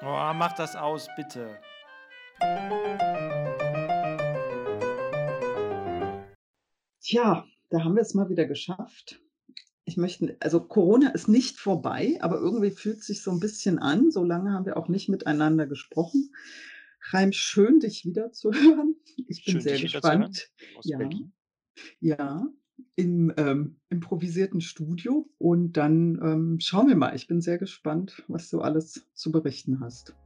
Oh, 0.00 0.32
mach 0.34 0.52
das 0.52 0.76
aus, 0.76 1.08
bitte. 1.16 1.58
Tja, 7.00 7.44
da 7.70 7.84
haben 7.84 7.94
wir 7.96 8.02
es 8.02 8.14
mal 8.14 8.28
wieder 8.28 8.44
geschafft. 8.46 9.20
Ich 9.84 9.96
möchte 9.96 10.36
also 10.40 10.60
Corona 10.60 11.10
ist 11.10 11.28
nicht 11.28 11.58
vorbei, 11.58 12.18
aber 12.20 12.36
irgendwie 12.38 12.70
fühlt 12.70 13.02
sich 13.02 13.22
so 13.22 13.30
'n 13.30 13.40
bisschen 13.40 13.78
an. 13.78 14.10
So 14.10 14.22
lange 14.22 14.52
haben 14.52 14.66
wir 14.66 14.76
auch 14.76 14.88
nicht 14.88 15.08
miteinander 15.08 15.66
gesprochen. 15.66 16.34
Chaim, 17.00 17.32
schön, 17.32 17.80
dich 17.80 18.04
wieder 18.04 18.32
zu 18.32 18.52
hören. 18.52 18.94
Ich 19.28 19.44
bin 19.44 19.54
Schön, 19.54 19.60
sehr 19.62 19.80
gespannt. 19.80 20.50
aus 20.76 20.86
Ja, 20.86 20.98
Berlin. 20.98 21.32
ja, 22.00 22.46
im, 22.98 23.32
ähm, 23.36 23.76
improvisierten 23.90 24.60
Studio 24.60 25.30
und 25.38 25.74
dann, 25.74 26.18
ähm, 26.20 26.58
schauen 26.58 26.88
wir 26.88 26.96
mal. 26.96 27.14
Ich 27.14 27.28
bin 27.28 27.40
sehr 27.40 27.56
gespannt, 27.56 28.24
was 28.26 28.50
du 28.50 28.60
alles 28.60 29.06
zu 29.14 29.30
berichten 29.30 29.78
hast. 29.78 30.16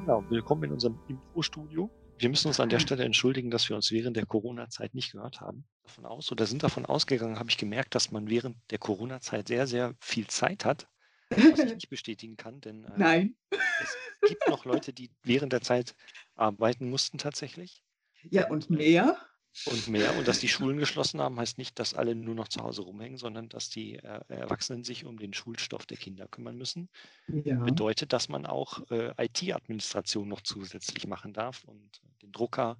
Genau, 0.00 0.24
willkommen 0.30 0.64
in 0.64 0.72
unserem 0.72 0.98
Impro-Studio. 1.06 1.88
Wir 2.18 2.28
müssen 2.28 2.48
uns 2.48 2.58
an 2.58 2.68
der 2.68 2.80
Stelle 2.80 3.04
entschuldigen, 3.04 3.52
dass 3.52 3.68
wir 3.68 3.76
uns 3.76 3.92
während 3.92 4.16
der 4.16 4.26
Corona-Zeit 4.26 4.96
nicht 4.96 5.12
gehört 5.12 5.40
haben. 5.40 5.64
Davon 5.84 6.06
aus 6.06 6.32
oder 6.32 6.46
sind 6.46 6.64
davon 6.64 6.86
ausgegangen, 6.86 7.38
habe 7.38 7.50
ich 7.50 7.56
gemerkt, 7.56 7.94
dass 7.94 8.10
man 8.10 8.28
während 8.28 8.56
der 8.72 8.78
Corona-Zeit 8.78 9.46
sehr, 9.46 9.68
sehr 9.68 9.94
viel 10.00 10.26
Zeit 10.26 10.64
hat, 10.64 10.88
was 11.30 11.64
ich 11.64 11.74
nicht 11.74 11.88
bestätigen 11.88 12.36
kann, 12.36 12.60
denn 12.60 12.84
äh, 12.84 12.92
Nein. 12.96 13.36
es 13.78 13.96
gibt 14.24 14.48
noch 14.48 14.64
Leute, 14.64 14.92
die 14.92 15.10
während 15.22 15.52
der 15.52 15.60
Zeit 15.62 15.94
arbeiten 16.34 16.90
mussten 16.90 17.18
tatsächlich 17.18 17.84
Ja, 18.22 18.48
und 18.48 18.70
mehr? 18.70 19.18
und 19.64 19.88
mehr. 19.88 20.14
Und 20.16 20.28
dass 20.28 20.38
die 20.38 20.48
Schulen 20.48 20.78
geschlossen 20.78 21.20
haben, 21.20 21.38
heißt 21.40 21.58
nicht, 21.58 21.78
dass 21.78 21.94
alle 21.94 22.14
nur 22.14 22.34
noch 22.34 22.48
zu 22.48 22.62
Hause 22.62 22.82
rumhängen, 22.82 23.16
sondern 23.18 23.48
dass 23.48 23.70
die 23.70 23.94
äh, 23.96 24.20
Erwachsenen 24.28 24.84
sich 24.84 25.04
um 25.04 25.18
den 25.18 25.32
Schulstoff 25.32 25.86
der 25.86 25.96
Kinder 25.96 26.28
kümmern 26.28 26.56
müssen. 26.56 26.90
Ja. 27.26 27.56
Bedeutet, 27.64 28.12
dass 28.12 28.28
man 28.28 28.46
auch 28.46 28.88
äh, 28.90 29.12
IT-Administration 29.24 30.28
noch 30.28 30.42
zusätzlich 30.42 31.06
machen 31.06 31.32
darf 31.32 31.64
und 31.64 32.00
den 32.22 32.32
Drucker 32.32 32.78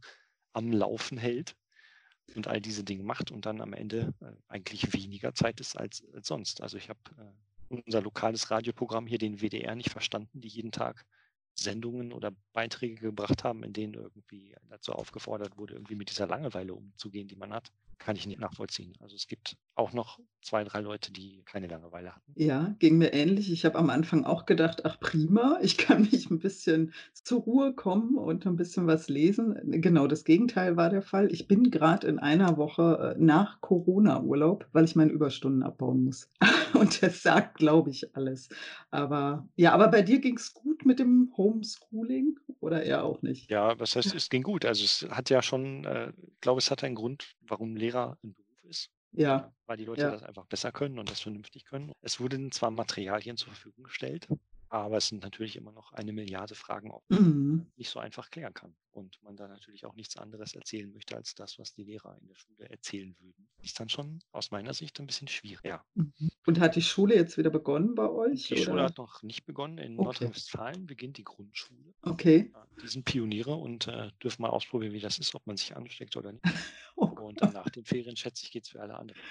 am 0.52 0.70
Laufen 0.72 1.18
hält 1.18 1.56
und 2.34 2.48
all 2.48 2.60
diese 2.60 2.84
Dinge 2.84 3.04
macht 3.04 3.30
und 3.30 3.46
dann 3.46 3.60
am 3.60 3.72
Ende 3.72 4.14
äh, 4.20 4.32
eigentlich 4.48 4.92
weniger 4.92 5.34
Zeit 5.34 5.60
ist 5.60 5.76
als, 5.78 6.04
als 6.14 6.28
sonst. 6.28 6.62
Also 6.62 6.76
ich 6.76 6.88
habe 6.90 7.00
äh, 7.18 7.32
unser 7.68 8.02
lokales 8.02 8.50
Radioprogramm 8.50 9.06
hier, 9.06 9.18
den 9.18 9.40
WDR, 9.40 9.74
nicht 9.74 9.90
verstanden, 9.90 10.40
die 10.40 10.48
jeden 10.48 10.72
Tag 10.72 11.04
Sendungen 11.54 12.12
oder 12.12 12.32
Beiträge 12.56 12.96
gebracht 12.96 13.44
haben, 13.44 13.62
in 13.64 13.72
denen 13.74 13.94
irgendwie 13.94 14.56
dazu 14.70 14.92
aufgefordert 14.94 15.58
wurde, 15.58 15.74
irgendwie 15.74 15.96
mit 15.96 16.10
dieser 16.10 16.26
Langeweile 16.28 16.74
umzugehen, 16.74 17.28
die 17.28 17.36
man 17.36 17.52
hat, 17.54 17.68
kann 17.98 18.16
ich 18.16 18.26
nicht 18.26 18.40
nachvollziehen. 18.40 18.94
Also 19.00 19.16
es 19.16 19.28
gibt 19.28 19.56
auch 19.76 19.92
noch 19.92 20.20
zwei, 20.42 20.64
drei 20.64 20.80
Leute, 20.80 21.12
die 21.12 21.44
keine 21.44 21.68
Langeweile 21.68 22.14
hatten. 22.16 22.36
Ja, 22.38 22.74
ging 22.80 22.98
mir 22.98 23.14
ähnlich. 23.14 23.50
Ich 23.50 23.64
habe 23.64 23.78
am 23.78 23.88
Anfang 23.88 24.24
auch 24.24 24.44
gedacht: 24.44 24.84
„Ach 24.84 25.00
prima, 25.00 25.58
ich 25.62 25.78
kann 25.78 26.02
mich 26.02 26.30
'n 26.30 26.38
bisschen 26.38 26.92
zur 27.14 27.40
Ruhe 27.40 27.72
kommen 27.74 28.16
und 28.18 28.44
'n 28.44 28.56
bisschen 28.56 28.86
was 28.86 29.08
lesen.“ 29.08 29.54
Genau 29.80 30.06
das 30.06 30.24
Gegenteil 30.24 30.76
war 30.76 30.90
der 30.90 31.00
Fall. 31.02 31.32
Ich 31.32 31.48
bin 31.48 31.70
grad 31.70 32.04
in 32.04 32.18
einer 32.18 32.58
Woche, 32.58 33.14
äh, 33.16 33.22
nach 33.22 33.60
Corona-Urlaub, 33.62 34.68
weil 34.72 34.84
ich 34.84 34.96
meine 34.96 35.12
Überstunden 35.12 35.62
abbauen 35.62 36.04
muss. 36.04 36.30
Und 36.74 37.02
das 37.02 37.22
sagt, 37.22 37.56
glaube 37.56 37.88
ich, 37.90 38.14
alles. 38.14 38.50
Aber 38.90 39.48
ja, 39.56 39.72
aber 39.72 39.88
bei 39.88 40.02
dir 40.02 40.20
ging's 40.20 40.52
gut 40.52 40.84
mit 40.84 40.98
dem 40.98 41.32
Homeschooling 41.38 42.38
oder 42.60 42.82
eher 42.82 43.04
auch 43.04 43.22
nicht? 43.22 43.50
Ja, 43.50 43.78
was 43.78 43.96
heißt, 43.96 44.14
es 44.14 44.28
ging 44.28 44.42
gut? 44.42 44.64
Also, 44.64 44.84
es 44.84 45.06
hat 45.10 45.30
ja 45.30 45.42
schon 45.42 45.84
äh, 45.84 46.12
ich 46.16 46.40
glaube, 46.40 46.58
es 46.58 46.70
hat 46.70 46.84
einen 46.84 46.94
Grund, 46.94 47.34
warum 47.40 47.76
Lehrer 47.76 48.18
ein 48.22 48.34
Beruf 48.34 48.64
ist, 48.64 48.90
Ja, 49.12 49.52
weil 49.66 49.76
die 49.76 49.84
Leute 49.84 50.02
ja. 50.02 50.10
das 50.10 50.22
einfach 50.22 50.46
besser 50.46 50.72
können 50.72 50.98
und 50.98 51.10
das 51.10 51.20
vernünftig 51.20 51.64
können. 51.64 51.92
Es 52.02 52.20
wurden 52.20 52.52
zwar 52.52 52.70
Materialien 52.70 53.36
zur 53.36 53.48
Verfügung 53.52 53.84
gestellt, 53.84 54.28
aber 54.68 54.98
es 54.98 55.08
sind 55.08 55.22
natürlich 55.22 55.56
immer 55.56 55.72
noch 55.72 55.92
eine 55.92 56.12
Milliarde 56.12 56.54
Fragen 56.54 56.90
die 57.10 57.20
man 57.20 57.22
Mhm. 57.22 57.66
nicht 57.76 57.90
so 57.90 57.98
einfach 58.00 58.30
klären 58.30 58.54
kann 58.54 58.76
und 58.90 59.22
man 59.22 59.36
da 59.36 59.48
natürlich 59.48 59.84
auch 59.86 59.94
nichts 59.94 60.16
anderes 60.16 60.54
erzählen 60.54 60.92
möchte 60.92 61.16
als 61.16 61.34
das, 61.34 61.58
was 61.58 61.72
die 61.74 61.84
Lehrer 61.84 62.16
in 62.20 62.26
der 62.28 62.34
Schule 62.36 62.68
erzählen 62.68 63.14
würden. 63.20 63.48
Ist 63.62 63.78
dann 63.80 63.88
schon 63.88 64.20
aus 64.32 64.50
meiner 64.50 64.74
Sicht 64.74 64.98
ein 65.00 65.06
bisschen 65.06 65.28
schwierig, 65.28 65.64
ja. 65.64 65.84
Mhm. 65.94 66.12
Und 66.46 66.60
hat 66.60 66.76
die 66.76 66.82
Schule 66.82 67.14
jetzt 67.14 67.36
wieder 67.38 67.50
begonnen 67.50 67.94
bei 67.94 68.08
euch, 68.08 68.48
Die 68.48 68.56
Schule 68.56 68.68
oder? 68.72 68.84
hat 68.84 68.98
noch 68.98 69.22
nicht 69.22 69.44
begonnen. 69.46 69.78
In 69.78 69.94
Okay. 69.96 70.04
Nordrhein-Westfalen 70.04 70.86
beginnt 70.86 71.18
die 71.18 71.24
Grundschule. 71.24 71.94
Okay. 72.02 72.52
Die 72.80 72.88
sind 72.88 73.04
Pioniere 73.04 73.54
und, 73.54 73.88
äh, 73.88 74.10
dürfen 74.22 74.42
mal 74.42 74.50
ausprobieren, 74.50 74.92
wie 74.92 75.00
das 75.00 75.18
ist, 75.18 75.34
ob 75.34 75.46
man 75.46 75.56
sich 75.56 75.76
ansteckt 75.76 76.16
oder 76.16 76.32
nicht. 76.32 76.44
Oh 76.98 77.18
Und 77.18 77.42
nach 77.52 77.70
den 77.70 77.84
Ferien, 77.84 78.16
schätze 78.16 78.44
ich, 78.44 78.50
geht's 78.52 78.68
für 78.70 78.80
alle 78.80 78.96
anderen 78.96 79.22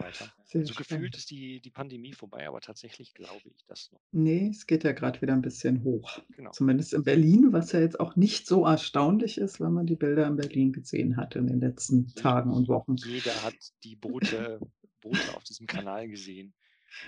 weiter. 0.00 0.32
Sehr 0.44 0.60
Also, 0.62 0.74
gefühlt 0.74 0.84
spannend. 0.84 1.16
ist 1.16 1.30
die 1.30 1.60
die 1.60 1.70
Pandemie 1.70 2.12
vorbei, 2.12 2.46
aber 2.48 2.60
tatsächlich 2.60 3.14
glaube 3.14 3.50
ich 3.50 3.64
das 3.66 3.90
noch. 3.92 4.00
Ne, 4.14 4.48
es 4.48 4.66
geht 4.66 4.84
ja 4.84 4.92
grad 4.92 5.20
wieder 5.20 5.34
'n 5.34 5.42
bisschen 5.42 5.84
hoch. 5.84 6.20
Genau. 6.30 6.50
Zumindest 6.52 6.94
in 6.94 7.04
Berlin, 7.04 7.52
was 7.52 7.72
ja 7.72 7.80
jetzt 7.80 8.00
auch 8.00 8.16
nicht 8.16 8.46
so 8.46 8.64
erstaunlich 8.64 9.36
ist, 9.36 9.60
wenn 9.60 9.72
man 9.72 9.86
die 9.86 9.96
Bilder 9.96 10.26
in 10.26 10.36
Berlin 10.36 10.72
gesehen 10.72 11.16
hat 11.18 11.36
in 11.36 11.46
den 11.46 11.60
letzten 11.60 12.14
Tagen 12.14 12.50
und 12.50 12.68
Wochen. 12.68 12.96
jeder 12.96 13.42
hat 13.42 13.54
die 13.84 13.96
Boote 13.96 14.60
Boote 15.00 15.34
auf 15.36 15.44
diesem 15.44 15.66
Kanal 15.66 16.08
gesehen. 16.08 16.54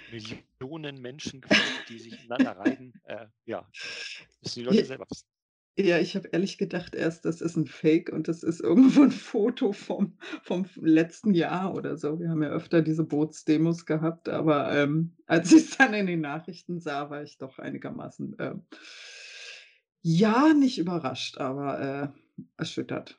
Millionen 0.07 1.01
Menschen 1.01 1.41
gefühlt, 1.41 1.89
die 1.89 1.99
sich 1.99 2.21
ineinander 2.21 2.53
reiben. 2.53 2.95
Äh, 3.05 3.29
ja, 3.47 3.69
müssen 4.43 4.61
die 4.61 4.65
Leute 4.65 4.85
selber 4.85 5.07
wissen. 5.11 5.27
Ja, 5.79 5.99
ich 5.99 6.15
habe 6.17 6.29
ehrlich 6.33 6.59
gedacht 6.59 6.95
erst, 6.95 7.25
das 7.25 7.41
ist 7.41 7.57
'n 7.57 7.67
Fake 7.67 8.11
und 8.13 8.29
das 8.29 8.43
ist 8.43 8.61
irgendwo 9.01 9.03
'n 9.03 9.11
Foto 9.13 9.73
vom 9.73 10.17
vom 10.43 10.67
letzten 10.81 11.33
Jahr 11.33 11.75
oder 11.75 11.97
so. 11.97 12.19
Wir 12.19 12.29
haben 12.31 12.43
ja 12.43 12.51
öfter 12.51 12.83
diese 12.83 13.05
Bootsdemos 13.05 13.87
gehabt, 13.87 14.29
aber, 14.29 14.73
ähm, 14.77 15.17
als 15.27 15.53
ich's 15.53 15.77
dann 15.79 15.95
in 15.95 16.07
den 16.07 16.21
Nachrichten 16.21 16.81
sah, 16.81 17.09
war 17.11 17.23
ich 17.23 17.39
doch 17.39 17.59
einigermaßen, 17.59 18.37
ähm, 18.41 18.63
ja, 20.03 20.53
nicht 20.55 20.79
überrascht, 20.79 21.39
aber, 21.39 21.81
äh, 21.81 22.43
erschüttert 22.57 23.17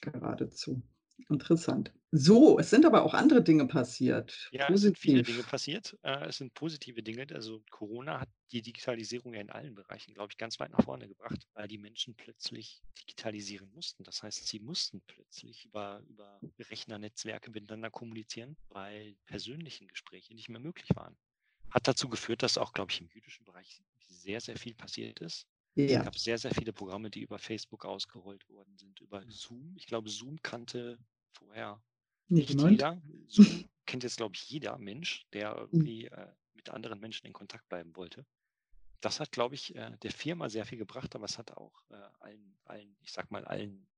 geradezu. 0.00 0.82
Interessant. 1.28 1.92
So, 2.12 2.58
es 2.58 2.70
sind 2.70 2.84
aber 2.86 3.04
auch 3.04 3.14
andere 3.14 3.42
Dinge 3.42 3.66
passiert, 3.66 4.54
Ja, 4.54 4.70
es 4.74 4.82
sind 4.82 4.98
viele 4.98 5.24
Dinge 5.24 5.44
positiv. 5.44 5.44
passiert. 5.44 5.96
Äh, 6.02 6.26
es 6.28 6.36
sind 6.36 6.52
positive 6.52 7.02
Dinge. 7.02 7.26
Also, 7.34 7.64
Corona 7.70 8.20
hat 8.20 8.28
die 8.50 8.60
Digitalisierung 8.60 9.32
ja 9.32 9.40
in 9.40 9.48
allen 9.50 9.74
Bereichen, 9.74 10.12
glaube 10.12 10.30
ich, 10.30 10.36
ganz 10.36 10.60
weit 10.60 10.70
nach 10.72 10.82
vorne 10.84 11.08
gebracht, 11.08 11.48
weil 11.54 11.68
die 11.68 11.78
Menschen 11.78 12.14
plötzlich 12.16 12.82
digitalisieren 13.00 13.70
mussten. 13.72 14.04
Das 14.04 14.22
heißt, 14.22 14.46
sie 14.46 14.60
mussten 14.60 15.00
plötzlich 15.06 15.64
über 15.64 16.00
über 16.06 16.42
Rechnernetzwerke 16.58 17.50
miteinander 17.50 17.90
kommunizieren, 17.90 18.58
weil 18.68 19.16
persönlichen 19.24 19.88
Gespräche 19.88 20.34
nicht 20.34 20.50
mehr 20.50 20.60
möglich 20.60 20.90
waren. 20.94 21.16
Hat 21.70 21.88
dazu 21.88 22.08
geführt, 22.10 22.42
dass 22.42 22.58
auch, 22.58 22.72
glaube 22.74 22.92
ich, 22.92 23.00
im 23.00 23.08
jüdischen 23.08 23.44
Bereich 23.46 23.82
sehr, 24.00 24.40
sehr 24.42 24.56
viel 24.58 24.74
passiert 24.74 25.20
ist. 25.20 25.46
Es 25.80 25.92
Ja. 25.92 26.00
gab 26.00 26.16
sehr, 26.18 26.38
sehr 26.38 26.52
viele 26.54 26.72
Programme, 26.72 27.10
die 27.10 27.22
über 27.22 27.38
Facebook 27.38 27.84
ausgerollt 27.84 28.48
worden 28.48 28.76
sind, 28.78 29.00
über 29.00 29.24
Zoom. 29.28 29.74
Ich 29.76 29.86
glaube, 29.86 30.08
Zoom 30.10 30.40
kannte 30.42 30.98
vorher 31.32 31.82
nicht 32.28 32.60
Niemand? 32.60 32.62
jeder. 32.62 33.02
Zoom 33.28 33.68
kennt 33.86 34.04
jetzt, 34.04 34.16
glaube 34.18 34.36
ich, 34.36 34.48
jeder 34.48 34.78
Mensch, 34.78 35.26
der 35.32 35.56
Hm. 35.72 35.82
irgendwie, 35.82 36.06
äh, 36.06 36.34
mit 36.54 36.70
anderen 36.70 37.00
Menschen 37.00 37.26
in 37.26 37.32
Kontakt 37.32 37.68
bleiben 37.68 37.96
wollte. 37.96 38.26
Das 39.02 39.20
hat, 39.20 39.32
glaube 39.32 39.56
ich, 39.56 39.74
äh, 39.76 39.96
der 40.02 40.12
Firma 40.12 40.48
sehr 40.48 40.66
viel 40.66 40.78
gebracht, 40.78 41.14
aber 41.16 41.24
es 41.26 41.38
hat 41.38 41.52
auch, 41.52 41.84
äh, 41.90 41.96
allen 42.20 42.58
allen, 42.64 42.96
ich 43.02 43.12
sage 43.12 43.28
mal, 43.30 43.44
allen 43.44 43.88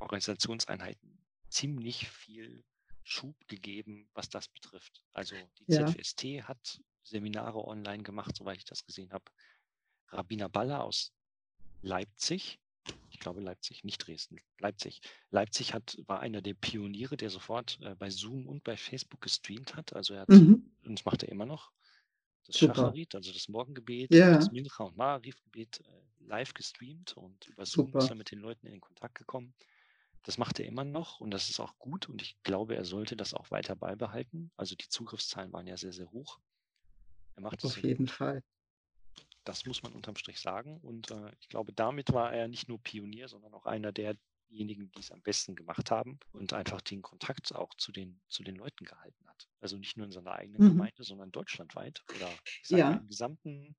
Organisationseinheiten 0.00 1.26
ziemlich 1.50 2.08
viel 2.10 2.64
Schub 3.04 3.36
gegeben, 3.48 4.10
was 4.14 4.28
das 4.30 4.48
betrifft. 4.48 5.02
Also, 5.12 5.50
die 5.58 5.66
Ja. 5.66 5.94
ZWST 5.94 6.42
hat 6.44 6.82
Seminare 7.02 7.64
online 7.66 8.02
gemacht, 8.04 8.36
soweit 8.36 8.58
ich 8.58 8.64
das 8.66 8.84
gesehen 8.84 9.12
habe. 9.12 9.24
Rabbiner 10.08 10.48
Baller 10.50 10.84
aus 10.84 11.12
Leipzig 11.82 12.58
ich 13.12 13.18
glaube 13.18 13.40
Leipzig, 13.40 13.82
nicht 13.82 14.06
Dresden, 14.06 14.40
Leipzig. 14.60 15.00
Leipzig 15.30 15.74
hat 15.74 15.98
war 16.06 16.20
einer 16.20 16.42
der 16.42 16.54
Pioniere, 16.54 17.16
der 17.16 17.28
sofort, 17.28 17.78
äh, 17.82 17.96
bei 17.96 18.08
Zoom 18.08 18.46
und 18.46 18.62
bei 18.62 18.76
Facebook 18.76 19.20
gestreamt 19.20 19.74
hat. 19.74 19.94
Also, 19.96 20.14
er 20.14 20.20
hat 20.22 20.30
Mhm. 20.30 20.70
und 20.84 20.96
das 20.98 21.04
macht 21.04 21.24
er 21.24 21.28
immer 21.28 21.44
noch, 21.44 21.72
das 22.46 22.56
Super. 22.56 22.92
Shacharit, 22.92 23.14
also 23.16 23.32
das 23.32 23.48
Morgengebet, 23.48 24.10
Ja. 24.10 24.38
das 24.38 24.50
Mincha 24.50 24.84
und 24.84 24.96
Ma'ariv-Gebet, 24.96 25.80
äh, 25.80 26.02
live 26.20 26.54
gestreamt 26.54 27.16
und 27.16 27.46
über 27.48 27.66
Zoom 27.66 27.96
ist 27.96 28.08
Super. 28.08 28.10
er 28.10 28.16
mit 28.16 28.30
den 28.30 28.40
Leuten 28.40 28.66
in 28.68 28.80
Kontakt 28.80 29.16
gekommen. 29.16 29.54
Das 30.24 30.38
macht 30.38 30.60
er 30.60 30.66
immer 30.66 30.84
noch 30.84 31.20
und 31.20 31.32
das 31.32 31.50
ist 31.50 31.60
auch 31.60 31.78
gut 31.78 32.08
und 32.08 32.22
ich 32.22 32.42
glaube, 32.44 32.76
er 32.76 32.84
sollte 32.84 33.16
das 33.16 33.34
auch 33.34 33.50
weiter 33.50 33.76
beibehalten. 33.76 34.52
Also, 34.56 34.76
die 34.76 34.88
Zugriffszahlen 34.88 35.52
waren 35.52 35.66
ja 35.66 35.76
sehr, 35.76 35.92
sehr 35.92 36.10
hoch. 36.12 36.40
Er 37.36 37.42
macht 37.42 37.62
Auf 37.62 37.82
jeden 37.82 38.06
gut. 38.06 38.10
Fall. 38.10 38.42
Das 39.46 39.64
muss 39.64 39.82
man 39.82 39.92
unterm 39.94 40.16
Strich 40.16 40.38
sagen 40.40 40.78
und, 40.80 41.10
äh, 41.10 41.32
ich 41.40 41.48
glaube, 41.48 41.72
damit 41.72 42.12
war 42.12 42.32
er 42.32 42.46
nicht 42.48 42.68
nur 42.68 42.78
Pionier, 42.82 43.28
sondern 43.28 43.54
auch 43.54 43.64
einer 43.66 43.90
derjenigen, 43.92 44.92
die's 44.92 45.10
am 45.12 45.22
besten 45.22 45.56
gemacht 45.56 45.90
haben 45.90 46.18
und 46.32 46.52
einfach 46.52 46.82
den 46.82 47.00
Kontakt 47.02 47.54
auch 47.54 47.74
zu 47.76 47.90
den 47.92 48.20
zu 48.28 48.42
den 48.42 48.56
Leuten 48.56 48.84
gehalten 48.84 49.26
hat. 49.28 49.48
Also, 49.60 49.78
nicht 49.78 49.96
nur 49.96 50.04
in 50.06 50.12
seiner 50.12 50.32
eigenen 50.32 50.60
Mhm. 50.60 50.60
Gemeinde, 50.64 51.04
sondern 51.04 51.32
deutschlandweit 51.32 52.04
oder 52.10 52.38
ich 52.60 52.68
sage 52.68 52.84
mal 52.84 52.92
Ja. 52.92 53.00
im 53.00 53.08
gesamten 53.08 53.76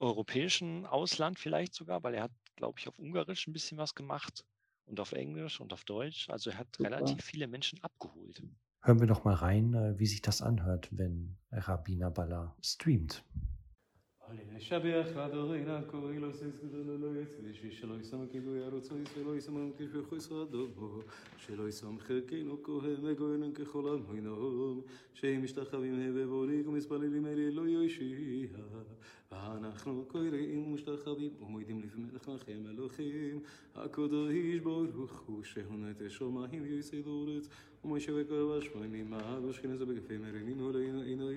europäischen 0.00 0.86
Ausland 0.86 1.38
vielleicht 1.38 1.74
sogar, 1.74 2.02
weil 2.04 2.14
er 2.14 2.24
hat, 2.24 2.32
glaube 2.56 2.78
ich, 2.80 2.88
auf 2.88 2.98
Ungarisch 2.98 3.46
'n 3.48 3.52
bisschen 3.54 3.78
was 3.78 3.94
gemacht 3.94 4.44
und 4.86 5.00
auf 5.00 5.12
Englisch 5.12 5.60
und 5.60 5.72
auf 5.72 5.84
Deutsch. 5.84 6.28
Also, 6.30 6.50
er 6.50 6.58
hat 6.58 6.80
Super. 6.80 6.84
relativ 6.84 7.24
viele 7.24 7.48
Menschen 7.48 7.82
abgeholt. 7.82 8.42
Hören 8.82 9.00
wir 9.00 9.06
doch 9.06 9.24
mal 9.24 9.34
rein, 9.34 9.72
äh, 9.74 9.98
wie 9.98 10.06
sich 10.06 10.20
das 10.20 10.42
anhört, 10.42 10.88
wenn 10.92 11.38
Rabbiner 11.50 12.10
Baller 12.10 12.54
streamt. 12.60 13.24
אולי 14.28 14.42
לשבח 14.56 15.16
אדורי 15.16 15.64
נא 15.64 15.80
קורי 15.86 16.18
לו 16.18 16.32
סיס 16.32 16.64
גדול 16.64 16.96
לא 17.00 17.20
יצא 17.20 17.36
בשבי 17.50 17.70
שלא 17.70 17.94
יישם 17.94 18.26
כאילו 18.30 18.56
ירוץ 18.56 18.92
לא 18.92 18.96
יישא 18.96 19.18
לא 19.18 19.34
יישם 19.34 19.56
אמן 19.56 19.70
כשבי 19.78 20.02
חויס 20.08 20.32
אדובו 20.32 21.00
שלא 21.36 21.62
יישם 21.62 21.98
חלקינו 21.98 22.62
כהן 22.62 22.96
מגוין 23.02 23.52
ככל 23.52 23.88
המוינום 23.88 24.80
שאם 25.14 25.44
משתחווים 25.44 26.00
הבבוני 26.00 26.64
כמספללים 26.64 27.26
אלי 27.26 27.50
לא 27.50 27.62
יושיע. 27.62 28.48
ואנחנו 29.32 30.04
קוראים 30.08 30.74
משתחווים 30.74 31.30
ומוידים 31.40 31.82
לפי 31.82 32.00
מלך 32.00 32.28
נחם 32.28 32.66
אלוכים 32.70 33.40
הקודו 33.74 34.28
איש 34.28 34.60
ברוך 34.60 35.20
הוא 35.26 35.42
שהונה 35.42 35.90
את 35.90 36.00
השומעים 36.06 36.64
יויסי 36.64 37.02
דורץ 37.02 37.48
ומשה 37.84 38.12
וקרבה 38.16 38.60
שמיים 38.60 38.92
ממה 38.92 39.38
ושכנזה 39.48 39.86
בגפי 39.86 40.18
מרימים 40.18 40.60
אולי 40.60 40.86
אינו 40.86 41.30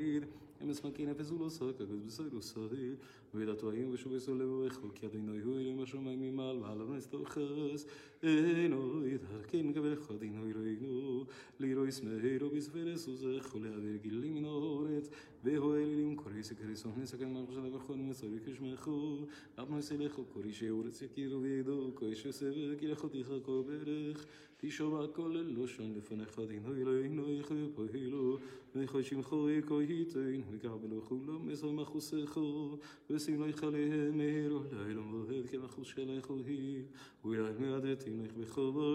É 0.59 0.63
Emes 0.63 0.81
makine 0.81 1.13
fe 1.13 1.24
sou 1.24 1.38
lo 1.38 1.50
soy, 1.50 1.74
kakos 1.74 2.00
bisoy 2.01 2.30
lo 2.30 2.42
soy 2.42 2.98
וידעתו 3.33 3.71
האם 3.71 3.89
ושוב 3.94 4.15
יסו 4.15 4.35
לברכו 4.35 4.88
כי 4.95 5.06
עדינו 5.06 5.35
יהיו 5.35 5.57
אלים 5.57 5.79
השמיים 5.79 6.21
ממעל 6.21 6.57
ועל 6.57 6.81
המסתוחס 6.81 7.85
אינו 8.24 9.07
ידהרקן 9.07 9.74
כברך 9.74 10.12
עדינו 10.12 10.50
אלוהינו 10.50 11.25
לירו 11.59 11.85
ישמרו 11.85 12.50
בספרס 12.56 13.07
וזכו 13.07 13.59
להעביר 13.59 13.95
גילים 13.95 14.35
מן 14.35 14.45
האורץ 14.45 15.09
והוא 15.44 15.75
אלילים 15.75 16.15
קורי 16.15 16.44
סקריסון 16.44 16.91
נסכן 16.97 17.33
מרחשת 17.33 17.71
בכל 17.75 17.95
מסורי 17.95 18.39
כשמחו 18.45 19.18
אבנו 19.57 19.80
יסלחו 19.80 20.23
קורי 20.25 20.53
שאורץ 20.53 21.01
יכירו 21.01 21.41
וידעו 21.41 21.91
כוי 21.95 22.15
שסבר 22.15 22.75
כי 22.75 22.88
לכותיך 22.88 23.33
כל 23.44 23.62
ברך 23.68 24.25
תשמע 24.57 25.07
כל 25.13 25.35
לשון 25.47 25.94
לפניך 25.97 26.39
דינו 26.47 26.75
אלוהינו 26.75 27.33
יחוי 27.33 27.69
פועלו 27.75 28.38
ויכול 28.75 29.03
שמחו 29.03 29.50
יקוי 29.50 29.85
ייתן 29.85 30.41
וקבלו 30.51 31.01
כולם 31.01 31.47
מסר 31.47 31.71
מחוסךו 31.71 32.77
ושים 33.17 33.43
לך 33.43 33.64
עליהם 33.64 34.19
מהרו 34.19 34.62
לילה 34.73 35.00
מועד 35.00 35.46
כמחוס 35.50 35.88
שלך 35.88 36.31
היא 36.46 36.82
ואולי 37.25 37.52
מעדתים 37.58 38.25
לך 38.25 38.32
בכבוד 38.32 38.93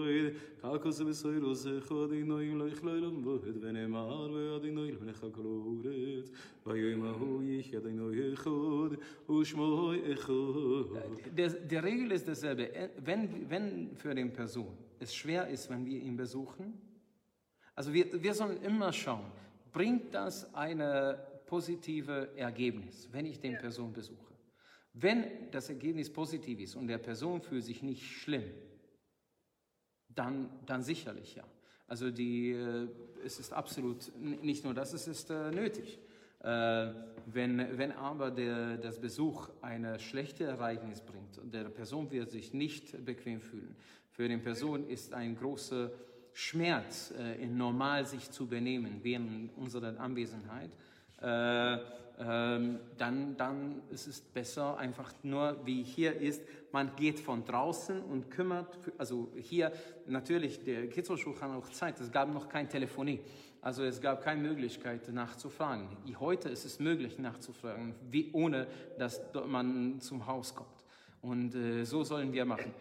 ככוס 0.62 1.00
בסוירו 1.00 1.54
זכו 1.54 2.06
דינו 2.06 2.66
לך 2.66 2.84
לילה 2.84 3.08
מועד 3.08 3.64
ונאמר 3.64 4.30
ועדינו 4.32 4.84
לפניך 4.84 5.26
כל 5.32 5.42
אורץ 5.44 6.30
ויום 6.66 7.04
ההוא 7.04 7.42
יחיה 7.42 7.80
דינו 7.80 8.14
יחוד 8.14 8.94
ושמו 9.30 9.92
אחד 10.12 10.28
Der, 11.36 11.48
der 11.48 11.84
Regel 11.84 12.10
ist 12.12 12.26
dasselbe. 12.26 12.70
Wenn, 13.04 13.48
wenn 13.48 13.96
für 13.96 14.14
den 14.14 14.32
Person 14.32 14.76
es 15.00 15.14
schwer 15.14 15.48
ist, 15.48 15.70
wenn 15.70 15.86
wir 15.86 16.00
ihn 16.00 16.16
besuchen, 16.16 16.74
also 17.74 17.92
wir, 17.92 18.22
wir 18.22 18.34
sollen 18.34 18.60
immer 18.62 18.92
schauen, 18.92 19.30
bringt 19.72 20.12
das 20.12 20.52
eine 20.54 21.18
positive 21.53 22.29
Ergebnis, 22.35 23.07
wenn 23.11 23.27
ich 23.27 23.39
den 23.39 23.59
Person 23.59 23.93
besuche. 23.93 24.33
Wenn 24.93 25.51
das 25.51 25.69
Ergebnis 25.69 26.11
positiv 26.11 26.59
ist 26.59 26.75
und 26.75 26.87
der 26.87 26.97
Person 26.97 27.43
fühlt 27.43 27.63
sich 27.63 27.83
nicht 27.83 28.03
schlimm, 28.03 28.49
dann, 30.09 30.49
dann 30.65 30.81
sicherlich 30.81 31.35
ja. 31.35 31.43
Also 31.85 32.09
die, 32.09 32.53
äh, 32.53 32.87
es 33.23 33.39
ist 33.39 33.53
absolut 33.53 34.11
nicht 34.19 34.63
nur 34.63 34.73
das, 34.73 34.93
es 34.93 35.07
ist 35.07 35.29
äh, 35.29 35.51
nötig. 35.51 35.99
Äh, 36.39 36.91
wenn, 37.27 37.77
wenn 37.77 37.91
aber 37.91 38.31
der, 38.31 38.77
das 38.77 38.99
Besuch 38.99 39.51
eine 39.61 39.99
schlechte 39.99 40.45
Ereignis 40.45 41.01
bringt 41.01 41.37
und 41.37 41.53
der 41.53 41.65
Person 41.65 42.09
wird 42.09 42.31
sich 42.31 42.51
nicht 42.51 43.05
bequem 43.05 43.41
fühlen, 43.41 43.75
für 44.09 44.27
den 44.27 44.41
Person 44.41 44.89
ist 44.89 45.13
ein 45.13 45.35
großer 45.35 45.91
Schmerz, 46.33 47.13
in 47.39 47.57
normal 47.57 48.07
sich 48.07 48.31
zu 48.31 48.47
benehmen 48.47 49.01
während 49.03 49.55
unserer 49.55 49.99
Anwesenheit, 49.99 50.71
äh, 51.23 51.77
ähm, 52.19 52.79
dann, 52.97 53.35
dann 53.37 53.81
ist 53.89 54.07
es 54.07 54.21
besser, 54.21 54.77
einfach 54.77 55.11
nur 55.23 55.57
wie 55.65 55.83
hier 55.83 56.15
ist, 56.15 56.43
man 56.71 56.95
geht 56.95 57.19
von 57.19 57.43
draußen 57.43 58.01
und 58.03 58.29
kümmert, 58.29 58.77
also 58.97 59.31
hier 59.35 59.71
natürlich, 60.05 60.63
der 60.63 60.87
Kitzelschuh 60.89 61.35
hat 61.41 61.49
auch 61.49 61.69
Zeit, 61.69 61.99
es 61.99 62.11
gab 62.11 62.31
noch 62.31 62.47
kein 62.49 62.69
Telefonie, 62.69 63.19
also 63.61 63.83
es 63.83 63.99
gab 63.99 64.21
keine 64.21 64.41
Möglichkeit 64.41 65.11
nachzufragen. 65.11 65.87
Heute 66.19 66.49
ist 66.49 66.65
es 66.65 66.79
möglich 66.79 67.17
nachzufragen, 67.17 67.95
wie, 68.11 68.29
ohne 68.33 68.67
dass 68.99 69.21
man 69.47 69.99
zum 69.99 70.27
Haus 70.27 70.53
kommt. 70.53 70.85
Und 71.21 71.55
äh, 71.55 71.83
so 71.83 72.03
sollen 72.03 72.31
wir 72.31 72.45
machen. 72.45 72.73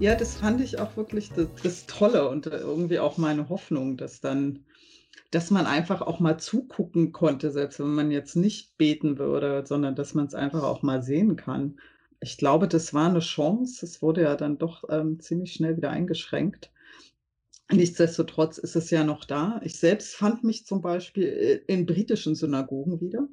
Ja, 0.00 0.14
das 0.14 0.34
fand 0.34 0.62
ich 0.62 0.78
auch 0.78 0.96
wirklich 0.96 1.32
das, 1.34 1.48
das 1.62 1.84
Tolle 1.86 2.28
und 2.30 2.46
äh, 2.46 2.56
irgendwie 2.58 2.98
auch 2.98 3.18
meine 3.18 3.50
Hoffnung, 3.50 3.98
dass 3.98 4.20
dann, 4.22 4.64
dass 5.30 5.50
man 5.50 5.66
einfach 5.66 6.00
auch 6.00 6.20
mal 6.20 6.38
zugucken 6.38 7.12
konnte, 7.12 7.50
selbst 7.50 7.80
wenn 7.80 7.94
man 7.94 8.10
jetzt 8.10 8.34
nicht 8.34 8.78
beten 8.78 9.18
würde, 9.18 9.62
sondern 9.66 9.94
dass 9.94 10.14
man 10.14 10.26
es 10.26 10.34
einfach 10.34 10.62
auch 10.62 10.82
mal 10.82 11.02
sehen 11.02 11.36
kann. 11.36 11.80
Ich 12.20 12.38
glaube, 12.38 12.66
das 12.66 12.94
war 12.94 13.10
eine 13.10 13.20
Chance. 13.20 13.84
Es 13.84 14.00
wurde 14.00 14.22
ja 14.22 14.36
dann 14.36 14.56
doch 14.58 14.84
ähm, 14.88 15.20
ziemlich 15.20 15.52
schnell 15.52 15.76
wieder 15.76 15.90
eingeschränkt. 15.90 16.70
Nichtsdestotrotz 17.70 18.58
ist 18.58 18.76
es 18.76 18.90
ja 18.90 19.04
noch 19.04 19.24
da. 19.26 19.60
Ich 19.64 19.78
selbst 19.78 20.16
fand 20.16 20.44
mich 20.44 20.66
zum 20.66 20.80
Beispiel 20.80 21.24
äh, 21.26 21.60
in 21.72 21.86
britischen 21.86 22.34
Synagogen 22.34 23.00
wieder, 23.02 23.28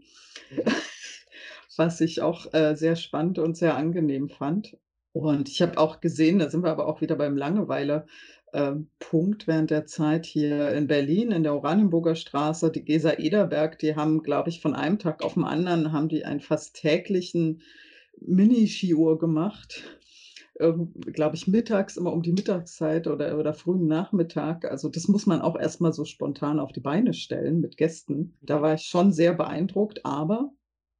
was 1.78 2.02
ich 2.02 2.22
auch 2.22 2.54
äh, 2.54 2.76
sehr 2.76 2.98
spannend 2.98 3.40
und 3.40 3.56
sehr 3.56 3.78
angenehm 3.78 4.30
fand. 4.30 4.78
Und 5.18 5.50
ich 5.50 5.62
habe 5.62 5.78
auch 5.78 6.00
gesehen, 6.00 6.40
da 6.40 6.50
sind 6.50 6.64
wir 6.64 6.72
aber 6.72 6.88
auch 6.88 7.02
wieder 7.02 7.16
beim 7.16 7.38
Langeweile-Punkt 7.38 9.48
während 9.48 9.72
der 9.72 9.86
Zeit 9.86 10.26
hier 10.26 10.72
in 10.72 10.88
Berlin, 10.88 11.32
in 11.32 11.44
der 11.44 11.56
Oranienburger 11.56 12.16
Straße, 12.16 12.72
die 12.72 12.86
Gesa 12.86 13.14
Ederberg, 13.14 13.80
die 13.80 13.96
haben, 13.96 14.24
glaube 14.24 14.50
ich, 14.50 14.62
von 14.62 14.76
einem 14.76 15.00
Tag 15.00 15.24
auf 15.24 15.34
den 15.34 15.44
anderen 15.44 15.92
haben 15.92 16.10
die 16.10 16.26
einen 16.26 16.42
fast 16.42 16.76
täglichen 16.76 17.62
Mini-Skiuhr 18.20 19.20
gemacht. 19.20 19.84
Glaube 20.60 21.36
ich, 21.36 21.48
mittags, 21.48 21.98
immer 21.98 22.12
um 22.12 22.24
die 22.24 22.32
Mittagszeit 22.32 23.06
oder, 23.06 23.38
oder 23.38 23.54
frühen 23.54 23.86
Nachmittag. 23.86 24.66
Also 24.66 24.90
das 24.90 25.08
muss 25.08 25.28
man 25.28 25.40
auch 25.40 25.56
erstmal 25.56 25.94
so 25.94 26.04
spontan 26.04 26.60
auf 26.60 26.72
die 26.72 26.80
Beine 26.80 27.14
stellen 27.14 27.60
mit 27.60 27.78
Gästen. 27.78 28.34
Da 28.42 28.60
war 28.60 28.74
ich 28.74 28.82
schon 28.82 29.14
sehr 29.14 29.34
beeindruckt, 29.34 30.04
aber 30.04 30.52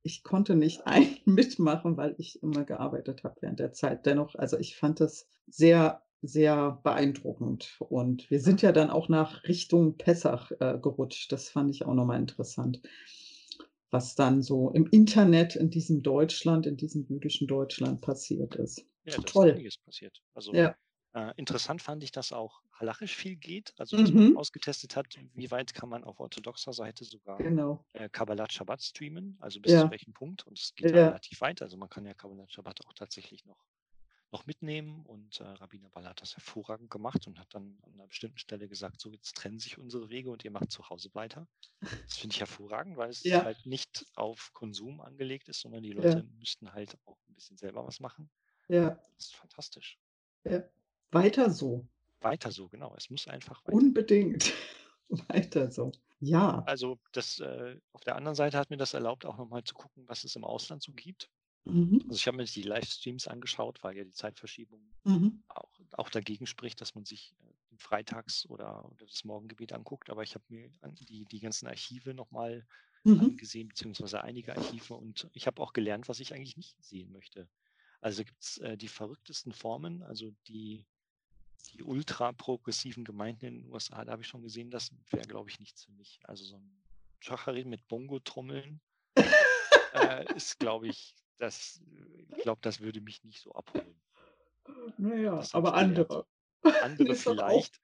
ich 0.08 0.24
konnte 0.24 0.56
nicht 0.56 0.82
ein 0.88 1.18
mitmachen, 1.26 1.98
weil 1.98 2.16
ich 2.18 2.42
immer 2.42 2.64
gearbeitet 2.64 3.24
habe 3.24 3.36
während 3.42 3.60
der 3.60 3.74
Zeit. 3.74 4.06
Dennoch, 4.06 4.36
also 4.36 4.58
ich 4.58 4.78
fand 4.78 5.02
das 5.02 5.28
sehr, 5.48 6.02
sehr 6.22 6.80
beeindruckend. 6.84 7.76
Und 7.80 8.30
wir 8.32 8.40
sind 8.40 8.62
ja 8.62 8.72
dann 8.72 8.90
auch 8.90 9.10
nach 9.10 9.44
Richtung 9.44 9.98
Pessach 9.98 10.52
äh, 10.60 10.80
gerutscht. 10.82 11.32
Das 11.32 11.50
fand 11.50 11.70
ich 11.70 11.86
auch 11.86 11.94
nochmal 11.94 12.20
interessant. 12.20 12.82
Was 13.92 14.16
dann 14.16 14.42
so 14.42 14.72
im 14.72 14.88
Internet 14.88 15.56
in 15.56 15.70
diesem 15.70 16.04
Deutschland, 16.04 16.66
in 16.66 16.78
diesem 16.78 17.06
jüdischen 17.08 17.48
Deutschland 17.48 18.02
passiert 18.02 18.56
ist. 18.56 18.86
Ja, 19.06 19.14
da 19.14 19.18
ist 19.18 19.28
Toll. 19.28 19.52
einiges 19.52 19.78
passiert. 19.78 20.22
Also 20.34 20.54
Ja. 20.54 20.76
Äh, 21.18 21.34
interessant 21.38 21.82
fand 21.82 22.04
ich, 22.04 22.12
dass 22.12 22.32
auch 22.34 22.62
halachisch 22.74 23.16
viel 23.16 23.36
geht. 23.38 23.74
Also 23.78 23.98
dass 23.98 24.14
man 24.14 24.30
Mhm. 24.30 24.34
ausgetestet 24.34 24.96
hat, 24.96 25.08
wie 25.34 25.52
weit 25.52 25.74
kann 25.74 25.90
man 25.90 26.04
auf 26.04 26.20
orthodoxer 26.20 26.74
Seite 26.74 27.06
sogar 27.06 27.44
Genau. 27.44 27.86
äh, 27.94 28.10
Kabbalat 28.10 28.54
Shabbat 28.54 28.82
streamen, 28.84 29.38
also 29.42 29.60
bis 29.62 29.72
Ja. 29.72 29.80
zu 29.80 29.90
welchem 29.92 30.14
Punkt. 30.14 30.46
Und 30.48 30.60
es 30.60 30.76
geht 30.76 30.94
Ja. 30.94 31.04
relativ 31.04 31.42
weit. 31.42 31.62
Also 31.62 31.78
man 31.78 31.90
kann 31.90 32.06
ja 32.06 32.14
Kabbalat 32.14 32.52
Shabbat 32.52 32.86
auch 32.86 32.94
tatsächlich 32.94 33.46
noch, 33.46 33.66
noch 34.32 34.46
mitnehmen. 34.48 35.06
Und 35.06 35.40
äh, 35.42 35.46
Rabbiner 35.46 35.90
Ball 35.90 36.08
hat 36.08 36.22
das 36.22 36.36
hervorragend 36.36 36.90
gemacht 36.92 37.28
und 37.28 37.40
hat 37.40 37.54
dann 37.56 37.80
an 37.84 37.94
einer 37.96 38.08
bestimmten 38.08 38.40
Stelle 38.40 38.68
gesagt, 38.70 39.02
so 39.02 39.12
jetzt 39.12 39.36
trennen 39.38 39.60
sich 39.60 39.78
unsere 39.80 40.10
Wege 40.10 40.32
und 40.32 40.46
ihr 40.46 40.52
macht 40.52 40.72
zu 40.72 40.90
Hause 40.90 41.10
weiter. 41.16 41.48
Das 42.10 42.18
finde 42.20 42.34
ich 42.36 42.42
hervorragend, 42.42 42.98
weil 42.98 43.10
es 43.12 43.26
Ja. 43.26 43.44
halt 43.44 43.66
nicht 43.66 44.06
auf 44.16 44.52
Konsum 44.54 45.02
angelegt 45.02 45.50
ist, 45.50 45.62
sondern 45.62 45.84
die. 45.84 45.94
Leute 45.94 46.24
müssten 46.24 46.74
halt 46.74 46.98
auch 47.06 47.20
ein 47.30 47.36
bisschen 47.36 47.58
selber 47.58 47.86
was 47.88 48.00
machen. 48.02 48.30
Ja, 48.70 49.02
Das 49.18 49.28
ist 49.28 49.36
fantastisch. 49.36 50.00
ja. 50.46 50.70
Weiter 51.12 51.50
so. 51.50 51.88
Weiter 52.22 52.52
so, 52.52 52.68
genau. 52.68 52.94
Es 52.98 53.10
muss 53.10 53.28
einfach 53.28 53.64
weiter. 53.66 53.74
Unbedingt. 53.76 54.54
Weiter 55.10 55.72
so. 55.72 55.92
Ja. 56.20 56.64
Also 56.66 57.00
das 57.12 57.40
äh, 57.40 57.80
auf 57.94 58.02
der 58.02 58.16
anderen 58.16 58.36
Seite 58.36 58.58
hat 58.58 58.70
mir 58.70 58.78
das 58.78 58.94
erlaubt, 58.94 59.26
auch 59.26 59.38
nochmal 59.38 59.64
zu 59.64 59.74
gucken, 59.76 60.04
was 60.08 60.24
es 60.24 60.36
im 60.36 60.44
Ausland 60.44 60.84
so 60.84 60.92
gibt. 60.92 61.30
Mhm. 61.66 62.02
Also 62.08 62.16
ich 62.16 62.28
habe 62.28 62.38
mir 62.38 62.46
die 62.46 62.62
Livestreams 62.64 63.28
angeschaut, 63.28 63.84
weil 63.84 63.96
ja 63.98 64.04
die 64.04 64.12
Zeitverschiebung 64.12 64.82
Mhm. 65.06 65.44
auch, 65.50 65.72
auch 65.94 66.10
dagegen 66.10 66.46
spricht, 66.46 66.82
dass 66.82 66.96
man 66.96 67.06
sich 67.06 67.36
äh, 67.40 67.76
Freitags- 67.78 68.46
oder, 68.50 68.86
oder 68.92 69.06
das 69.06 69.24
Morgengebet 69.24 69.74
anguckt. 69.74 70.10
Aber 70.10 70.24
ich 70.24 70.36
habe 70.36 70.44
mir 70.50 70.70
die, 70.92 71.26
die 71.26 71.40
ganzen 71.40 71.68
Archive 71.68 72.14
nochmal 72.14 72.66
Mhm. 73.04 73.20
angesehen, 73.22 73.70
beziehungsweise 73.70 74.22
einige 74.24 74.56
Archive 74.58 74.94
und 74.96 75.30
ich 75.34 75.48
habe 75.48 75.62
auch 75.62 75.72
gelernt, 75.72 76.10
was 76.10 76.20
ich 76.20 76.34
eigentlich 76.34 76.58
nicht 76.58 76.76
sehen 76.84 77.12
möchte. 77.12 77.48
Also 78.02 78.24
gibt 78.26 78.44
es 78.44 78.58
äh, 78.58 78.78
die 78.78 78.90
verrücktesten 78.90 79.54
Formen, 79.54 80.04
also 80.04 80.32
die 80.48 80.86
die 81.74 81.84
ultra-progressiven 81.84 83.04
Gemeinden 83.04 83.46
in 83.46 83.62
den 83.62 83.72
USA, 83.72 84.04
da 84.04 84.14
habe 84.14 84.22
ich 84.22 84.28
schon 84.28 84.42
gesehen, 84.42 84.72
das 84.72 84.92
wäre, 85.12 85.28
glaube 85.28 85.50
ich, 85.50 85.60
nichts 85.60 85.86
für 85.86 85.92
mich. 85.92 86.20
Also 86.24 86.44
so 86.46 86.58
ein 86.58 86.84
Schacharit 87.20 87.68
mit 87.68 87.88
Bongo-Trommeln 87.88 88.80
äh, 89.94 90.34
ist, 90.36 90.60
glaube 90.60 90.88
ich, 90.88 91.16
das, 91.38 91.82
ich 92.30 92.44
glaube, 92.44 92.60
das 92.62 92.80
würde 92.80 93.02
mich 93.02 93.24
nicht 93.24 93.42
so 93.42 93.52
abholen. 93.54 94.00
Naja, 94.98 95.44
aber 95.54 95.72
gelernt. 95.72 96.00
andere. 96.00 96.28
Andere 96.82 97.16
vielleicht, 97.16 97.80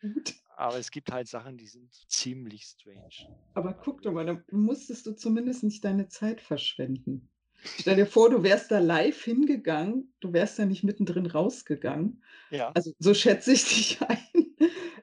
aber 0.55 0.77
es 0.77 0.91
gibt 0.91 1.11
halt 1.11 1.27
Sachen, 1.27 1.57
die 1.57 1.67
sind 1.67 1.93
ziemlich 2.09 2.65
strange. 2.65 3.37
Aber 3.53 3.73
guck 3.73 4.01
doch 4.01 4.11
mal, 4.11 4.25
da 4.25 4.43
musstest 4.51 5.05
du 5.05 5.15
zumindest 5.15 5.63
nicht 5.63 5.83
deine 5.83 6.09
Zeit 6.09 6.41
verschwenden. 6.41 7.29
Stell 7.75 7.95
dir 7.95 8.05
vor, 8.05 8.29
du 8.29 8.43
wärst 8.43 8.71
da 8.71 8.79
live 8.79 9.21
hingegangen, 9.23 10.13
du 10.19 10.33
wärst 10.33 10.59
da 10.59 10.65
nicht 10.65 10.83
mittendrin 10.83 11.25
rausgegangen. 11.25 12.23
Ja, 12.49 12.75
Also 12.75 12.91
so 12.99 13.13
schätze 13.13 13.53
ich 13.53 13.63
dich 13.65 14.01
ein. 14.01 14.55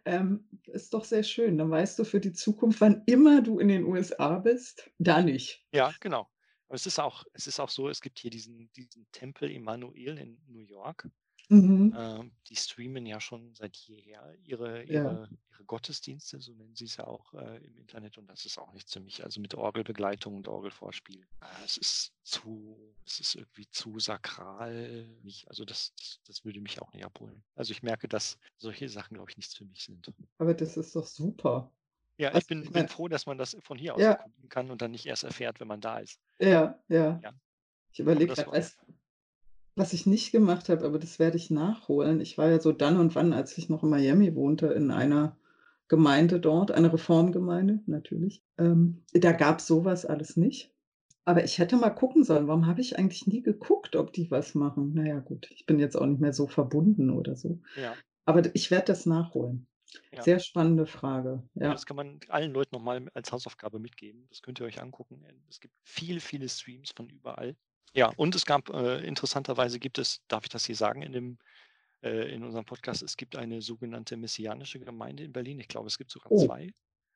Ähm, 0.05 0.49
ist 0.67 0.95
doch 0.95 1.05
sehr 1.05 1.23
schön. 1.23 1.59
Dann 1.59 1.71
weißt 1.71 1.99
du 1.99 2.05
für 2.05 2.21
die 2.21 2.33
Zukunft, 2.33 2.81
wann 2.81 3.03
immer 3.07 3.43
du 3.43 3.59
in 3.59 3.69
den 3.69 3.85
USA 3.85 4.39
bist, 4.39 4.91
da 4.99 5.23
nicht. 5.23 5.67
ja, 5.73 5.95
genau. 6.01 6.31
Aber 6.69 6.77
es 6.77 6.87
ist 6.87 6.99
auch, 7.01 7.25
es 7.33 7.47
ist 7.47 7.59
auch 7.61 7.69
so, 7.69 7.89
es 7.89 8.01
gibt 8.01 8.19
hier 8.19 8.31
diesen, 8.31 8.71
diesen 8.73 9.07
Tempel 9.13 9.51
Emanuel 9.51 10.19
in 10.19 10.41
New 10.47 10.61
York. 10.61 11.09
Mhm. 11.51 11.95
Ähm, 11.99 12.33
die 12.49 12.57
streamen 12.57 13.05
ja 13.07 13.21
schon 13.21 13.53
seit 13.55 13.77
jeher 13.77 14.35
ihre, 14.45 14.85
Ja. 14.87 15.03
ihre, 15.03 15.29
ihre 15.51 15.65
Gottesdienste, 15.65 16.41
so 16.41 16.53
nennen 16.55 16.75
sie 16.77 16.85
es 16.85 16.97
ja 16.97 17.07
auch 17.07 17.35
äh, 17.35 17.57
im 17.65 17.77
Internet. 17.77 18.17
Und 18.19 18.29
das 18.29 18.45
ist 18.45 18.57
auch 18.59 18.73
nichts 18.73 18.93
für 18.93 19.01
mich. 19.01 19.25
Also 19.25 19.41
mit 19.41 19.55
Orgelbegleitung 19.55 20.37
und 20.37 20.47
Orgelvorspiel. 20.49 21.21
Äh, 21.41 21.65
es 21.65 21.77
ist 21.77 22.13
zu, 22.23 22.95
es 23.05 23.19
ist 23.21 23.35
irgendwie 23.35 23.69
zu 23.69 23.99
sakral. 23.99 25.07
Nicht, 25.23 25.49
also 25.49 25.65
das, 25.65 25.93
das, 25.97 26.21
das 26.27 26.45
würde 26.45 26.61
mich 26.61 26.81
auch 26.81 26.93
nicht 26.93 27.05
abholen. 27.05 27.43
Also 27.57 27.73
ich 27.73 27.83
merke, 27.83 28.07
dass 28.09 28.39
solche 28.57 28.89
Sachen, 28.89 29.15
glaube 29.15 29.31
ich, 29.31 29.37
nichts 29.37 29.55
für 29.55 29.65
mich 29.65 29.83
sind. 29.83 30.13
Aber 30.39 30.55
das 30.55 30.77
ist 30.77 30.95
doch 30.95 31.07
super. 31.07 31.73
Ja, 32.17 32.29
ich 32.29 32.35
Also, 32.37 32.47
bin, 32.49 32.59
ich 32.63 32.71
bin 32.71 32.83
mein- 32.83 32.89
froh, 32.89 33.09
dass 33.09 33.27
man 33.27 33.39
das 33.39 33.57
von 33.63 33.77
hier 33.79 33.95
aus 33.95 34.01
Ja. 34.03 34.13
erkunden 34.13 34.49
kann 34.49 34.71
und 34.71 34.83
dann 34.83 34.91
nicht 34.93 35.07
erst 35.07 35.25
erfährt, 35.25 35.59
wenn 35.59 35.69
man 35.69 35.81
da 35.81 35.99
ist. 35.99 36.21
Ja, 36.39 36.79
ja. 36.89 37.19
Ja. 37.23 37.33
Ich 37.93 37.99
überlege 37.99 38.37
war- 38.37 38.55
was, 39.77 39.93
ich 39.93 40.07
nicht 40.07 40.33
gemacht 40.33 40.69
habe, 40.69 40.85
aber 40.85 40.99
das 40.99 41.19
werde 41.19 41.37
ich 41.37 41.51
nachholen. 41.51 42.21
Ich 42.21 42.37
war 42.39 42.51
ja 42.51 42.61
so 42.61 42.73
dann 42.73 42.99
und 42.99 43.15
wann, 43.15 43.33
als 43.33 43.57
ich 43.57 43.69
noch 43.69 43.83
in 43.83 43.91
Miami 43.91 44.35
wohnte, 44.35 44.67
in 44.67 44.91
einer 44.91 45.37
Gemeinde 45.89 46.39
dort, 46.41 46.71
eine 46.71 46.93
Reformgemeinde 46.93 47.81
natürlich. 47.87 48.45
Ähm, 48.59 49.03
da 49.13 49.33
gab 49.33 49.59
es 49.59 49.67
sowas 49.67 50.07
alles 50.07 50.37
nicht. 50.37 50.73
Aber 51.25 51.45
ich 51.45 51.59
hätte 51.59 51.77
mal 51.77 51.91
gucken 51.91 52.25
sollen, 52.25 52.49
warum 52.49 52.67
habe 52.67 52.81
ich 52.81 52.99
eigentlich 52.99 53.27
nie 53.27 53.43
geguckt, 53.43 53.95
ob 53.97 54.13
die 54.13 54.31
was 54.31 54.55
machen? 54.55 54.95
Naja, 54.95 55.21
gut, 55.21 55.49
ich 55.51 55.67
bin 55.67 55.79
jetzt 55.79 55.97
auch 55.97 56.07
nicht 56.07 56.21
mehr 56.21 56.33
so 56.33 56.47
verbunden 56.47 57.11
oder 57.11 57.37
so. 57.37 57.61
Ja. 57.77 57.95
Aber 58.25 58.43
ich 58.55 58.71
werde 58.71 58.87
das 58.87 59.07
nachholen. 59.07 59.67
Ja. 60.13 60.23
Sehr 60.23 60.39
spannende 60.39 60.87
Frage. 60.87 61.43
Ja. 61.55 61.73
Das 61.73 61.87
kann 61.87 61.97
man 61.97 62.21
allen 62.29 62.53
Leuten 62.53 62.75
nochmal 62.75 63.11
als 63.15 63.33
Hausaufgabe 63.33 63.79
mitgeben. 63.79 64.27
Das 64.31 64.43
könnt 64.43 64.61
ihr 64.61 64.67
euch 64.67 64.81
angucken. 64.81 65.25
Es 65.49 65.61
gibt 65.61 65.75
viele, 65.83 66.21
viele 66.21 66.49
Streams 66.49 66.93
von 66.93 67.09
überall. 67.09 67.57
Ja, 67.93 68.13
und 68.17 68.35
es 68.35 68.47
gab, 68.47 68.69
äh, 68.71 69.05
interessanterweise 69.05 69.79
gibt 69.81 69.99
es, 69.99 70.21
darf 70.29 70.45
ich 70.45 70.49
das 70.51 70.65
hier 70.67 70.77
sagen, 70.77 71.03
in, 71.03 71.13
dem, 71.13 71.39
äh, 72.03 72.33
in 72.35 72.45
unserem 72.45 72.65
Podcast, 72.65 73.03
es 73.03 73.17
gibt 73.17 73.37
eine 73.37 73.63
sogenannte 73.63 74.17
messianische 74.17 74.79
Gemeinde 74.79 75.25
in 75.25 75.33
Berlin. 75.33 75.59
Ich 75.59 75.69
glaube, 75.69 75.89
es 75.89 75.99
gibt 75.99 76.11
sogar 76.11 76.31
Oh, 76.33 76.45
zwei. 76.47 76.65
Äh, 76.67 76.73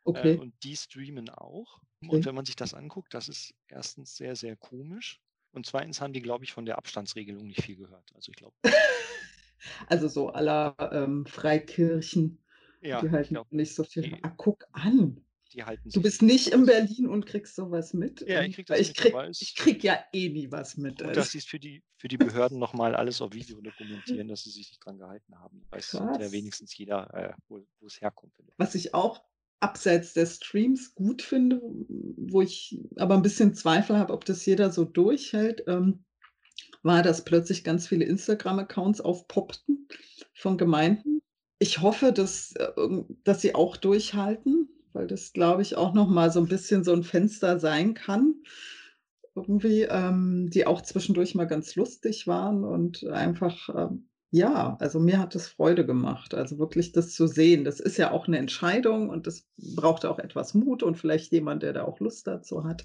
Okay. 0.06 0.36
und 0.36 0.52
die 0.64 0.76
streamen 0.76 1.30
auch. 1.30 1.80
Okay. 2.02 2.16
Und 2.16 2.26
wenn 2.26 2.34
man 2.34 2.44
sich 2.44 2.56
das 2.56 2.74
anguckt, 2.74 3.14
das 3.14 3.28
ist 3.28 3.54
erstens 3.68 4.14
sehr, 4.16 4.36
sehr 4.36 4.54
komisch. 4.54 5.18
Und 5.52 5.64
zweitens 5.64 6.00
haben 6.02 6.12
die, 6.12 6.20
glaube 6.20 6.44
ich, 6.44 6.52
von 6.52 6.66
der 6.66 6.76
Abstandsregelung 6.76 7.46
nicht 7.46 7.62
viel 7.62 7.76
gehört. 7.76 8.04
Also 8.14 8.30
ich 8.30 8.36
glaube, 8.36 8.54
Also 9.86 10.08
so 10.08 10.28
aller 10.28 10.76
ähm, 10.92 11.24
Freikirchen, 11.24 12.38
ja, 12.82 13.00
die 13.00 13.10
halten 13.10 13.38
nicht 13.50 13.74
so 13.74 13.82
viel. 13.84 14.02
die- 14.02 14.22
Ah, 14.22 14.34
guck 14.36 14.66
an. 14.72 15.23
Die 15.54 15.64
halten 15.64 15.88
Du 15.90 16.02
bist 16.02 16.22
nicht 16.22 16.48
in. 16.48 16.66
Berlin 16.66 17.06
und 17.06 17.26
kriegst 17.26 17.54
sowas 17.54 17.94
mit? 17.94 18.20
Ja, 18.22 18.42
ich 18.42 18.46
Ähm, 18.46 18.52
krieg 18.52 18.66
das 18.66 18.80
ich 18.80 18.88
mit, 18.88 18.96
krieg, 18.96 19.14
ich 19.40 19.54
krieg 19.54 19.84
ja 19.84 19.98
eh 20.12 20.28
nie 20.28 20.50
was 20.50 20.76
mit. 20.76 20.98
Gut, 20.98 21.08
also. 21.08 21.20
dass 21.20 21.30
sie 21.30 21.38
es 21.38 21.44
für 21.44 21.58
die, 21.58 21.82
für 21.96 22.08
die 22.08 22.16
Behörden 22.16 22.58
nochmal 22.58 22.94
alles 22.94 23.20
auf 23.20 23.32
Video 23.32 23.60
dokumentieren, 23.60 24.28
dass 24.28 24.42
sie 24.44 24.50
sich 24.50 24.70
nicht 24.70 24.84
dran 24.84 24.98
gehalten 24.98 25.38
haben. 25.38 25.62
Weiß 25.70 25.92
ja 25.92 26.32
wenigstens 26.32 26.76
jeder, 26.76 27.12
äh, 27.14 27.32
wo, 27.48 27.64
es 27.86 28.00
herkommt. 28.00 28.32
Was 28.56 28.74
ich 28.74 28.94
auch 28.94 29.22
abseits 29.60 30.12
der 30.12 30.26
Streams 30.26 30.94
gut 30.94 31.22
finde, 31.22 31.60
wo 31.62 32.42
ich 32.42 32.78
aber 32.96 33.14
ein 33.14 33.22
bisschen 33.22 33.54
Zweifel 33.54 33.96
habe, 33.96 34.12
ob 34.12 34.24
das 34.24 34.44
jeder 34.44 34.70
so 34.70 34.84
durchhält, 34.84 35.64
ähm, 35.66 36.04
war, 36.82 37.02
dass 37.02 37.24
plötzlich 37.24 37.64
ganz 37.64 37.88
viele 37.88 38.04
Instagram-Accounts 38.04 39.00
aufpoppten 39.00 39.88
von 40.34 40.58
Gemeinden. 40.58 41.22
Ich 41.58 41.80
hoffe, 41.80 42.12
dass, 42.12 42.52
äh, 42.56 42.72
dass 43.22 43.40
sie 43.40 43.54
auch 43.54 43.76
durchhalten, 43.76 44.68
weil 44.94 45.06
das, 45.06 45.32
glaube 45.32 45.62
ich, 45.62 45.76
auch 45.76 45.92
noch 45.92 46.08
mal 46.08 46.30
so 46.30 46.40
ein 46.40 46.48
bisschen 46.48 46.84
so 46.84 46.92
ein 46.92 47.02
Fenster 47.02 47.58
sein 47.58 47.94
kann. 47.94 48.34
Irgendwie, 49.34 49.82
ähm, 49.82 50.48
die 50.50 50.66
auch 50.66 50.80
zwischendurch 50.80 51.34
mal 51.34 51.46
ganz 51.46 51.74
lustig 51.74 52.26
waren 52.26 52.64
und 52.64 53.04
einfach, 53.04 53.68
ähm, 53.74 54.08
ja, 54.30 54.76
also 54.80 55.00
mir 55.00 55.18
hat 55.18 55.34
es 55.34 55.48
Freude 55.48 55.84
gemacht. 55.84 56.34
Also 56.34 56.58
wirklich 56.58 56.92
das 56.92 57.14
zu 57.14 57.26
sehen. 57.26 57.64
Das 57.64 57.80
ist 57.80 57.96
ja 57.96 58.12
auch 58.12 58.28
eine 58.28 58.38
Entscheidung 58.38 59.10
und 59.10 59.26
das 59.26 59.48
braucht 59.56 60.04
auch 60.06 60.18
etwas 60.20 60.54
Mut 60.54 60.82
und 60.82 60.96
vielleicht 60.96 61.32
jemand, 61.32 61.64
der 61.64 61.72
da 61.72 61.84
auch 61.84 62.00
Lust 62.00 62.26
dazu 62.28 62.64
hat. 62.64 62.84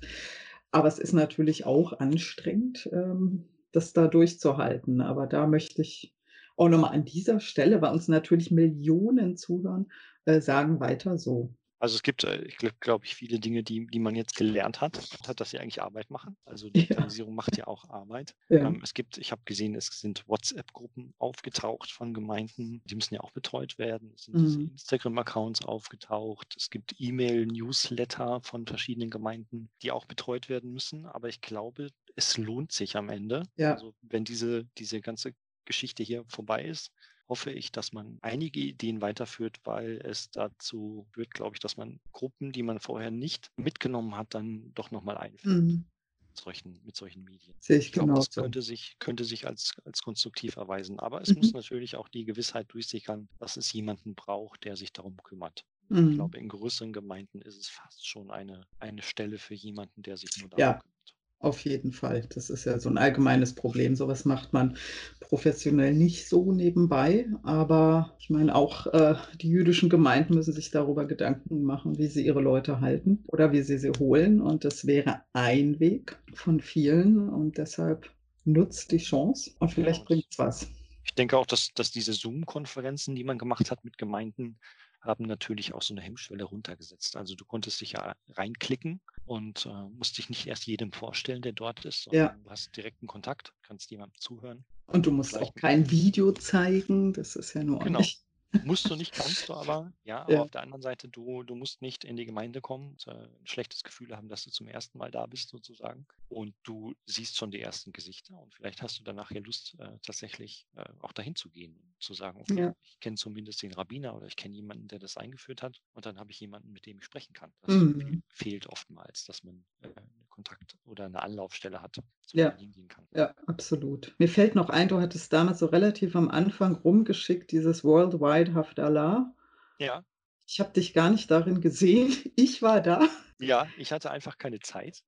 Aber 0.72 0.88
es 0.88 1.00
ist 1.00 1.14
natürlich 1.14 1.66
auch 1.66 2.00
anstrengend, 2.00 2.90
ähm, 2.92 3.46
das 3.72 3.94
da 3.94 4.08
durchzuhalten. 4.08 5.02
Aber 5.02 5.28
da 5.28 5.48
möchte 5.48 5.82
ich 5.84 6.16
auch 6.56 6.70
nochmal 6.70 6.94
an 6.94 7.06
dieser 7.06 7.40
Stelle, 7.40 7.82
weil 7.82 7.94
uns 7.94 8.08
natürlich 8.08 8.52
Millionen 8.52 9.38
zuhören, 9.38 9.92
äh, 10.26 10.42
sagen, 10.42 10.80
weiter 10.80 11.18
so. 11.18 11.54
Also 11.80 11.96
es 11.96 12.04
gibt, 12.04 12.24
äh, 12.26 12.44
ich 12.44 12.58
glaube 12.80 13.06
ich, 13.06 13.16
viele 13.16 13.40
Dinge, 13.40 13.64
die, 13.64 13.88
die 13.88 14.00
man 14.00 14.16
jetzt 14.16 14.36
gelernt 14.36 14.82
hat, 14.82 15.00
hat, 15.26 15.40
dass 15.40 15.50
sie 15.52 15.60
eigentlich 15.60 15.82
Arbeit 15.82 16.10
machen. 16.10 16.36
Also 16.46 16.70
Ja. 16.76 17.08
Digitalisierung 17.08 17.36
macht 17.36 17.58
ja 17.58 17.68
auch 17.68 17.90
Arbeit. 17.90 18.36
Ja. 18.50 18.60
Ähm, 18.68 18.82
es 18.84 18.94
gibt, 18.94 19.18
ich 19.18 19.32
habe 19.32 19.42
gesehen, 19.46 19.76
es 19.76 19.88
sind 19.88 20.28
WhatsApp-Gruppen 20.28 21.14
aufgetaucht 21.18 21.92
von 21.92 22.14
Gemeinden, 22.14 22.82
die 22.86 22.96
müssen 22.96 23.14
ja 23.16 23.22
auch 23.22 23.32
betreut 23.32 23.78
werden. 23.78 24.12
Es 24.16 24.24
sind 24.24 24.36
Mhm. 24.36 24.70
Instagram-Accounts 24.72 25.64
aufgetaucht. 25.66 26.54
Es 26.58 26.70
gibt 26.70 26.96
E-Mail-Newsletter 26.98 28.42
von 28.44 28.66
verschiedenen 28.68 29.10
Gemeinden, 29.10 29.70
die 29.82 29.92
auch 29.92 30.06
betreut 30.06 30.50
werden 30.50 30.72
müssen. 30.74 31.06
Aber 31.06 31.30
ich 31.30 31.42
glaube, 31.42 31.90
es 32.16 32.38
lohnt 32.38 32.72
sich 32.72 32.96
am 32.98 33.10
Ende. 33.10 33.44
Ja. 33.56 33.74
Also 33.74 33.94
wenn 34.02 34.24
diese, 34.26 34.66
diese 34.78 35.02
ganze 35.02 35.34
Geschichte 35.66 36.04
hier 36.04 36.26
vorbei 36.28 36.66
ist, 36.66 36.92
hoffe 37.30 37.52
ich, 37.52 37.72
dass 37.72 37.94
man 37.94 38.18
einige 38.22 38.60
Ideen 38.60 39.02
weiterführt, 39.02 39.60
weil 39.64 40.02
es 40.04 40.32
dazu 40.32 41.08
führt, 41.14 41.32
glaube 41.34 41.56
ich, 41.56 41.60
dass 41.60 41.78
man 41.78 42.02
Gruppen, 42.12 42.52
die 42.52 42.64
man 42.64 42.80
vorher 42.80 43.12
nicht 43.12 43.52
mitgenommen 43.58 44.16
hat, 44.16 44.34
dann 44.34 44.74
doch 44.74 44.92
nochmal 44.92 45.18
einführt 45.18 45.44
Mhm. 45.44 45.84
mit, 46.30 46.38
solchen, 46.40 46.82
mit 46.84 46.96
solchen 46.96 47.24
Medien. 47.24 47.56
Sehe 47.60 47.78
ich 47.78 47.92
Ich 47.92 47.94
glaube, 47.94 48.12
das 48.14 48.32
genauso. 48.32 48.42
könnte 48.42 48.62
sich, 48.62 48.96
könnte 49.00 49.26
sich 49.26 49.48
als, 49.48 49.74
als 49.86 50.02
konstruktiv 50.02 50.56
erweisen. 50.58 51.00
Aber 51.00 51.22
es 51.22 51.36
muss 51.36 51.54
Mhm. 51.54 51.54
natürlich 51.54 51.96
auch 51.96 52.10
die 52.10 52.26
Gewissheit 52.26 52.68
durchsickern, 52.74 53.30
dass 53.40 53.58
es 53.58 53.72
jemanden 53.74 54.16
braucht, 54.16 54.64
der 54.66 54.76
sich 54.76 54.94
darum 54.94 55.18
kümmert. 55.24 55.66
Ich 56.04 56.12
Mhm. 56.12 56.16
glaube, 56.16 56.38
in 56.38 56.50
größeren 56.50 56.94
Gemeinden 56.94 57.42
ist 57.42 57.58
es 57.58 57.68
fast 57.70 58.08
schon 58.08 58.32
eine, 58.32 58.68
eine 58.80 59.02
Stelle 59.04 59.38
für 59.38 59.56
jemanden, 59.56 60.02
der 60.04 60.18
sich 60.18 60.38
nur 60.38 60.50
darum 60.50 60.68
Ja. 60.68 60.80
kümmert. 60.80 61.16
Auf 61.42 61.64
jeden 61.64 61.94
Fall. 61.94 62.28
Das 62.34 62.50
ist 62.50 62.66
ja 62.66 62.80
so 62.80 62.90
ein 62.90 62.98
allgemeines 62.98 63.56
Problem. 63.56 63.96
Sowas 63.96 64.26
macht 64.26 64.52
man 64.52 64.76
professionell 65.22 65.94
nicht 65.94 66.28
so 66.28 66.52
nebenbei. 66.52 67.28
Aber 67.44 68.14
ich 68.20 68.30
meine, 68.30 68.54
auch 68.54 68.88
äh, 68.88 69.16
die 69.40 69.50
jüdischen 69.50 69.90
Gemeinden 69.90 70.36
müssen 70.36 70.52
sich 70.52 70.70
darüber 70.70 71.06
Gedanken 71.06 71.64
machen, 71.64 71.98
wie 71.98 72.08
sie 72.08 72.26
ihre 72.26 72.42
Leute 72.42 72.82
halten 72.82 73.24
oder 73.28 73.54
wie 73.54 73.62
sie 73.62 73.78
sie 73.78 73.92
holen. 74.00 74.42
Und 74.42 74.66
das 74.66 74.86
wäre 74.86 75.22
ein 75.32 75.80
Weg 75.80 76.18
von 76.34 76.60
vielen. 76.60 77.30
Und 77.30 77.58
deshalb 77.58 78.10
nutzt 78.44 78.92
die 78.92 78.98
Chance 78.98 79.52
und 79.60 79.72
vielleicht 79.74 80.06
bringt 80.06 80.26
es 80.30 80.40
was. 80.40 80.68
Ich 81.06 81.16
denke 81.16 81.38
auch, 81.38 81.46
dass, 81.46 81.70
dass 81.74 81.90
diese 81.90 82.12
Zoom-Konferenzen, 82.12 83.16
die 83.16 83.24
man 83.24 83.38
gemacht 83.38 83.72
hat 83.72 83.86
mit 83.86 83.98
Gemeinden, 83.98 84.60
haben 85.02 85.26
natürlich 85.26 85.74
auch 85.74 85.82
so 85.82 85.94
eine 85.94 86.02
Hemmschwelle 86.02 86.44
runtergesetzt. 86.44 87.16
Also 87.16 87.36
du 87.36 87.46
konntest 87.46 87.82
dich 87.82 87.94
ja 87.94 88.16
reinklicken 88.30 89.02
und 89.26 89.66
äh, 89.66 89.70
musst 89.90 90.18
dich 90.18 90.30
nicht 90.30 90.48
erst 90.48 90.66
jedem 90.68 90.92
vorstellen, 90.92 91.42
der 91.42 91.54
dort 91.54 91.86
ist, 91.86 92.04
sondern 92.04 92.26
Ja. 92.26 92.40
du 92.44 92.50
hast 92.50 92.76
direkten 92.78 93.08
Kontakt, 93.08 93.54
kannst 93.64 93.92
jemandem 93.92 94.20
zuhören. 94.20 94.66
Und 94.88 95.06
du 95.06 95.12
musst 95.12 95.38
auch 95.38 95.54
kein 95.56 95.90
Video 95.92 96.32
zeigen. 96.32 97.14
Das 97.14 97.36
ist 97.36 97.54
ja 97.54 97.64
nur 97.64 97.80
Genau. 97.80 97.90
nicht. 97.90 98.26
Musst 98.62 98.90
du 98.90 98.96
nicht, 98.96 99.14
kannst 99.14 99.48
du 99.48 99.54
aber, 99.54 99.94
ja, 100.04 100.22
aber 100.24 100.34
Ja. 100.34 100.42
auf 100.42 100.52
der 100.52 100.62
anderen 100.62 100.82
Seite, 100.82 101.08
du, 101.08 101.44
du 101.44 101.56
musst 101.56 101.82
nicht 101.82 102.04
in 102.04 102.18
die 102.18 102.26
Gemeinde 102.26 102.62
kommen 102.62 102.90
und 102.92 103.08
äh, 103.08 103.12
ein 103.12 103.48
schlechtes 103.48 103.84
Gefühl 103.84 104.16
haben, 104.16 104.28
dass 104.28 104.44
du 104.44 104.52
zum 104.52 104.68
ersten 104.68 104.98
Mal 104.98 105.12
da 105.12 105.26
bist, 105.28 105.50
sozusagen. 105.50 106.08
Und 106.28 106.56
du 106.64 106.94
siehst 107.06 107.38
schon 107.38 107.52
die 107.52 107.62
ersten 107.62 107.92
Gesichter 107.94 108.38
und 108.38 108.54
vielleicht 108.54 108.82
hast 108.82 109.00
du 109.00 109.04
dann 109.04 109.16
nachher 109.16 109.42
Lust, 109.42 109.76
äh, 109.80 109.98
tatsächlich 110.04 110.68
äh, 110.76 110.84
auch 111.00 111.14
dahin 111.14 111.36
zu 111.36 111.50
gehen 111.50 111.78
und 111.78 111.96
zu 112.02 112.14
sagen, 112.14 112.42
okay, 112.42 112.60
Ja. 112.62 112.76
ich 112.84 113.00
kenne 113.00 113.16
zumindest 113.16 113.62
den 113.62 113.74
Rabbiner 113.74 114.16
oder 114.16 114.28
ich 114.28 114.36
kenne 114.36 114.56
jemanden, 114.56 114.88
der 114.88 115.00
das 115.00 115.16
eingeführt 115.18 115.62
hat 115.64 115.82
und 115.94 116.06
dann 116.06 116.20
habe 116.20 116.32
ich 116.32 116.40
jemanden, 116.40 116.72
mit 116.72 116.86
dem 116.86 116.98
ich 117.00 117.06
sprechen 117.06 117.34
kann. 117.34 117.54
Das 117.62 117.74
Mhm. 117.74 118.00
fe- 118.02 118.22
fehlt 118.28 118.68
oftmals, 118.68 119.26
dass 119.26 119.44
man 119.44 119.64
äh, 119.96 120.02
Kontakt 120.30 120.78
oder 120.86 121.06
eine 121.06 121.22
Anlaufstelle 121.22 121.82
hat, 121.82 121.98
zu 122.22 122.38
Ja. 122.38 122.56
hingehen 122.58 122.88
kann. 122.88 123.08
Ja, 123.14 123.34
absolut. 123.48 124.16
Mir 124.18 124.28
fällt 124.30 124.56
noch 124.56 124.70
ein, 124.70 124.88
du 124.88 125.00
hattest 125.00 125.32
damals 125.34 125.60
so 125.60 125.66
relativ 125.68 126.16
am 126.16 126.30
Anfang 126.30 126.76
rumgeschickt, 126.76 127.52
dieses 127.52 127.84
Worldwide 127.84 128.50
Zeit, 128.52 128.56
Haftallah. 128.56 129.34
Ja, 129.80 130.04
Ich 130.48 130.60
habe 130.60 130.72
dich 130.72 130.94
gar 130.94 131.10
nicht 131.10 131.30
darin 131.32 131.62
gesehen. 131.62 132.12
Ich 132.36 132.62
war 132.62 132.82
da. 132.82 133.08
ja, 133.40 133.68
ich 133.78 133.92
hatte 133.92 134.12
einfach 134.12 134.38
keine 134.38 134.60
Zeit. 134.60 135.04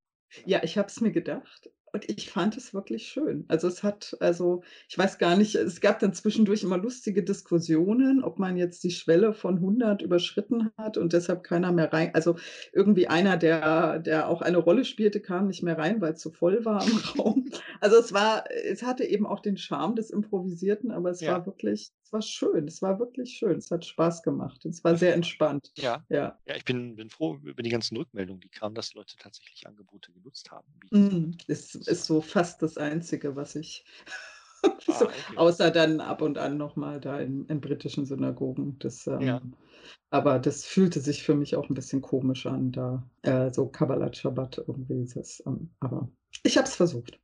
Ja, 0.46 0.62
ich 0.62 0.78
habe 0.78 0.88
es 0.88 1.00
mir 1.00 1.12
gedacht 1.12 1.70
und 1.92 2.08
ich 2.10 2.30
fand 2.30 2.56
es 2.56 2.72
wirklich 2.74 3.06
schön. 3.06 3.44
Also 3.48 3.68
es 3.68 3.82
hat, 3.82 4.16
also 4.20 4.62
ich 4.88 4.96
weiß 4.96 5.18
gar 5.18 5.36
nicht, 5.36 5.54
es 5.54 5.80
gab 5.80 5.98
dann 5.98 6.14
zwischendurch 6.14 6.62
immer 6.62 6.78
lustige 6.78 7.22
Diskussionen, 7.22 8.22
ob 8.24 8.38
man 8.38 8.56
jetzt 8.56 8.82
die 8.84 8.90
Schwelle 8.90 9.34
von 9.34 9.58
100 9.60 10.02
überschritten 10.02 10.70
hat 10.78 10.96
und 10.96 11.12
deshalb 11.12 11.42
keiner 11.44 11.70
mehr 11.72 11.92
rein, 11.92 12.10
also 12.14 12.36
irgendwie 12.72 13.08
einer, 13.08 13.36
der, 13.36 13.98
der 13.98 14.28
auch 14.28 14.42
eine 14.42 14.58
Rolle 14.58 14.84
spielte, 14.84 15.20
kam 15.20 15.48
nicht 15.48 15.62
mehr 15.62 15.76
rein, 15.78 16.00
weil 16.00 16.14
es 16.14 16.20
zu 16.20 16.30
voll 16.30 16.64
war 16.64 16.82
im 16.86 16.96
Raum. 17.18 17.50
Also 17.80 17.96
es 17.98 18.12
war, 18.12 18.44
es 18.50 18.82
hatte 18.82 19.04
eben 19.04 19.26
auch 19.26 19.40
den 19.40 19.56
Charme 19.56 19.94
des 19.96 20.10
Improvisierten, 20.10 20.90
aber 20.90 21.10
es 21.10 21.20
Ja. 21.20 21.32
war 21.32 21.46
wirklich, 21.46 21.92
es 22.12 22.14
war 22.14 22.22
schön, 22.22 22.68
es 22.68 22.82
war 22.82 22.98
wirklich 22.98 23.32
schön, 23.32 23.56
es 23.56 23.70
hat 23.70 23.84
Spaß 23.84 24.22
gemacht 24.22 24.64
und 24.64 24.72
es 24.72 24.84
war 24.84 24.96
sehr 24.96 25.14
entspannt. 25.14 25.72
Ja, 25.76 26.04
Ja. 26.10 26.38
ja, 26.46 26.56
ich 26.56 26.64
bin, 26.64 26.96
bin 26.96 27.08
froh 27.08 27.38
über 27.42 27.62
die 27.62 27.70
ganzen 27.70 27.96
Rückmeldungen, 27.96 28.40
die 28.40 28.48
kamen, 28.48 28.74
dass 28.74 28.92
Leute 28.94 29.16
tatsächlich 29.16 29.66
Angebote 29.66 30.12
genutzt 30.12 30.50
haben. 30.50 30.66
Mm, 30.90 31.30
Ist, 31.46 31.74
ist 31.74 32.04
so 32.04 32.20
fast 32.20 32.60
das 32.62 32.76
Einzige, 32.76 33.34
was 33.34 33.56
ich, 33.56 33.84
Ah, 34.64 34.92
so, 34.98 35.06
okay. 35.06 35.36
außer 35.36 35.70
dann 35.70 36.00
ab 36.00 36.22
und 36.22 36.38
an 36.38 36.56
nochmal 36.56 37.00
da 37.00 37.18
in, 37.18 37.46
in 37.46 37.60
britischen 37.60 38.06
Synagogen. 38.06 38.78
Das, 38.78 39.06
ähm, 39.06 39.20
Ja. 39.22 39.40
Aber 40.10 40.38
das 40.38 40.64
fühlte 40.64 41.00
sich 41.00 41.22
für 41.22 41.34
mich 41.34 41.56
auch 41.56 41.68
ein 41.70 41.74
bisschen 41.74 42.00
komisch 42.02 42.46
an, 42.46 42.70
da 42.72 43.08
äh, 43.22 43.50
so 43.50 43.66
Kabbalat 43.68 44.16
Shabbat 44.16 44.58
irgendwie. 44.58 45.06
Das, 45.14 45.42
ähm, 45.46 45.70
aber 45.80 46.08
ich 46.44 46.56
habe 46.58 46.68
es 46.68 46.76
versucht. 46.76 47.18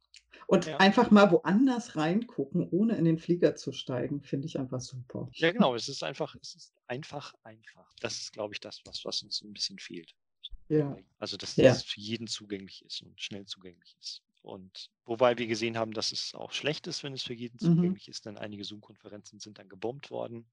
Und 0.48 0.66
Ja. 0.66 0.78
einfach 0.78 1.10
mal 1.12 1.30
woanders 1.30 1.94
reingucken, 1.96 2.68
ohne 2.70 2.96
in 2.96 3.04
den 3.04 3.18
Flieger 3.18 3.54
zu 3.54 3.70
steigen, 3.72 4.22
finde 4.22 4.46
ich 4.46 4.58
einfach 4.58 4.80
super. 4.80 5.32
Ja, 5.32 5.52
genau, 5.52 5.74
es 5.74 5.88
ist 5.88 6.02
einfach, 6.02 6.34
es 6.42 6.54
ist 6.54 6.74
einfach, 6.86 7.34
einfach. 7.42 7.94
Das 8.00 8.20
ist, 8.20 8.32
glaube 8.32 8.54
ich, 8.54 8.60
das, 8.60 8.82
was, 8.84 9.04
was 9.06 9.22
uns 9.22 9.40
ein 9.42 9.52
bisschen 9.54 9.78
fehlt. 9.78 10.14
Ja. 10.68 10.98
Also, 11.18 11.36
dass 11.36 11.56
Ja. 11.56 11.64
das 11.64 11.82
für 11.82 12.00
jeden 12.00 12.26
zugänglich 12.26 12.84
ist 12.84 13.02
und 13.02 13.20
schnell 13.20 13.44
zugänglich 13.46 13.96
ist. 14.00 14.22
Und 14.42 14.90
wobei 15.04 15.36
wir 15.36 15.46
gesehen 15.46 15.76
haben, 15.76 15.92
dass 15.92 16.12
es 16.12 16.34
auch 16.34 16.52
schlecht 16.52 16.86
ist, 16.86 17.02
wenn 17.02 17.12
es 17.12 17.22
für 17.24 17.34
jeden 17.34 17.58
Mhm. 17.60 17.68
zugänglich 17.76 18.08
ist, 18.08 18.24
denn 18.26 18.38
einige 18.38 18.64
Zoom-Konferenzen 18.64 19.40
sind 19.40 19.58
dann 19.58 19.68
gebombt 19.68 20.10
worden 20.10 20.48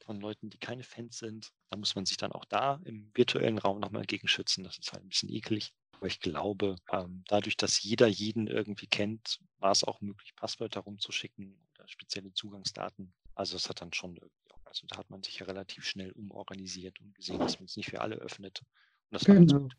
von 0.00 0.20
Leuten, 0.20 0.50
die 0.50 0.58
keine 0.58 0.82
Fans 0.84 1.18
sind. 1.18 1.52
Da 1.70 1.76
muss 1.78 1.94
man 1.96 2.06
sich 2.06 2.16
dann 2.16 2.32
auch 2.32 2.44
da 2.46 2.80
im 2.84 3.12
virtuellen 3.14 3.58
Raum 3.58 3.80
nochmal 3.80 4.04
gegenschützen. 4.06 4.64
Das 4.64 4.78
ist 4.78 4.92
halt 4.92 5.04
ein 5.04 5.08
bisschen 5.10 5.30
eklig. 5.30 5.72
Aber 5.98 6.06
ich 6.06 6.20
glaube, 6.20 6.76
ähm, 6.92 7.24
dadurch, 7.26 7.56
dass 7.56 7.82
jeder 7.82 8.06
jeden 8.06 8.46
irgendwie 8.46 8.86
kennt, 8.86 9.40
war 9.58 9.72
es 9.72 9.82
auch 9.82 10.00
möglich, 10.00 10.36
Passwörter 10.36 10.80
rumzuschicken 10.80 11.58
oder 11.74 11.88
spezielle 11.88 12.32
Zugangsdaten. 12.32 13.12
Also 13.34 13.56
es 13.56 13.68
hat 13.68 13.80
dann 13.80 13.92
schon 13.92 14.16
irgendwie 14.16 14.52
auch, 14.52 14.64
also 14.64 14.86
da 14.86 14.96
hat 14.96 15.10
man 15.10 15.24
sich 15.24 15.40
ja 15.40 15.46
relativ 15.46 15.84
schnell 15.84 16.12
umorganisiert 16.12 17.00
und 17.00 17.14
gesehen, 17.16 17.40
dass 17.40 17.58
man 17.58 17.64
es 17.66 17.76
nicht 17.76 17.90
für 17.90 18.00
alle 18.00 18.14
öffnet. 18.14 18.60
Und 19.10 19.14
das 19.14 19.28
war 19.28 19.34
Genau. 19.34 19.58
gut. 19.62 19.76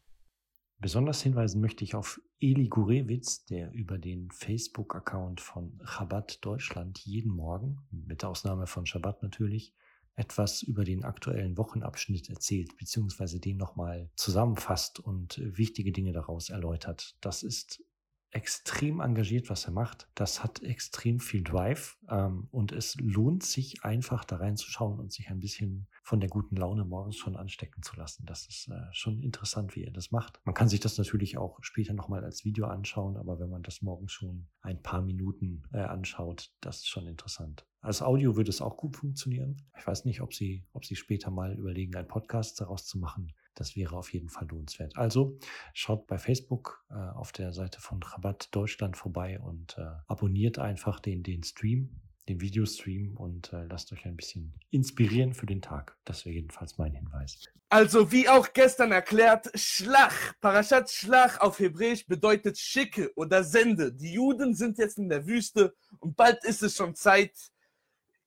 Besonders 0.82 1.22
hinweisen 1.24 1.62
möchte 1.62 1.86
ich 1.86 1.96
auf 1.96 2.22
Eli 2.40 2.68
Gurewitz, 2.68 3.46
der 3.46 3.72
über 3.74 3.98
den 3.98 4.30
Facebook-Account 4.32 5.40
von 5.42 5.80
Chabad 5.86 6.44
Deutschland 6.44 7.00
jeden 7.00 7.32
Morgen, 7.32 7.80
mit 7.92 8.26
Ausnahme 8.26 8.68
von 8.68 8.86
Shabbat 8.86 9.24
natürlich, 9.24 9.74
etwas 10.20 10.62
über 10.62 10.84
den 10.84 11.04
aktuellen 11.04 11.58
Wochenabschnitt 11.58 12.30
erzählt, 12.30 12.78
beziehungsweise 12.78 13.40
den 13.40 13.58
nochmal 13.58 14.10
zusammenfasst 14.16 15.00
und 15.00 15.38
äh, 15.38 15.58
wichtige 15.58 15.92
Dinge 15.92 16.12
daraus 16.12 16.50
erläutert. 16.50 17.16
Das 17.22 17.42
ist 17.42 17.84
extrem 18.32 19.00
engagiert, 19.00 19.50
was 19.50 19.66
er 19.66 19.72
macht. 19.72 20.08
Das 20.16 20.44
hat 20.44 20.62
extrem 20.62 21.20
viel 21.20 21.44
Drive 21.44 21.98
ähm, 22.10 22.48
und 22.52 22.72
es 22.72 22.96
lohnt 23.00 23.44
sich 23.44 23.84
einfach 23.84 24.24
da 24.24 24.38
reinzuschauen 24.38 25.00
und 25.00 25.12
sich 25.12 25.30
ein 25.30 25.40
bisschen 25.40 25.88
von 26.04 26.20
der 26.20 26.30
guten 26.30 26.56
Laune 26.56 26.86
morgens 26.86 27.18
schon 27.18 27.36
anstecken 27.36 27.82
zu 27.82 27.96
lassen. 27.96 28.26
Das 28.26 28.48
ist 28.48 28.68
äh, 28.70 28.82
schon 28.92 29.22
interessant, 29.22 29.76
wie 29.76 29.84
er 29.84 29.92
das 29.92 30.12
macht. 30.12 30.40
Man 30.44 30.56
kann 30.56 30.70
sich 30.70 30.80
das 30.80 30.98
natürlich 30.98 31.38
auch 31.38 31.58
später 31.62 31.94
nochmal 31.94 32.24
als 32.24 32.46
Video 32.46 32.68
anschauen, 32.68 33.18
aber 33.18 33.40
wenn 33.40 33.50
man 33.50 33.64
das 33.64 33.82
morgens 33.82 34.12
schon 34.12 34.48
ein 34.62 34.82
paar 34.82 35.02
Minuten 35.02 35.64
äh, 35.74 35.80
anschaut, 35.80 36.52
das 36.62 36.78
ist 36.78 36.88
schon 36.88 37.08
interessant. 37.08 37.66
Als 37.82 38.02
Audio 38.02 38.36
würde 38.36 38.50
es 38.50 38.62
auch 38.62 38.76
gut 38.76 38.98
funktionieren. 38.98 39.58
Ich 39.78 39.88
weiß 39.88 40.06
nicht, 40.06 40.22
ob 40.22 40.34
Sie, 40.34 40.66
ob 40.74 40.86
Sie 40.86 40.96
später 40.96 41.32
mal 41.32 41.54
überlegen, 41.54 41.96
einen 41.96 42.08
Podcast 42.08 42.60
daraus 42.60 42.86
zu 42.86 43.00
machen. 43.00 43.34
Das 43.56 43.76
wäre 43.76 43.98
auf 43.98 44.14
jeden 44.14 44.30
Fall 44.30 44.48
lohnenswert. 44.48 44.96
Also 44.96 45.38
schaut 45.74 46.08
bei 46.08 46.18
Facebook 46.18 46.86
äh, 46.90 46.94
auf 46.94 47.32
der 47.32 47.54
Seite 47.54 47.82
von 47.82 48.02
Rabatt 48.02 48.50
Deutschland 48.52 48.98
vorbei 48.98 49.40
und 49.40 49.78
äh, 49.78 49.86
abonniert 50.08 50.60
einfach 50.60 51.00
den, 51.00 51.24
den 51.24 51.44
Stream, 51.44 52.02
den 52.30 52.42
Videostream 52.42 53.18
und 53.18 53.52
äh, 53.54 53.66
lasst 53.66 53.92
euch 53.92 54.06
ein 54.06 54.16
bisschen 54.16 54.54
inspirieren 54.70 55.34
für 55.34 55.46
den 55.46 55.62
Tag. 55.62 55.98
Das 56.06 56.26
wäre 56.26 56.36
jedenfalls 56.36 56.78
mein 56.78 56.94
Hinweis. 56.94 57.50
Also 57.70 58.12
wie 58.12 58.30
auch 58.30 58.54
gestern 58.54 58.92
erklärt, 58.92 59.52
Schlach, 59.54 60.34
Parashat 60.42 60.90
Schlach 60.90 61.40
auf 61.40 61.60
Hebräisch 61.60 62.08
bedeutet 62.08 62.58
schicke 62.58 63.12
oder 63.16 63.44
sende. 63.44 63.94
Die 63.94 64.14
Juden 64.14 64.56
sind 64.56 64.78
jetzt 64.78 64.98
in 64.98 65.10
der 65.10 65.28
Wüste 65.28 65.76
und 66.00 66.16
bald 66.16 66.44
ist 66.46 66.64
es 66.64 66.76
schon 66.76 66.96
Zeit, 66.96 67.32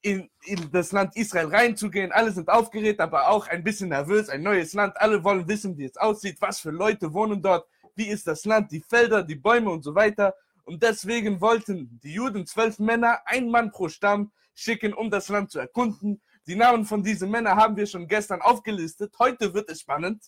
in, 0.02 0.28
in 0.44 0.70
das 0.72 0.92
Land 0.92 1.16
Israel 1.16 1.46
reinzugehen. 1.46 2.12
Alle 2.12 2.32
sind 2.32 2.48
aufgeregt, 2.48 3.00
aber 3.00 3.28
auch 3.28 3.46
ein 3.46 3.64
bisschen 3.64 3.88
nervös. 3.88 4.28
Ein 4.28 4.42
neues 4.42 4.74
Land. 4.74 5.00
Alle 5.00 5.22
wollen 5.24 5.48
wissen, 5.48 5.78
wie 5.78 5.84
es 5.84 5.96
aussieht, 5.96 6.36
was 6.40 6.60
für 6.60 6.70
Leute 6.70 7.12
wohnen 7.12 7.40
dort, 7.40 7.66
wie 7.94 8.08
ist 8.08 8.26
das 8.26 8.44
Land, 8.44 8.72
die 8.72 8.80
Felder, 8.80 9.22
die 9.22 9.36
Bäume 9.36 9.70
und 9.70 9.82
so 9.82 9.94
weiter. 9.94 10.34
Und 10.64 10.82
deswegen 10.82 11.40
wollten 11.40 12.00
die 12.02 12.14
Juden 12.14 12.46
zwölf 12.46 12.78
Männer, 12.78 13.20
ein 13.26 13.48
Mann 13.48 13.70
pro 13.70 13.88
Stamm, 13.88 14.32
schicken, 14.54 14.92
um 14.92 15.10
das 15.10 15.28
Land 15.28 15.50
zu 15.50 15.58
erkunden. 15.58 16.20
Die 16.46 16.56
Namen 16.56 16.84
von 16.84 17.02
diesen 17.02 17.30
Männern 17.30 17.56
haben 17.56 17.76
wir 17.76 17.86
schon 17.86 18.08
gestern 18.08 18.42
aufgelistet. 18.42 19.14
Heute 19.18 19.54
wird 19.54 19.70
es 19.70 19.80
spannend, 19.80 20.22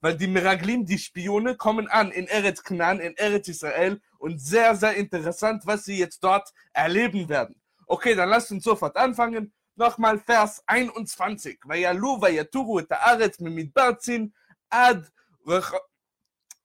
weil 0.00 0.16
die 0.16 0.26
Meraglim, 0.26 0.84
die 0.84 0.98
Spione, 0.98 1.56
kommen 1.56 1.88
an 1.88 2.10
in 2.10 2.26
Eretz 2.26 2.62
Knan, 2.62 3.00
in 3.00 3.16
Eretz 3.16 3.48
Israel 3.48 4.00
und 4.18 4.40
sehr, 4.40 4.74
sehr 4.74 4.94
interessant, 4.94 5.62
was 5.66 5.84
sie 5.84 5.98
jetzt 5.98 6.22
dort 6.24 6.52
erleben 6.72 7.28
werden. 7.28 7.59
Okay, 7.90 8.14
dann 8.14 8.28
lasst 8.28 8.52
uns 8.52 8.62
sofort 8.62 8.96
anfangen. 8.96 9.52
Nochmal 9.74 10.20
Vers 10.20 10.62
21. 10.64 11.58
Vayalu 11.64 12.20
vayaturu 12.20 12.78
et 12.78 12.90
haaretz 12.92 13.40
mimidbar 13.40 13.98
zin 13.98 14.32
ad 14.68 15.08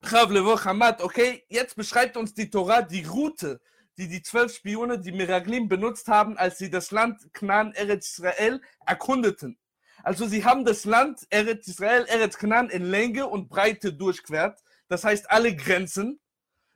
chav 0.03 0.29
levo 0.29 0.55
chamat. 0.55 1.01
Okay, 1.01 1.43
jetzt 1.49 1.75
beschreibt 1.75 2.15
uns 2.15 2.35
die 2.35 2.51
Torah 2.51 2.83
die 2.83 3.05
Route, 3.05 3.59
die 3.97 4.07
die 4.07 4.21
zwölf 4.21 4.53
Spione, 4.53 4.99
die 4.99 5.11
Meraglim 5.11 5.67
benutzt 5.67 6.09
haben, 6.09 6.37
als 6.37 6.59
sie 6.59 6.69
das 6.69 6.91
Land 6.91 7.33
Knan 7.33 7.73
Eretz 7.73 8.19
Israel 8.19 8.61
erkundeten. 8.85 9.57
Also 10.03 10.27
sie 10.27 10.45
haben 10.45 10.63
das 10.63 10.85
Land 10.85 11.25
Eretz 11.31 11.67
Israel, 11.67 12.05
Eretz 12.05 12.37
Knan 12.37 12.69
in 12.69 12.83
Länge 12.83 13.25
und 13.25 13.49
Breite 13.49 13.93
durchquert. 13.93 14.63
Das 14.89 15.03
heißt 15.03 15.31
alle 15.31 15.55
Grenzen. 15.55 16.19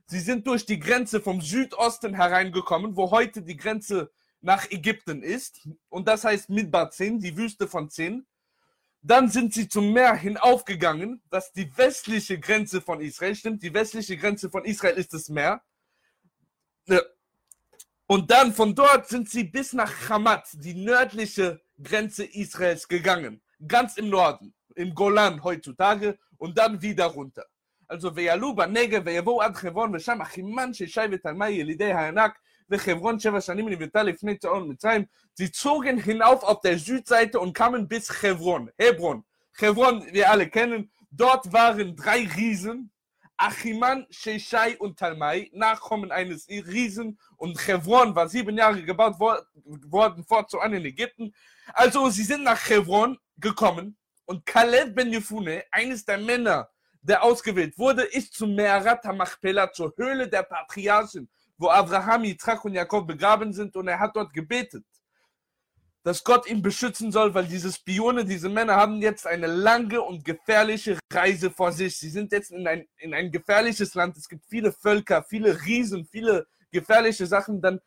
Sie 0.08 0.20
sind 0.20 0.48
durch 0.48 0.66
die 0.66 0.80
Grenze 0.80 1.22
vom 1.22 1.40
Südosten 1.40 2.16
hereingekommen, 2.16 2.96
wo 2.96 3.12
heute 3.12 3.44
die 3.44 3.56
Grenze 3.56 4.10
nach 4.41 4.71
Ägypten 4.71 5.23
ist. 5.23 5.67
Und 5.89 6.07
das 6.09 6.25
heißt 6.25 6.51
Midbar 6.51 6.91
Zin, 6.91 7.19
die 7.19 7.37
Wüste 7.37 7.67
von 7.67 7.91
Zin. 7.91 8.27
Dann 9.03 9.29
sind 9.29 9.53
sie 9.53 9.69
zum 9.69 9.93
Meer 9.93 10.15
hinaufgegangen, 10.15 11.23
das 11.31 11.53
die 11.53 11.71
westliche 11.77 12.39
Grenze 12.39 12.81
von 12.81 13.01
Israel 13.01 13.35
stimmt. 13.35 13.63
Die 13.63 13.75
westliche 13.75 14.17
Grenze 14.17 14.51
von 14.51 14.65
Israel 14.65 14.97
ist 14.97 15.13
das 15.13 15.29
Meer. 15.29 15.63
Ja. 16.87 17.01
Und 18.07 18.31
dann 18.31 18.53
von 18.53 18.75
dort 18.75 19.09
sind 19.09 19.29
sie 19.31 19.45
bis 19.45 19.73
nach 19.73 20.09
Hamat, 20.09 20.49
die 20.55 20.75
nördliche 20.75 21.61
Grenze 21.83 22.25
Israels, 22.25 22.87
gegangen. 22.87 23.43
Ganz 23.67 23.97
im 23.97 24.11
Norden, 24.11 24.55
im 24.75 24.95
Golan 24.95 25.43
heutzutage 25.43 26.19
und 26.39 26.57
dann 26.59 26.81
wieder 26.81 27.07
runter. 27.07 27.45
Also, 27.87 28.15
ויעלו 28.15 28.55
בנגב 28.55 29.03
ויבואו 29.05 29.43
עד 29.43 29.57
חברון 29.57 29.95
ושם 29.95 30.23
אחימן 30.23 30.75
ששי 30.75 31.01
ותלמי 31.11 31.51
ילידי 31.51 31.93
הענק 31.93 32.39
וחברון 32.71 33.19
שבע 33.19 33.41
שנים 33.41 33.69
נבנתה 33.69 34.03
לפני 34.03 34.39
צאון 34.39 34.71
מצרים. 34.71 35.05
Sie 35.41 35.51
zogen 35.51 35.99
hinauf 35.99 36.45
auf 36.45 36.61
der 36.61 36.79
Südseite 36.79 37.41
und 37.41 37.55
kamen 37.55 37.89
bis 37.89 38.23
Hebron. 38.23 38.71
Hebron. 38.79 39.25
Hebron, 39.59 40.07
wir 40.13 40.31
alle 40.31 40.49
kennen. 40.49 40.91
Dort 41.11 41.53
waren 41.53 41.97
drei 41.97 42.29
Riesen. 42.37 42.91
Achiman, 43.37 44.07
Sheshai 44.11 44.77
und 44.79 44.99
Talmai, 44.99 45.51
Nachkommen 45.53 46.13
eines 46.13 46.49
Riesen. 46.49 47.19
Und 47.37 47.59
Hebron 47.67 48.15
war 48.15 48.29
sieben 48.29 48.57
Jahre 48.57 48.83
gebaut 48.83 49.19
wor 49.19 49.45
worden, 49.89 50.25
fortan 50.25 50.73
in 50.73 50.85
Ägypten. 50.85 51.35
Also, 51.73 52.09
sie 52.11 52.23
sind 52.23 52.45
nach 52.45 52.69
Hebron 52.69 53.19
gekommen. 53.39 53.97
Und 54.25 54.47
Kaleb 54.47 54.95
ben 54.95 55.13
Yefune, 55.13 55.65
eines 55.71 56.05
der 56.05 56.19
Männer, 56.19 56.69
der 57.03 57.23
ausgewählt 57.23 57.77
wurde, 57.77 58.03
ist 58.03 58.35
zu 58.35 58.47
Me'arat 58.47 59.05
HaMachpelah, 59.05 59.73
zur 59.73 59.93
Höhle 59.97 60.29
der 60.29 60.45
Patriarchen, 60.45 61.29
wo 61.60 61.70
Abraham, 61.70 62.24
Yitzchak 62.24 62.64
und 62.66 62.74
Jakob 62.74 63.06
begraben 63.06 63.54
sind 63.54 63.76
und 63.76 63.88
er 63.88 64.00
hat 64.00 64.16
dort 64.16 64.34
gebetet, 64.34 64.86
dass 66.04 66.24
Gott 66.24 66.50
ihn 66.50 66.62
beschützen 66.62 67.12
soll, 67.12 67.34
weil 67.34 67.46
diese 67.46 67.72
Spione, 67.72 68.24
diese 68.24 68.48
Männer 68.48 68.78
haben 68.78 69.02
jetzt 69.02 69.28
eine 69.28 69.48
lange 69.48 70.02
und 70.02 70.24
gefährliche 70.24 70.98
Reise 71.12 71.52
vor 71.52 71.74
sich. 71.74 71.98
Sie 71.98 72.10
sind 72.10 72.32
jetzt 72.32 72.52
in 72.52 72.66
ein, 72.66 72.88
in 72.98 73.14
ein 73.14 73.30
gefährliches 73.30 73.94
Land. 73.94 74.16
Es 74.16 74.30
gibt 74.30 74.46
viele 74.46 74.72
Völker, 74.72 75.22
viele 75.24 75.62
Riesen, 75.66 76.06
viele 76.06 76.48
gefährliche 76.72 77.28
Sachen. 77.28 77.62
Dann 77.62 77.82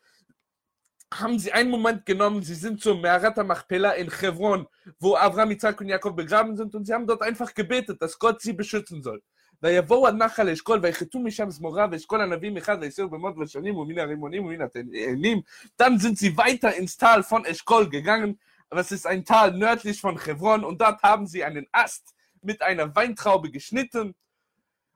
haben 1.11 1.39
sie 1.39 1.51
einen 1.51 1.71
Moment 1.71 2.05
genommen, 2.05 2.43
sie 2.43 2.55
sind 2.55 2.79
zum 2.81 3.01
Merata 3.01 3.43
Machpela 3.43 3.91
in 3.93 4.09
Chevron, 4.09 4.67
wo 4.99 5.15
Avram, 5.15 5.51
Isaac 5.51 5.81
und 5.81 5.87
Jakob 5.87 6.15
begraben 6.15 6.55
sind 6.55 6.73
und 6.75 6.85
sie 6.85 6.93
haben 6.93 7.07
dort 7.07 7.23
einfach 7.23 7.53
gebetet, 7.53 8.01
dass 8.01 8.17
Gott 8.17 8.41
sie 8.41 8.53
beschützen 8.53 9.01
soll. 9.01 9.21
ויבואו 9.62 10.06
עד 10.06 10.14
נחל 10.14 10.48
אשכול 10.48 10.80
ויחטאו 10.82 11.20
משם 11.20 11.50
זמורה 11.50 11.86
ואשכול 11.90 12.20
הנביאים 12.20 12.54
מחד 12.54 12.78
ויסירו 12.80 13.08
במות 13.08 13.38
ושנים 13.38 13.76
ומן 13.76 13.98
הרימונים 13.98 14.44
ומן 14.44 14.60
התאנים. 14.62 15.42
Dann 15.76 15.98
sind 15.98 16.18
sie 16.18 16.36
weiter 16.36 16.74
ins 16.74 16.96
Tal 16.96 17.22
von 17.22 17.44
Eschkol 17.44 17.88
gegangen, 17.88 18.38
aber 18.70 18.80
es 18.80 18.92
ist 18.92 19.06
ein 19.06 19.24
Tal 19.24 19.52
nördlich 19.52 20.00
von 20.00 20.18
Chevron 20.18 20.64
und 20.64 20.80
dort 20.80 21.02
haben 21.02 21.26
sie 21.26 21.44
einen 21.44 21.66
Ast 21.72 22.14
mit 22.42 22.62
einer 22.62 22.94
Weintraube 22.94 23.50
geschnitten 23.50 24.14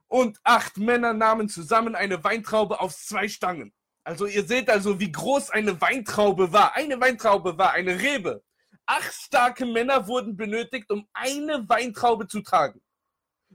und 0.07 0.39
acht 0.43 0.77
Männer 0.77 1.13
nahmen 1.13 1.49
zusammen 1.49 1.95
eine 1.95 2.23
Weintraube 2.23 2.79
auf 2.79 2.95
zwei 2.95 3.27
Stangen. 3.27 3.73
Also 4.03 4.25
ihr 4.25 4.43
seht 4.43 4.69
also, 4.69 4.99
wie 4.99 5.11
groß 5.11 5.49
eine 5.49 5.79
Weintraube 5.81 6.51
war. 6.51 6.75
Eine 6.75 6.99
Weintraube 6.99 7.57
war 7.57 7.71
eine 7.71 7.99
Rebe. 7.99 8.43
Acht 8.85 9.13
starke 9.13 9.65
Männer 9.65 10.07
wurden 10.07 10.35
benötigt, 10.35 10.91
um 10.91 11.07
eine 11.13 11.67
Weintraube 11.69 12.27
zu 12.27 12.41
tragen. 12.41 12.81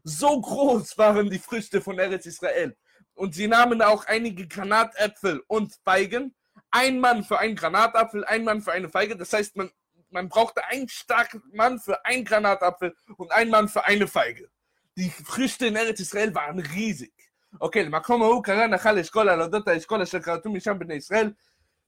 So 0.04 0.40
groß 0.40 0.96
waren 0.98 1.28
die 1.30 1.38
Früchte 1.38 1.80
von 1.80 1.98
Eretz 1.98 2.26
Israel. 2.26 2.76
Und 3.14 3.34
sie 3.34 3.48
nahmen 3.48 3.82
auch 3.82 4.04
einige 4.06 4.46
Granatäpfel 4.46 5.42
und 5.48 5.74
Feigen. 5.84 6.34
Ein 6.70 7.00
Mann 7.00 7.24
für 7.24 7.38
einen 7.38 7.56
Granatapfel, 7.56 8.24
ein 8.24 8.44
Mann 8.44 8.62
für 8.62 8.72
eine 8.72 8.88
Feige. 8.88 9.16
Das 9.16 9.32
heißt, 9.32 9.56
man, 9.56 9.70
man 10.10 10.28
brauchte 10.28 10.64
einen 10.66 10.88
starken 10.88 11.42
Mann 11.52 11.78
für 11.78 12.04
einen 12.04 12.24
Granatapfel 12.24 12.94
und 13.16 13.32
einen 13.32 13.50
Mann 13.50 13.68
für 13.68 13.84
eine 13.84 14.06
Feige. 14.06 14.48
Die 14.96 15.10
Früchte 15.10 15.66
in 15.66 15.76
Eretz 15.76 16.00
Israel 16.00 16.34
waren 16.34 16.58
riesig. 16.58 17.12
Okay, 17.60 17.82
למקום 17.82 18.22
ההוא 18.22 18.42
קרא 18.42 18.66
נחל 18.66 18.98
אשכול 18.98 19.28
על 19.28 19.42
אודות 19.42 19.68
האשכול 19.68 20.02
אשר 20.02 20.20
כרתו 20.20 20.50
משם 20.50 20.78
בני 20.78 20.94
ישראל. 20.94 21.32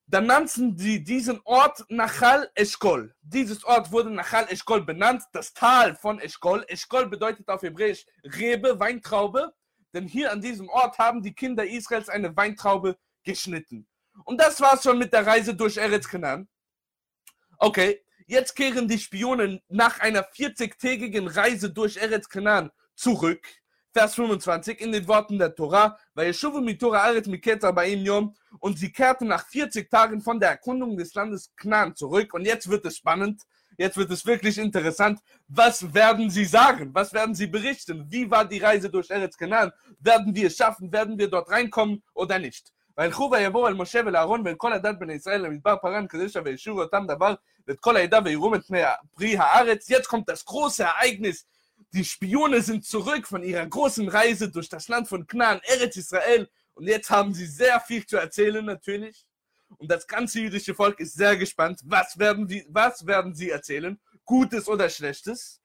dann 0.07 0.27
nannten 0.27 0.77
sie 0.77 1.03
diesen 1.03 1.41
Ort 1.45 1.83
Nachal 1.89 2.51
Eshkol. 2.53 3.15
Dieses 3.21 3.63
Ort 3.63 3.91
wurde 3.91 4.11
Nachal 4.11 4.45
Eshkol 4.51 4.85
benannt, 4.85 5.23
das 5.33 5.53
Tal 5.53 5.95
von 5.95 6.19
Eshkol. 6.19 6.63
Eshkol 6.67 7.07
bedeutet 7.07 7.49
auf 7.49 7.63
Hebräisch 7.63 8.05
Rebe, 8.23 8.79
Weintraube, 8.79 9.53
denn 9.93 10.07
hier 10.07 10.31
an 10.31 10.41
diesem 10.41 10.69
Ort 10.69 10.99
haben 10.99 11.23
die 11.23 11.33
Kinder 11.33 11.65
Israels 11.65 12.09
eine 12.09 12.35
Weintraube 12.37 12.97
geschnitten. 13.23 13.87
Und 14.25 14.39
das 14.39 14.61
war's 14.61 14.83
schon 14.83 14.99
mit 14.99 15.11
der 15.11 15.25
Reise 15.25 15.55
durch 15.55 15.77
Eretz 15.77 16.07
Canaan. 16.07 16.47
Okay, 17.57 18.03
jetzt 18.27 18.55
kehren 18.55 18.87
die 18.87 18.99
Spionen 18.99 19.61
nach 19.69 19.99
einer 20.01 20.23
40-tägigen 20.23 21.27
Reise 21.27 21.71
durch 21.71 21.97
Eretz 21.97 22.29
Canaan 22.29 22.71
zurück. 22.95 23.47
Vers 23.94 24.14
25 24.14 24.80
in 24.80 24.92
den 24.92 25.08
Worten 25.08 25.38
der 25.38 25.54
Tora, 25.54 25.98
weil 26.14 26.28
Yeshuva 26.28 26.60
mit 26.60 26.80
Tora 26.80 27.02
Aretz 27.02 27.26
Miketza 27.26 27.72
bei 27.72 27.88
ihm 27.88 28.04
Yom 28.04 28.34
und 28.60 28.78
sie 28.78 28.92
kehrten 28.92 29.26
nach 29.26 29.44
40 29.48 29.90
Tagen 29.90 30.20
von 30.20 30.38
der 30.38 30.50
Erkundung 30.50 30.96
des 30.96 31.12
Landes 31.14 31.52
Knaan 31.56 31.96
zurück 31.96 32.32
und 32.34 32.44
jetzt 32.44 32.70
wird 32.70 32.84
es 32.86 32.98
spannend, 32.98 33.42
jetzt 33.78 33.96
wird 33.96 34.10
es 34.12 34.24
wirklich 34.24 34.58
interessant. 34.58 35.18
Was 35.48 35.92
werden 35.92 36.30
sie 36.30 36.44
sagen? 36.44 36.90
Was 36.94 37.12
werden 37.12 37.34
sie 37.34 37.48
berichten? 37.48 38.06
Wie 38.08 38.30
war 38.30 38.44
die 38.44 38.58
Reise 38.58 38.90
durch 38.90 39.10
Eretz 39.10 39.36
Canaan? 39.36 39.72
Werden 39.98 40.34
wir 40.36 40.46
es 40.46 40.56
schaffen? 40.56 40.92
Werden 40.92 41.18
wir 41.18 41.28
dort 41.28 41.50
reinkommen 41.50 42.02
oder 42.14 42.38
nicht? 42.38 42.70
וילכו 42.98 43.30
ויבואו 43.32 43.68
אל 43.68 43.74
משה 43.74 44.00
ולאהרון 44.06 44.42
ואל 44.44 44.54
כל 44.54 44.72
הדת 44.72 44.98
בני 44.98 45.12
ישראל 45.12 45.40
למדבר 45.40 45.76
פרן 45.82 46.06
קדשה 46.06 46.40
וישובו 46.44 46.82
אותם 46.82 47.04
דבר 47.06 47.34
ואת 47.68 47.80
כל 47.80 47.96
העדה 47.96 48.18
ויראו 48.24 48.54
את 48.54 48.66
פני 48.66 48.80
פרי 49.16 49.36
הארץ. 49.36 49.90
Jetzt 49.90 50.08
kommt 50.08 50.28
das 50.28 50.44
große 50.44 50.84
Ereignis. 50.84 51.46
Die 51.95 52.03
Spione 52.03 52.61
sind 52.61 52.83
zurück 52.83 53.25
von 53.25 53.41
ihrer 53.41 53.65
großen 53.65 54.09
Reise 54.09 54.51
durch 54.51 54.67
das 54.67 54.89
Land 54.89 55.07
von 55.07 55.25
Knaan, 55.25 55.61
Eretz 55.63 55.95
Israel. 55.95 56.49
Und 56.73 56.87
jetzt 56.87 57.09
haben 57.09 57.33
sie 57.33 57.45
sehr 57.45 57.79
viel 57.79 58.05
zu 58.05 58.17
erzählen, 58.17 58.65
natürlich. 58.65 59.25
Und 59.77 59.89
das 59.89 60.05
ganze 60.05 60.41
jüdische 60.41 60.75
Volk 60.75 60.99
ist 60.99 61.13
sehr 61.13 61.37
gespannt. 61.37 61.79
Was 61.85 62.19
werden, 62.19 62.47
die, 62.47 62.65
was 62.67 63.05
werden 63.07 63.33
sie 63.33 63.49
erzählen? 63.49 63.97
Gutes 64.25 64.67
oder 64.67 64.89
Schlechtes? 64.89 65.61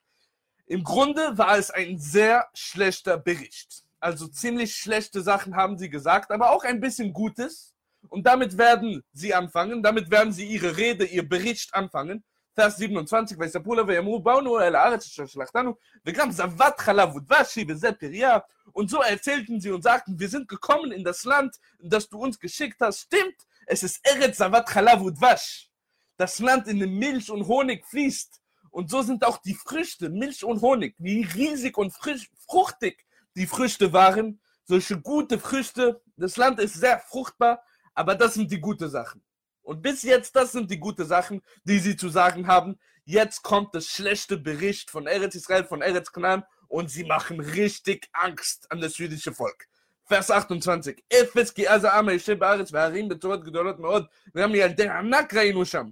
Im 0.66 0.84
Grunde 0.84 1.36
war 1.36 1.58
es 1.58 1.72
ein 1.72 1.98
sehr 1.98 2.48
schlechter 2.54 3.18
Bericht. 3.18 3.82
Also 3.98 4.28
ziemlich 4.28 4.76
schlechte 4.76 5.22
Sachen 5.22 5.56
haben 5.56 5.78
sie 5.78 5.90
gesagt, 5.90 6.30
aber 6.30 6.50
auch 6.50 6.62
ein 6.62 6.78
bisschen 6.78 7.12
Gutes. 7.12 7.74
Und 8.08 8.24
damit 8.24 8.56
werden 8.56 9.02
sie 9.12 9.34
anfangen, 9.34 9.82
damit 9.82 10.12
werden 10.12 10.32
sie 10.32 10.46
ihre 10.46 10.76
Rede, 10.76 11.06
ihr 11.06 11.28
Bericht 11.28 11.74
anfangen. 11.74 12.22
Vers 12.55 12.77
27, 12.77 13.35
ויספרו 13.39 13.75
לה 13.75 13.83
ויאמרו 13.87 14.19
באנו 14.19 14.59
אל 14.59 14.75
הארץ 14.75 15.05
אשר 15.05 15.25
שלחתנו, 15.25 15.73
וגם 16.05 16.31
זבת 16.31 16.79
חלב 16.79 17.15
ודבשי 17.15 17.65
וזה 17.67 17.91
פריה. 17.91 18.37
Und 18.73 18.89
so 18.89 19.01
erzählten 19.01 19.59
sie 19.61 19.71
und 19.71 19.83
sagten, 19.83 20.19
wir 20.19 20.29
sind 20.29 20.47
gekommen 20.47 20.91
in 20.91 21.03
das 21.03 21.23
Land, 21.23 21.55
in 21.79 21.89
das 21.89 22.09
du 22.09 22.17
uns 22.17 22.39
geschickt 22.39 22.77
hast. 22.81 23.01
Stimmt, 23.01 23.35
es 23.67 23.83
ist 23.83 23.99
Eretz 24.03 24.37
Zavat 24.37 24.69
Chalav 24.69 25.01
Udvash. 25.01 25.69
Das 26.17 26.39
Land, 26.39 26.67
in 26.67 26.79
dem 26.79 26.97
Milch 26.97 27.29
und 27.29 27.47
Honig 27.47 27.85
fließt. 27.85 28.41
Und 28.71 28.89
so 28.89 29.01
sind 29.01 29.25
auch 29.25 29.37
die 29.37 29.53
Früchte, 29.53 30.09
Milch 30.09 30.43
und 30.43 30.61
Honig, 30.61 30.95
wie 30.97 31.23
riesig 31.23 31.77
und 31.77 31.91
frisch, 31.91 32.29
fruchtig 32.47 33.05
die 33.35 33.47
Früchte 33.47 33.91
waren. 33.93 34.41
Solche 34.63 34.99
gute 34.99 35.39
Früchte. 35.39 36.01
Das 36.17 36.37
Land 36.37 36.59
ist 36.59 36.75
sehr 36.75 36.99
fruchtbar, 36.99 37.63
aber 37.93 38.15
das 38.15 38.33
sind 38.33 38.51
die 38.51 38.59
guten 38.59 38.89
Sachen. 38.89 39.23
Und 39.65 39.81
bis 39.81 40.03
jetzt, 40.03 40.35
das 40.35 40.51
sind 40.51 40.69
die 40.69 40.79
guten 40.79 41.05
Sachen, 41.05 41.41
die 41.63 41.79
sie 41.79 41.97
zu 41.97 42.09
sagen 42.09 42.45
haben. 42.47 42.77
Jetzt 43.03 43.41
kommt 43.41 43.73
das 43.73 43.87
schlechte 43.87 44.37
Bericht 44.37 44.91
von 44.91 45.07
Eretz 45.07 45.35
Israel, 45.35 45.63
von 45.63 45.81
Eretz 45.81 46.11
Canaan 46.11 46.43
und 46.67 46.89
sie 46.91 47.03
machen 47.03 47.39
richtig 47.39 48.07
Angst 48.13 48.71
an 48.71 48.79
das 48.79 48.97
jüdische 48.97 49.33
Volk. 49.33 49.67
Vers 50.05 50.29
28. 50.29 50.95
אפס 51.13 51.51
כי 51.51 51.69
אז 51.69 51.83
העם 51.83 52.09
היושב 52.09 52.39
בארץ 52.39 52.69
והערים 52.71 53.09
בצורות 53.09 53.43
גדולות 53.43 53.79
מאוד, 53.79 54.05
וגם 54.35 54.55
ילדי 54.55 54.89
ענק 54.89 55.33
ראינו 55.33 55.65
שם. 55.65 55.89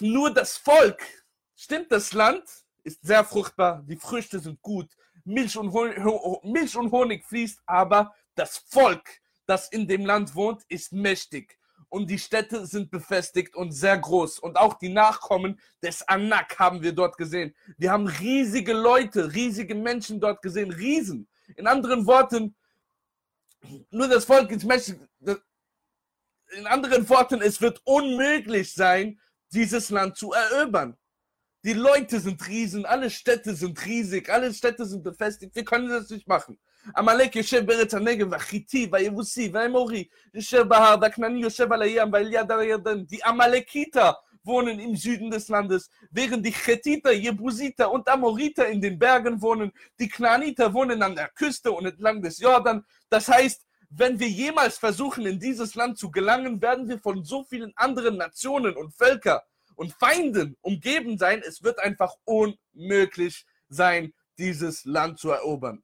Nur 0.00 0.30
das 0.30 0.56
Volk, 0.56 1.02
stimmt, 1.56 1.90
das 1.92 2.12
Land 2.12 2.44
ist 2.84 3.00
sehr 3.02 3.24
fruchtbar, 3.24 3.82
die 3.86 3.96
Früchte 3.96 4.38
sind 4.38 4.60
gut, 4.62 4.90
Milch 5.24 5.56
und, 5.56 5.72
Honig, 5.72 5.98
Milch 6.44 6.76
und 6.76 6.90
Honig 6.92 7.24
fließt, 7.24 7.60
aber 7.66 8.14
das 8.34 8.58
Volk, 8.58 9.06
das 9.46 9.68
in 9.70 9.86
dem 9.86 10.06
Land 10.06 10.34
wohnt, 10.34 10.62
ist 10.68 10.92
mächtig 10.92 11.55
und 11.89 12.09
die 12.09 12.19
Städte 12.19 12.65
sind 12.65 12.91
befestigt 12.91 13.55
und 13.55 13.71
sehr 13.71 13.97
groß. 13.97 14.39
Und 14.39 14.57
auch 14.57 14.75
die 14.75 14.89
Nachkommen 14.89 15.59
des 15.81 16.07
Anak 16.07 16.59
haben 16.59 16.81
wir 16.81 16.93
dort 16.93 17.17
gesehen. 17.17 17.55
Wir 17.77 17.91
haben 17.91 18.07
riesige 18.07 18.73
Leute, 18.73 19.33
riesige 19.33 19.75
Menschen 19.75 20.19
dort 20.19 20.41
gesehen, 20.41 20.71
Riesen. 20.71 21.27
In 21.55 21.67
anderen 21.67 22.05
Worten, 22.05 22.55
nur 23.89 24.07
das 24.07 24.25
Volk 24.25 24.51
ist 24.51 24.65
mächtig. 24.65 24.99
In 26.57 26.67
anderen 26.67 27.07
Worten, 27.09 27.41
es 27.41 27.61
wird 27.61 27.81
unmöglich 27.83 28.73
sein, 28.73 29.19
dieses 29.53 29.89
Land 29.89 30.17
zu 30.17 30.33
erobern. 30.33 30.97
Die 31.63 31.73
Leute 31.73 32.19
sind 32.19 32.45
Riesen, 32.47 32.85
alle 32.85 33.09
Städte 33.09 33.55
sind 33.55 33.83
riesig, 33.85 34.29
alle 34.29 34.53
Städte 34.53 34.85
sind 34.85 35.03
befestigt. 35.03 35.55
Wir 35.55 35.65
können 35.65 35.89
das 35.89 36.09
nicht 36.09 36.27
machen. 36.27 36.59
עמלק 36.96 37.36
יושב 37.36 37.66
בארץ 37.66 37.94
הנגב, 37.94 38.32
והחיטי, 38.32 38.88
והיבוסי, 38.92 39.50
והאמורי, 39.52 40.04
יושב 40.34 40.62
בהר, 40.62 40.96
והכנעני 41.00 41.40
יושב 41.40 41.72
על 41.72 41.82
הים, 41.82 42.12
ועל 42.12 42.32
יד 42.32 42.52
הירדן. 42.52 43.02
Die 43.10 43.24
Amalekiter 43.24 44.12
wohnen 44.44 44.80
im 44.80 44.96
Süden 44.96 45.30
des 45.30 45.48
Landes, 45.48 45.90
während 46.10 46.44
die 46.44 46.52
Chetiter, 46.52 47.12
Jebusiter 47.12 47.90
und 47.90 48.08
Amoriter 48.08 48.68
in 48.68 48.80
den 48.80 48.98
Bergen 48.98 49.40
wohnen. 49.40 49.72
Die 50.00 50.08
Knaniter 50.08 50.74
wohnen 50.74 51.02
an 51.02 51.14
der 51.14 51.28
Küste 51.28 51.70
und 51.70 51.86
entlang 51.86 52.20
des 52.22 52.40
Jordan. 52.40 52.84
Das 53.08 53.28
heißt, 53.28 53.64
wenn 53.90 54.18
wir 54.18 54.28
jemals 54.28 54.78
versuchen, 54.78 55.26
in 55.26 55.38
dieses 55.38 55.74
Land 55.74 55.98
zu 55.98 56.10
gelangen, 56.10 56.60
werden 56.60 56.88
wir 56.88 56.98
von 56.98 57.24
so 57.24 57.44
vielen 57.44 57.72
anderen 57.76 58.16
Nationen 58.16 58.74
und 58.74 58.94
Völkern 58.94 59.40
und 59.76 59.92
Feinden 59.92 60.56
umgeben 60.62 61.18
sein. 61.18 61.42
Es 61.46 61.62
wird 61.62 61.78
einfach 61.78 62.14
unmöglich 62.24 63.46
sein, 63.68 64.12
dieses 64.38 64.84
Land 64.84 65.18
zu 65.18 65.30
erobern. 65.30 65.82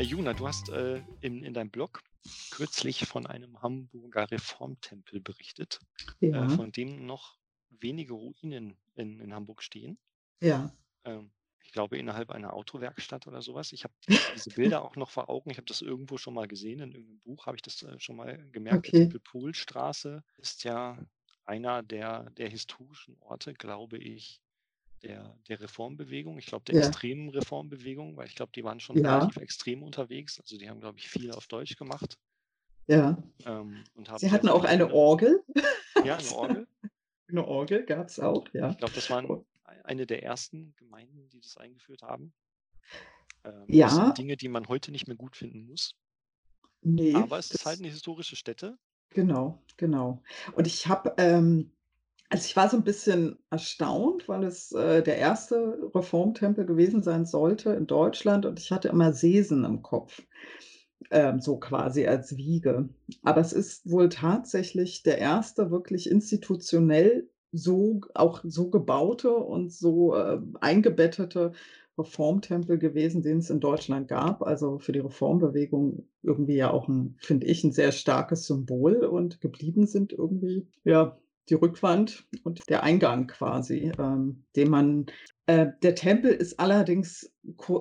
Herr 0.00 0.06
Juna, 0.06 0.32
du 0.32 0.46
hast 0.48 0.70
äh, 0.70 1.02
in, 1.20 1.42
in 1.44 1.52
deinem 1.52 1.70
Blog 1.70 2.00
kürzlich 2.48 3.06
von 3.06 3.26
einem 3.26 3.60
Hamburger 3.60 4.30
Reformtempel 4.30 5.20
berichtet, 5.20 5.78
Ja, 6.20 6.30
äh, 6.30 6.48
von 6.48 6.72
dem 6.72 7.04
noch 7.04 7.38
wenige 7.68 8.14
Ruinen 8.14 8.80
in, 8.94 9.20
in 9.20 9.34
Hamburg 9.34 9.62
stehen. 9.62 9.98
ja. 10.40 10.72
Ähm, 11.04 11.32
ich 11.62 11.72
glaube, 11.72 11.98
innerhalb 11.98 12.30
einer 12.30 12.54
Autowerkstatt 12.54 13.26
oder 13.26 13.42
sowas. 13.42 13.72
Ich 13.72 13.84
habe 13.84 13.94
diese 14.34 14.50
Bilder 14.50 14.82
auch 14.82 14.96
noch 14.96 15.10
vor 15.10 15.28
Augen. 15.28 15.50
Ich 15.50 15.56
habe 15.58 15.66
das 15.66 15.82
irgendwo 15.82 16.16
schon 16.18 16.34
mal 16.34 16.48
gesehen. 16.48 16.80
In 16.80 16.92
irgendeinem 16.92 17.20
Buch 17.20 17.46
habe 17.46 17.56
ich 17.56 17.62
das 17.62 17.82
äh, 17.82 17.98
schon 18.00 18.16
mal 18.16 18.50
gemerkt. 18.50 18.86
Die 18.86 18.92
Okay. 18.92 18.92
Tempelpolstraße 18.92 20.24
ist 20.38 20.64
ja 20.64 20.98
einer 21.44 21.82
der, 21.82 22.30
der 22.30 22.48
historischen 22.48 23.16
Orte, 23.20 23.54
glaube 23.54 23.98
ich, 23.98 24.40
der, 25.02 25.36
der 25.48 25.60
Reformbewegung. 25.60 26.38
Ich 26.38 26.46
glaube, 26.46 26.64
der 26.66 26.76
Ja. 26.80 26.86
extremen 26.86 27.28
Reformbewegung, 27.30 28.16
weil 28.16 28.26
ich 28.26 28.34
glaube, 28.34 28.52
die 28.54 28.64
waren 28.64 28.80
schon 28.80 28.96
Ja. 28.98 29.18
relativ 29.18 29.36
extrem 29.42 29.82
unterwegs. 29.82 30.40
Also 30.40 30.58
die 30.58 30.68
haben, 30.68 30.80
glaube 30.80 30.98
ich, 30.98 31.08
viel 31.08 31.30
auf 31.32 31.46
Deutsch 31.46 31.76
gemacht. 31.76 32.18
Ja. 32.86 33.22
Ähm, 33.46 33.84
Sie 34.18 34.30
hatten 34.30 34.48
auch 34.48 34.64
eine 34.64 34.92
Orgel. 34.92 35.42
ja, 36.04 36.16
eine 36.16 36.32
Orgel. 36.64 36.66
Eine 37.28 37.46
Orgel 37.46 37.84
gab 37.84 38.08
es 38.08 38.18
auch, 38.18 38.46
ja. 38.52 38.70
Ich 38.70 38.78
glaube, 38.78 38.94
das 38.94 39.08
waren 39.10 39.44
eine 39.84 40.06
der 40.06 40.22
ersten 40.24 40.74
Gemeinden, 40.76 41.28
die 41.30 41.40
das 41.40 41.56
eingeführt 41.56 42.02
haben. 42.02 42.32
Ähm, 43.44 43.64
Das 43.68 43.76
Ja. 43.76 43.88
sind 43.90 44.18
Dinge, 44.18 44.36
die 44.36 44.48
man 44.48 44.66
heute 44.68 44.90
nicht 44.90 45.06
mehr 45.06 45.16
gut 45.16 45.36
finden 45.36 45.66
muss. 45.66 45.94
Nee, 46.82 47.14
Aber 47.14 47.38
es 47.38 47.46
ist 47.50 47.60
das- 47.60 47.66
halt 47.66 47.78
eine 47.78 47.88
historische 47.88 48.36
Stätte. 48.36 48.78
Genau, 49.10 49.62
genau. 49.76 50.22
Und 50.54 50.66
ich 50.66 50.86
habe, 50.86 51.14
ähm, 51.18 51.72
also 52.30 52.44
ich 52.46 52.56
war 52.56 52.70
so 52.70 52.76
ein 52.76 52.84
bisschen 52.84 53.38
erstaunt, 53.50 54.28
weil 54.28 54.44
es 54.44 54.70
äh, 54.72 55.02
der 55.02 55.18
erste 55.18 55.90
Reformtempel 55.94 56.64
gewesen 56.64 57.02
sein 57.02 57.26
sollte 57.26 57.70
in 57.72 57.88
Deutschland 57.88 58.46
und 58.46 58.60
ich 58.60 58.70
hatte 58.70 58.88
immer 58.88 59.12
Seesen 59.12 59.64
im 59.64 59.82
Kopf, 59.82 60.22
ähm, 61.10 61.40
so 61.40 61.58
quasi 61.58 62.06
als 62.06 62.36
Wiege. 62.36 62.88
Aber 63.24 63.40
es 63.40 63.52
ist 63.52 63.90
wohl 63.90 64.08
tatsächlich 64.08 65.02
der 65.02 65.18
erste 65.18 65.72
wirklich 65.72 66.08
institutionell 66.08 67.28
so 67.52 68.00
auch 68.14 68.44
so 68.44 68.70
gebaute 68.70 69.34
und 69.34 69.72
so 69.72 70.14
äh, 70.14 70.40
eingebettete 70.60 71.50
Reformtempel 71.98 72.78
gewesen, 72.78 73.22
den 73.22 73.38
es 73.38 73.50
in 73.50 73.58
Deutschland 73.58 74.06
gab. 74.06 74.42
Also 74.42 74.78
für 74.78 74.92
die 74.92 75.00
Reformbewegung 75.00 76.06
irgendwie 76.22 76.54
ja 76.54 76.70
auch 76.70 76.86
ein, 76.86 77.16
finde 77.18 77.48
ich, 77.48 77.64
ein 77.64 77.72
sehr 77.72 77.90
starkes 77.90 78.46
Symbol 78.46 79.04
und 79.04 79.40
geblieben 79.40 79.88
sind 79.88 80.12
irgendwie, 80.12 80.68
ja, 80.84 81.18
die 81.50 81.54
Rückwand 81.54 82.24
und 82.44 82.68
der 82.68 82.82
Eingang 82.82 83.26
quasi, 83.26 83.92
ähm, 83.98 84.44
den 84.56 84.70
man, 84.70 85.06
äh, 85.46 85.68
der 85.82 85.94
Tempel 85.94 86.30
ist 86.30 86.60
allerdings, 86.60 87.32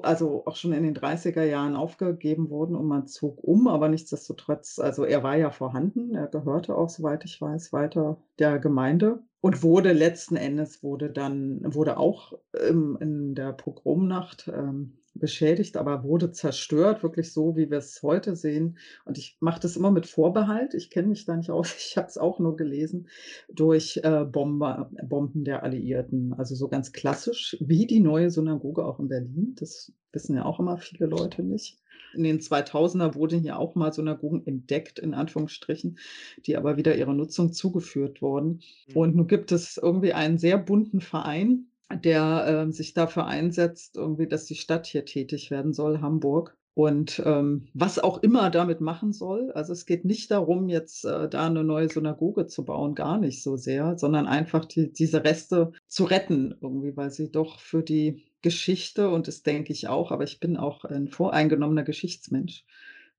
also 0.02 0.46
auch 0.46 0.56
schon 0.56 0.74
in 0.74 0.84
den 0.84 0.96
30er 0.96 1.44
Jahren 1.44 1.76
aufgegeben 1.76 2.50
worden 2.50 2.76
und 2.76 2.88
man 2.88 3.08
zog 3.08 3.44
um, 3.44 3.68
aber 3.68 3.88
nichtsdestotrotz, 3.88 4.80
also 4.80 5.06
er 5.06 5.24
war 5.24 5.38
ja 5.38 5.52
vorhanden, 5.52 6.16
er 6.16 6.28
gehörte 6.28 6.76
auch, 6.76 6.90
soweit 6.90 7.24
ich 7.26 7.40
weiß, 7.40 7.72
weiter 7.72 8.18
der 8.40 8.60
Gemeinde 8.60 9.24
und 9.42 9.64
wurde 9.64 9.94
letzten 9.94 10.36
Endes, 10.36 10.84
wurde 10.84 11.10
dann, 11.12 11.62
wurde 11.74 11.98
auch 11.98 12.34
ähm, 12.60 12.98
in 13.00 13.36
der 13.36 13.54
Pogromnacht 13.54 14.52
ähm, 14.54 14.99
beschädigt, 15.14 15.78
aber 15.78 16.04
wurde 16.04 16.32
zerstört, 16.32 17.04
wirklich 17.04 17.34
so, 17.34 17.56
wie 17.56 17.70
wir 17.70 17.80
es 17.80 18.02
heute 18.04 18.36
sehen. 18.36 18.78
Und 19.06 19.18
ich 19.18 19.38
mache 19.40 19.60
das 19.60 19.76
immer 19.76 19.92
mit 19.92 20.06
Vorbehalt. 20.06 20.74
Ich 20.74 20.90
kenne 20.90 21.08
mich 21.08 21.26
da 21.26 21.36
nicht 21.36 21.52
aus. 21.52 21.74
Ich 21.90 21.98
habe 21.98 22.08
es 22.08 22.18
auch 22.18 22.40
nur 22.40 22.56
gelesen 22.56 23.08
durch 23.52 24.00
äh, 24.04 24.24
Bomber, 24.26 24.92
Bomben 25.04 25.44
der 25.44 25.64
Alliierten. 25.64 26.34
Also 26.34 26.56
so 26.56 26.68
ganz 26.68 26.92
klassisch, 26.92 27.58
wie 27.60 27.88
die 27.88 28.00
neue 28.00 28.30
Synagoge 28.30 28.86
auch 28.86 29.00
in 29.00 29.08
Berlin. 29.08 29.56
Das 29.60 29.92
wissen 30.12 30.36
ja 30.36 30.46
auch 30.46 30.60
immer 30.60 30.78
viele 30.78 31.08
Leute 31.08 31.44
nicht. 31.44 31.80
In 32.14 32.24
den 32.24 32.40
2000er 32.40 33.16
wurden 33.16 33.42
hier 33.42 33.60
auch 33.60 33.76
mal 33.76 33.94
Synagogen 33.94 34.46
entdeckt, 34.46 35.00
in 35.00 35.14
Anführungsstrichen, 35.14 36.00
die 36.46 36.58
aber 36.58 36.78
wieder 36.78 36.96
ihrer 36.96 37.14
Nutzung 37.14 37.54
zugeführt 37.54 38.22
wurden. 38.22 38.62
Und 38.94 39.16
nun 39.16 39.28
gibt 39.28 39.52
es 39.52 39.78
irgendwie 39.78 40.14
einen 40.14 40.38
sehr 40.38 40.58
bunten 40.58 41.02
Verein, 41.02 41.69
der 41.94 42.46
ähm, 42.48 42.72
sich 42.72 42.94
dafür 42.94 43.26
einsetzt, 43.26 43.98
irgendwie, 43.98 44.28
dass 44.28 44.46
die 44.46 44.56
Stadt 44.56 44.86
hier 44.86 45.06
tätig 45.06 45.52
werden 45.52 45.74
soll, 45.74 46.02
Hamburg. 46.02 46.56
Und 46.76 47.22
ähm, 47.26 47.68
was 47.74 48.00
auch 48.00 48.24
immer 48.24 48.50
damit 48.50 48.80
machen 48.80 49.12
soll. 49.12 49.52
Also 49.52 49.74
es 49.74 49.86
geht 49.86 50.06
nicht 50.06 50.32
darum, 50.32 50.70
jetzt 50.70 51.04
äh, 51.04 51.28
da 51.28 51.48
eine 51.48 51.64
neue 51.66 51.90
Synagoge 51.90 52.48
zu 52.48 52.64
bauen, 52.64 52.96
gar 52.96 53.18
nicht 53.18 53.44
so 53.44 53.58
sehr, 53.58 53.98
sondern 53.98 54.28
einfach 54.28 54.64
die, 54.64 54.94
diese 54.94 55.26
Reste 55.26 55.72
zu 55.88 56.06
retten, 56.06 56.56
irgendwie, 56.62 56.96
weil 56.96 57.12
sie 57.12 57.32
doch 57.32 57.60
für 57.60 57.84
die 57.84 58.24
Geschichte, 58.42 59.10
und 59.10 59.28
das 59.28 59.44
denke 59.44 59.74
ich 59.74 59.90
auch, 59.90 60.12
aber 60.12 60.24
ich 60.24 60.40
bin 60.40 60.56
auch 60.56 60.86
ein 60.86 61.10
voreingenommener 61.10 61.84
Geschichtsmensch, 61.84 62.64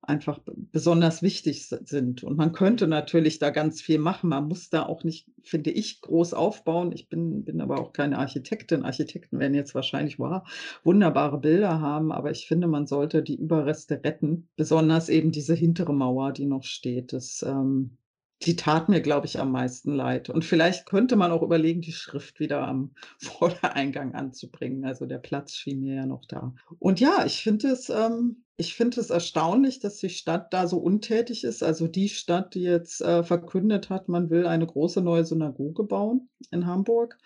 einfach 0.02 0.40
besonders 0.72 1.22
wichtig 1.22 1.66
sind. 1.66 2.24
Und 2.24 2.36
man 2.36 2.52
könnte 2.52 2.86
natürlich 2.86 3.38
da 3.38 3.50
ganz 3.50 3.82
viel 3.82 3.98
machen. 3.98 4.30
Man 4.30 4.48
muss 4.48 4.70
da 4.70 4.86
auch 4.86 5.04
nicht, 5.04 5.28
finde 5.42 5.70
ich, 5.70 6.00
groß 6.00 6.34
aufbauen. 6.34 6.92
Ich 6.92 7.08
bin, 7.08 7.44
bin 7.44 7.60
aber 7.60 7.78
auch 7.78 7.92
keine 7.92 8.18
Architektin. 8.18 8.84
Architekten 8.84 9.38
werden 9.38 9.54
jetzt 9.54 9.74
wahrscheinlich 9.74 10.18
wow, 10.18 10.42
wunderbare 10.84 11.38
Bilder 11.38 11.80
haben, 11.80 12.12
aber 12.12 12.30
ich 12.30 12.46
finde, 12.46 12.66
man 12.66 12.86
sollte 12.86 13.22
die 13.22 13.36
Überreste 13.36 14.02
retten. 14.02 14.48
Besonders 14.56 15.08
eben 15.08 15.32
diese 15.32 15.54
hintere 15.54 15.92
Mauer, 15.92 16.32
die 16.32 16.46
noch 16.46 16.64
steht. 16.64 17.12
Das, 17.12 17.42
ähm, 17.46 17.98
die 18.42 18.56
tat 18.56 18.88
mir, 18.88 19.00
glaube 19.00 19.26
ich, 19.26 19.38
am 19.38 19.52
meisten 19.52 19.94
leid. 19.94 20.30
Und 20.30 20.44
vielleicht 20.44 20.86
könnte 20.86 21.16
man 21.16 21.30
auch 21.30 21.42
überlegen, 21.42 21.82
die 21.82 21.92
Schrift 21.92 22.40
wieder 22.40 22.66
am 22.66 22.92
Vordereingang 23.18 24.14
anzubringen. 24.14 24.84
Also 24.84 25.06
der 25.06 25.18
Platz 25.18 25.54
schien 25.54 25.80
mir 25.80 25.96
ja 25.96 26.06
noch 26.06 26.24
da. 26.24 26.54
Und 26.78 27.00
ja, 27.00 27.24
ich 27.26 27.42
finde 27.42 27.68
es, 27.68 27.90
ähm, 27.90 28.44
ich 28.56 28.78
es 28.80 29.10
erstaunlich, 29.10 29.80
dass 29.80 29.98
die 29.98 30.08
Stadt 30.08 30.52
da 30.52 30.66
so 30.66 30.78
untätig 30.78 31.44
ist. 31.44 31.62
Also 31.62 31.86
die 31.86 32.08
Stadt, 32.08 32.54
die 32.54 32.62
jetzt 32.62 33.02
äh, 33.02 33.22
verkündet 33.22 33.90
hat, 33.90 34.08
man 34.08 34.30
will 34.30 34.46
eine 34.46 34.66
große 34.66 35.02
neue 35.02 35.24
Synagoge 35.24 35.84
bauen 35.84 36.28
in 36.50 36.66
Hamburg. 36.66 37.18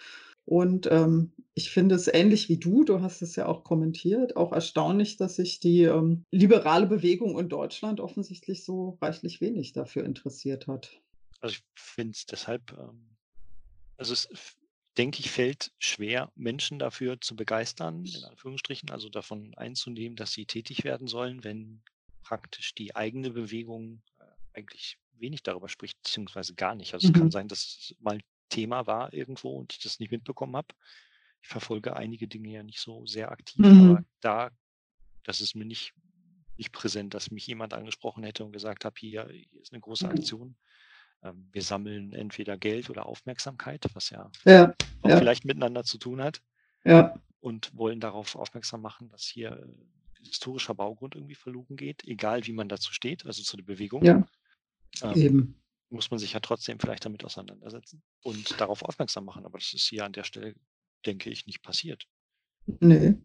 Und 0.46 0.88
ähm, 0.90 1.32
ich 1.54 1.70
finde 1.70 1.94
es 1.94 2.12
ähnlich 2.12 2.48
wie 2.48 2.58
du, 2.58 2.84
du 2.84 3.00
hast 3.00 3.22
es 3.22 3.36
ja 3.36 3.46
auch 3.46 3.64
kommentiert, 3.64 4.36
auch 4.36 4.52
erstaunlich, 4.52 5.16
dass 5.16 5.36
sich 5.36 5.58
die 5.58 5.84
ähm, 5.84 6.24
liberale 6.30 6.86
Bewegung 6.86 7.38
in 7.38 7.48
Deutschland 7.48 8.00
offensichtlich 8.00 8.64
so 8.64 8.98
reichlich 9.00 9.40
wenig 9.40 9.72
dafür 9.72 10.04
interessiert 10.04 10.66
hat. 10.66 11.00
Also 11.44 11.56
ich 11.56 11.64
finde 11.76 12.12
es 12.12 12.24
deshalb, 12.26 12.72
ähm, 12.72 13.18
also 13.98 14.14
es 14.14 14.28
denke 14.98 15.20
ich, 15.20 15.30
fällt 15.30 15.72
schwer, 15.78 16.32
Menschen 16.36 16.78
dafür 16.78 17.20
zu 17.20 17.36
begeistern, 17.36 18.14
in 18.14 18.24
Anführungsstrichen, 18.24 18.90
also 18.90 19.08
davon 19.10 19.54
einzunehmen, 19.56 20.16
dass 20.16 20.32
sie 20.32 20.46
tätig 20.46 20.84
werden 20.84 21.08
sollen, 21.08 21.44
wenn 21.44 21.84
praktisch 22.22 22.74
die 22.74 22.96
eigene 22.96 23.30
Bewegung 23.30 24.02
äh, 24.20 24.24
eigentlich 24.54 24.98
wenig 25.12 25.42
darüber 25.42 25.68
spricht, 25.68 26.02
beziehungsweise 26.02 26.54
gar 26.54 26.74
nicht. 26.76 26.94
Also 26.94 27.06
es 27.06 27.12
kann 27.12 27.30
Mhm. 27.30 27.32
sein, 27.32 27.48
dass 27.48 27.60
es 27.60 27.96
mal 28.00 28.20
Thema 28.50 28.86
war 28.86 29.12
irgendwo 29.14 29.58
und 29.58 29.74
ich 29.74 29.80
das 29.80 30.00
nicht 30.00 30.12
mitbekommen 30.12 30.56
habe. 30.56 30.74
Ich 31.42 31.48
verfolge 31.48 31.96
einige 31.96 32.28
Dinge 32.28 32.50
ja 32.52 32.62
nicht 32.62 32.80
so 32.80 33.06
sehr 33.06 33.32
aktiv, 33.32 33.72
Mhm. 33.72 33.80
aber 33.80 34.04
da, 34.20 34.50
das 35.24 35.40
ist 35.40 35.54
mir 35.56 35.66
nicht, 35.66 35.94
nicht 36.58 36.72
präsent, 36.72 37.14
dass 37.14 37.30
mich 37.30 37.46
jemand 37.46 37.74
angesprochen 37.74 38.24
hätte 38.24 38.44
und 38.44 38.52
gesagt 38.52 38.86
hier, 38.98 39.28
hier 39.30 39.60
ist 39.62 39.72
eine 39.72 39.80
große 39.80 40.08
Mhm. 40.08 40.08
Aktion. 40.08 40.56
Ähm, 41.24 41.48
wir 41.52 41.62
sammeln 41.62 42.12
entweder 42.12 42.56
Geld 42.58 42.90
oder 42.90 43.06
Aufmerksamkeit, 43.06 43.84
was 43.94 44.10
ja 44.10 44.30
Ja, 44.44 44.74
auch 45.02 45.08
ja, 45.10 45.16
vielleicht 45.16 45.44
miteinander 45.44 45.82
zu 45.82 45.98
tun 45.98 46.22
hat 46.22 46.42
ja, 46.84 47.18
und 47.40 47.74
wollen 47.76 47.98
darauf 48.00 48.36
aufmerksam 48.36 48.82
machen, 48.82 49.08
dass 49.08 49.24
hier 49.24 49.52
äh, 49.52 50.24
historischer 50.26 50.74
Baugrund 50.74 51.14
irgendwie 51.14 51.34
verloren 51.34 51.76
geht, 51.76 52.04
egal 52.04 52.46
wie 52.46 52.52
man 52.52 52.68
dazu 52.68 52.92
steht, 52.92 53.26
also 53.26 53.42
zu 53.42 53.56
der 53.56 53.64
Bewegung. 53.64 54.04
ja, 54.04 54.26
Ähm, 55.02 55.16
eben. 55.16 55.62
muss 55.90 56.10
man 56.10 56.18
sich 56.18 56.32
ja 56.32 56.40
trotzdem 56.40 56.78
vielleicht 56.78 57.04
damit 57.04 57.24
auseinandersetzen 57.24 58.02
und 58.22 58.60
darauf 58.60 58.82
aufmerksam 58.82 59.24
machen. 59.24 59.44
Aber 59.44 59.58
das 59.58 59.72
ist 59.74 59.86
hier 59.86 60.04
an 60.04 60.12
der 60.12 60.24
Stelle, 60.24 60.54
denke 61.06 61.30
ich, 61.30 61.46
nicht 61.46 61.62
passiert. 61.62 62.06
Nee. 62.80 63.16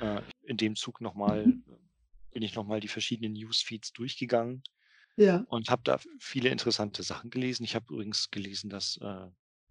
Äh, 0.00 0.22
in 0.42 0.56
dem 0.56 0.74
Zug 0.76 1.00
nochmal 1.00 1.44
bin 2.32 2.42
ich 2.42 2.54
nochmal 2.54 2.80
die 2.80 2.88
verschiedenen 2.88 3.32
Newsfeeds 3.34 3.92
durchgegangen 3.92 4.62
Ja. 5.18 5.44
und 5.48 5.68
habe 5.68 5.82
da 5.84 5.98
viele 6.20 6.48
interessante 6.48 7.02
Sachen 7.02 7.30
gelesen. 7.30 7.64
Ich 7.64 7.74
habe 7.74 7.92
übrigens 7.92 8.30
gelesen, 8.30 8.70
dass, 8.70 8.98
äh, 8.98 9.26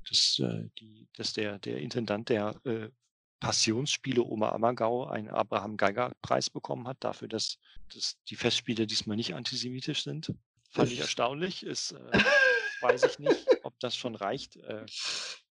dass, 0.09 0.39
äh, 0.39 0.67
die, 0.79 1.07
dass 1.13 1.31
der, 1.33 1.57
der 1.59 1.77
Intendant 1.79 2.27
der 2.29 2.59
äh, 2.65 2.89
Passionsspiele 3.39 4.23
Oma 4.23 4.49
Ammergau 4.49 5.05
einen 5.07 5.29
Abraham 5.29 5.77
Geiger 5.77 6.13
Preis 6.21 6.49
bekommen 6.49 6.87
hat, 6.87 6.97
dafür, 6.99 7.27
dass, 7.27 7.59
dass 7.93 8.17
die 8.29 8.35
Festspiele 8.35 8.87
diesmal 8.87 9.15
nicht 9.15 9.35
antisemitisch 9.35 10.03
sind. 10.03 10.33
Fand 10.71 10.91
ich 10.91 10.99
erstaunlich. 10.99 11.63
Ist, 11.63 11.91
äh, 11.91 12.11
weiß 12.81 13.03
ich 13.03 13.19
nicht, 13.19 13.45
ob 13.63 13.79
das 13.79 13.95
schon 13.95 14.15
reicht. 14.15 14.57
Äh, 14.57 14.85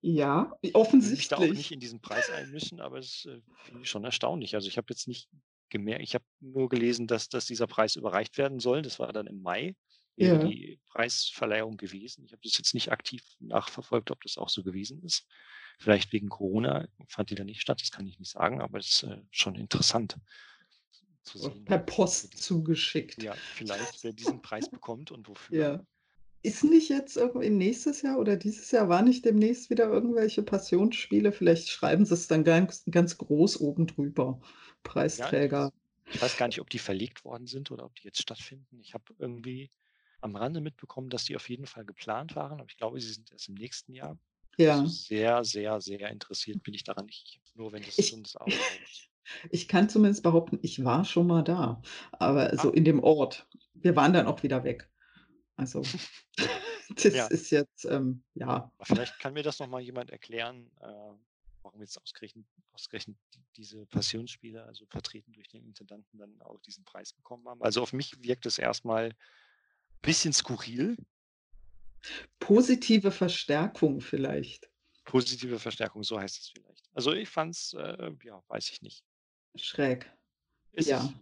Ja, 0.01 0.53
will 0.61 0.71
mich 0.71 1.27
da 1.27 1.35
auch 1.35 1.41
nicht 1.41 1.49
offensichtlich. 1.49 1.71
in 1.71 1.79
diesen 1.79 2.01
Preis 2.01 2.29
einmischen, 2.29 2.79
aber 2.79 2.99
es 2.99 3.25
äh, 3.25 3.41
finde 3.65 3.81
ich 3.81 3.89
schon 3.89 4.05
erstaunlich. 4.05 4.55
Also 4.55 4.67
ich 4.67 4.77
habe 4.77 4.87
jetzt 4.89 5.07
nicht 5.07 5.27
gemerkt, 5.71 6.03
ich 6.03 6.13
habe 6.13 6.25
nur 6.39 6.69
gelesen, 6.69 7.07
dass, 7.07 7.29
dass 7.29 7.45
dieser 7.47 7.65
Preis 7.67 7.95
überreicht 7.95 8.37
werden 8.37 8.59
soll. 8.59 8.83
Das 8.83 8.99
war 8.99 9.11
dann 9.11 9.25
im 9.27 9.41
Mai, 9.41 9.75
Ja. 10.17 10.37
die 10.37 10.79
Preisverleihung 10.89 11.77
gewesen. 11.77 12.23
Ich 12.25 12.31
habe 12.33 12.41
das 12.43 12.57
jetzt 12.57 12.73
nicht 12.75 12.91
aktiv 12.91 13.23
nachverfolgt, 13.39 14.11
ob 14.11 14.21
das 14.21 14.37
auch 14.37 14.49
so 14.49 14.61
gewesen 14.61 15.01
ist. 15.03 15.25
Vielleicht 15.79 16.13
wegen 16.13 16.29
Corona 16.29 16.87
fand 17.07 17.31
die 17.31 17.35
da 17.35 17.43
nicht 17.43 17.61
statt, 17.61 17.81
das 17.81 17.89
kann 17.89 18.05
ich 18.05 18.19
nicht 18.19 18.29
sagen, 18.31 18.61
aber 18.61 18.77
es 18.77 18.89
ist 18.89 19.03
äh, 19.03 19.21
schon 19.31 19.55
interessant 19.55 20.17
zu 21.23 21.39
sehen. 21.39 21.65
Per 21.65 21.79
Post 21.79 22.37
zugeschickt. 22.37 23.21
Ja, 23.23 23.33
vielleicht, 23.55 24.03
wer 24.03 24.13
diesen 24.13 24.41
Preis 24.41 24.69
bekommt 24.69 25.11
und 25.11 25.27
wofür. 25.27 25.57
Ja. 25.57 25.85
Ist 26.43 26.63
nicht 26.63 26.89
jetzt 26.89 27.17
irgendwie 27.17 27.51
nächstes 27.51 28.01
Jahr 28.01 28.17
oder 28.17 28.35
dieses 28.35 28.71
Jahr, 28.71 28.89
war 28.89 29.03
nicht 29.03 29.23
demnächst 29.25 29.69
wieder 29.69 29.85
irgendwelche 29.85 30.41
Passionsspiele? 30.41 31.31
Vielleicht 31.31 31.69
schreiben 31.69 32.03
sie 32.03 32.15
es 32.15 32.27
dann 32.27 32.43
ganz, 32.43 32.83
ganz 32.89 33.17
groß 33.19 33.61
oben 33.61 33.85
drüber. 33.85 34.41
Ja, 35.15 35.29
Preisträger. 35.29 35.71
ich, 36.07 36.15
ich 36.15 36.21
weiß 36.21 36.37
gar 36.37 36.47
nicht, 36.47 36.61
ob 36.61 36.69
die 36.69 36.79
verlegt 36.79 37.23
worden 37.25 37.47
sind 37.47 37.71
oder 37.71 37.85
ob 37.85 37.95
die 37.95 38.03
jetzt 38.05 38.21
stattfinden. 38.21 38.79
Ich 38.79 38.93
habe 38.93 39.13
irgendwie 39.17 39.71
am 40.21 40.35
Rande 40.35 40.61
mitbekommen, 40.61 41.09
dass 41.09 41.25
die 41.25 41.35
auf 41.35 41.49
jeden 41.49 41.65
Fall 41.65 41.85
geplant 41.85 42.35
waren, 42.35 42.59
aber 42.59 42.69
ich 42.69 42.77
glaube, 42.77 42.99
sie 43.01 43.11
sind 43.11 43.31
erst 43.31 43.49
im 43.49 43.55
nächsten 43.55 43.93
Jahr. 43.93 44.17
Ja. 44.57 44.79
Also 44.81 44.87
sehr, 44.87 45.43
sehr, 45.43 45.81
sehr 45.81 46.09
interessiert 46.09 46.61
bin 46.63 46.73
ich 46.73 46.83
daran 46.83 47.05
nicht. 47.05 47.41
Nur 47.55 47.71
wenn 47.71 47.83
das 47.83 47.97
Ich, 47.97 48.13
Auge 48.35 48.51
reicht. 48.59 49.09
ich 49.49 49.67
kann 49.67 49.89
zumindest 49.89 50.23
behaupten, 50.23 50.59
ich 50.61 50.83
war 50.83 51.05
schon 51.05 51.27
mal 51.27 51.43
da, 51.43 51.81
aber 52.11 52.55
so 52.57 52.69
Ah, 52.69 52.73
in 52.75 52.85
dem 52.85 53.01
Ort. 53.03 53.47
Wir 53.73 53.95
waren 53.95 54.13
dann 54.13 54.27
auch 54.27 54.43
wieder 54.43 54.63
weg. 54.63 54.89
Also 55.55 55.81
das 56.95 57.05
Ja. 57.13 57.27
ist 57.27 57.49
jetzt, 57.51 57.85
ähm, 57.85 58.23
ja. 58.33 58.71
Aber 58.77 58.85
vielleicht 58.85 59.19
kann 59.19 59.33
mir 59.33 59.43
das 59.43 59.59
nochmal 59.59 59.81
jemand 59.81 60.09
erklären, 60.11 60.69
äh, 60.81 61.13
warum 61.63 61.81
jetzt 61.81 62.01
ausgerechnet, 62.01 62.45
ausgerechnet 62.73 63.17
die- 63.33 63.43
diese 63.55 63.85
Passionsspiele, 63.85 64.63
also 64.63 64.85
vertreten 64.87 65.31
durch 65.33 65.47
den 65.47 65.65
Intendanten, 65.65 66.17
dann 66.17 66.41
auch 66.41 66.59
diesen 66.61 66.83
Preis 66.85 67.13
bekommen 67.13 67.47
haben. 67.47 67.61
Also 67.61 67.81
auf 67.81 67.93
mich 67.93 68.21
wirkt 68.23 68.45
es 68.45 68.57
erstmal 68.57 69.05
ein 69.09 69.15
bisschen 70.01 70.33
skurril. 70.33 70.97
Positive 72.39 73.11
Verstärkung 73.11 74.01
vielleicht. 74.01 74.69
Positive 75.03 75.59
Verstärkung, 75.59 76.03
so 76.03 76.19
heißt 76.19 76.39
es 76.39 76.49
vielleicht. 76.49 76.89
Also 76.93 77.13
ich 77.13 77.29
fand 77.29 77.55
es, 77.55 77.73
äh, 77.73 78.11
ja, 78.23 78.43
weiß 78.47 78.69
ich 78.71 78.81
nicht. 78.81 79.03
Schräg. 79.55 80.11
Es 80.71 80.87
Ja. 80.87 81.13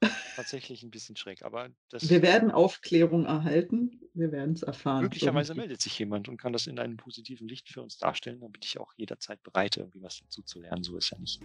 ist 0.00 0.16
tatsächlich 0.36 0.82
ein 0.82 0.90
bisschen 0.90 1.16
schräg, 1.16 1.42
aber 1.42 1.70
das 1.88 2.10
Wir 2.10 2.20
werden 2.22 2.50
Aufklärung 2.50 3.24
erhalten. 3.26 4.01
Wir 4.14 4.30
werden 4.30 4.52
es 4.54 4.62
erfahren. 4.62 5.02
möglicherweise 5.04 5.52
irgendwie. 5.52 5.60
meldet 5.68 5.80
sich 5.80 5.98
jemand 5.98 6.28
und 6.28 6.36
kann 6.36 6.52
das 6.52 6.66
in 6.66 6.78
einem 6.78 6.96
positiven 6.98 7.48
Licht 7.48 7.70
für 7.70 7.80
uns 7.82 7.96
darstellen. 7.96 8.40
Dann 8.40 8.52
bin 8.52 8.60
ich 8.62 8.78
auch 8.78 8.92
jederzeit 8.96 9.42
bereit, 9.42 9.78
irgendwie 9.78 10.02
was 10.02 10.18
dazu 10.20 10.42
zu 10.42 10.60
lernen. 10.60 10.82
So 10.82 10.96
ist 10.98 11.10
ja 11.10 11.18
nicht. 11.18 11.40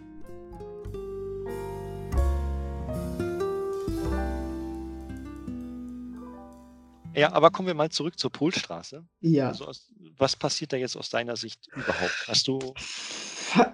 Ja, 7.15 7.33
aber 7.33 7.49
kommen 7.49 7.67
wir 7.67 7.73
mal 7.73 7.89
zurück 7.89 8.19
zur 8.19 8.31
Polstraße. 8.31 9.03
Ja. 9.21 9.47
Also 9.47 9.65
aus, 9.65 9.91
was 10.17 10.35
passiert 10.35 10.71
da 10.71 10.77
jetzt 10.77 10.95
aus 10.95 11.09
deiner 11.09 11.35
Sicht 11.35 11.67
überhaupt? 11.75 12.25
Hast 12.27 12.47
du 12.47 12.59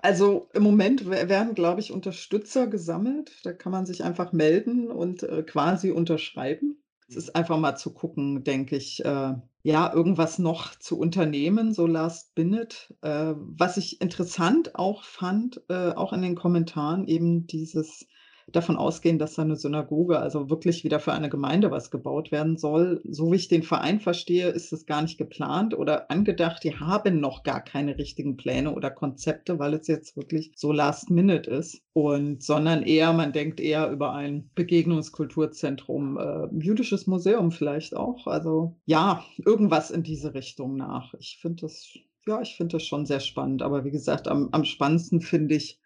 Also 0.02 0.48
im 0.54 0.64
Moment 0.64 1.06
we- 1.06 1.28
werden, 1.28 1.54
glaube 1.56 1.82
ich, 1.82 1.92
Unterstützer 1.92 2.68
gesammelt. 2.68 3.32
Da 3.44 3.52
kann 3.52 3.74
man 3.74 3.86
sich 3.86 4.04
einfach 4.04 4.32
melden 4.32 4.90
und 4.90 5.24
äh, 5.24 5.44
quasi 5.44 5.92
unterschreiben. 5.92 6.78
Es 7.16 7.26
ist 7.26 7.36
einfach 7.36 7.60
mal 7.60 7.76
zu 7.76 7.94
gucken, 7.94 8.44
denke 8.44 8.76
ich, 8.76 9.06
äh, 9.06 9.34
ja, 9.62 9.94
irgendwas 9.94 10.40
noch 10.40 10.76
zu 10.80 10.98
unternehmen, 10.98 11.74
so 11.74 11.86
last 11.86 12.36
minute. 12.38 12.76
Äh, 13.02 13.36
was 13.38 13.78
ich 13.78 14.02
interessant 14.02 14.76
auch 14.76 15.04
fand, 15.04 15.62
äh, 15.70 15.92
auch 15.92 16.12
in 16.12 16.24
den 16.24 16.36
Kommentaren, 16.36 17.08
eben 17.08 17.46
dieses 17.46 18.08
davon 18.52 18.78
ausgehen, 18.78 19.20
dass 19.20 19.36
da 19.36 19.42
eine 19.44 19.56
Synagoge, 19.56 20.20
also 20.20 20.50
wirklich 20.50 20.84
wieder 20.84 21.00
für 21.00 21.14
eine 21.14 21.30
Gemeinde 21.30 21.72
was 21.72 21.92
gebaut 21.92 22.32
werden 22.32 22.58
soll. 22.58 23.02
So 23.10 23.32
wie 23.32 23.38
ich 23.38 23.48
den 23.48 23.64
Verein 23.64 24.00
verstehe, 24.00 24.50
ist 24.50 24.74
es 24.74 24.86
gar 24.86 25.02
nicht 25.02 25.18
geplant 25.18 25.78
oder 25.78 26.12
angedacht. 26.12 26.64
Die 26.64 26.76
haben 26.76 27.20
noch 27.20 27.44
gar 27.44 27.62
keine 27.62 27.98
richtigen 27.98 28.38
Pläne 28.38 28.74
oder 28.74 28.92
Konzepte, 28.92 29.60
weil 29.60 29.74
es 29.74 29.88
jetzt 29.88 30.18
wirklich 30.18 30.52
so 30.56 30.72
last 30.72 31.10
minute 31.10 31.50
ist. 31.50 31.82
Und 31.94 32.44
sondern 32.44 32.84
eher, 32.84 33.14
man 33.14 33.34
denkt 33.34 33.60
eher 33.60 33.92
über 33.92 34.14
ein 34.14 34.50
Begegnungskulturzentrum, 34.56 36.18
äh, 36.18 36.48
jüdisches 36.60 37.08
Museum 37.08 37.52
vielleicht 37.52 37.96
auch. 37.96 38.28
Also 38.28 38.76
ja, 38.86 39.24
irgendwas 39.46 39.92
in 39.92 40.04
diese 40.04 40.34
Richtung 40.34 40.76
nach. 40.76 41.14
Ich 41.20 41.38
finde 41.42 41.62
das, 41.62 41.98
ja, 42.26 42.42
ich 42.42 42.56
finde 42.56 42.74
das 42.74 42.84
schon 42.84 43.06
sehr 43.06 43.20
spannend. 43.20 43.62
Aber 43.62 43.86
wie 43.86 43.92
gesagt, 43.92 44.28
am, 44.28 44.50
am 44.52 44.66
spannendsten 44.66 45.22
finde 45.22 45.56
ich, 45.56 45.80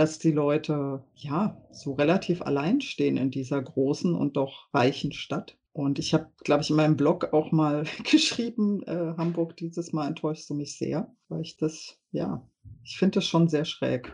dass 0.00 0.18
die 0.18 0.32
Leute 0.32 1.04
ja 1.14 1.60
so 1.72 1.92
relativ 1.92 2.40
allein 2.40 2.80
stehen 2.80 3.18
in 3.18 3.30
dieser 3.30 3.60
großen 3.60 4.14
und 4.14 4.34
doch 4.38 4.72
reichen 4.72 5.12
Stadt. 5.12 5.58
Und 5.74 5.98
ich 5.98 6.14
habe, 6.14 6.28
glaube 6.42 6.62
ich, 6.62 6.70
in 6.70 6.76
meinem 6.76 6.96
Blog 6.96 7.34
auch 7.34 7.52
mal 7.52 7.84
geschrieben, 8.10 8.82
äh, 8.84 9.12
Hamburg, 9.18 9.58
dieses 9.58 9.92
Mal 9.92 10.06
enttäuschst 10.08 10.48
du 10.48 10.54
mich 10.54 10.78
sehr, 10.78 11.14
weil 11.28 11.42
ich 11.42 11.58
das, 11.58 11.98
ja, 12.12 12.48
ich 12.82 12.96
finde 12.96 13.16
das 13.16 13.26
schon 13.26 13.48
sehr 13.48 13.66
schräg. 13.66 14.10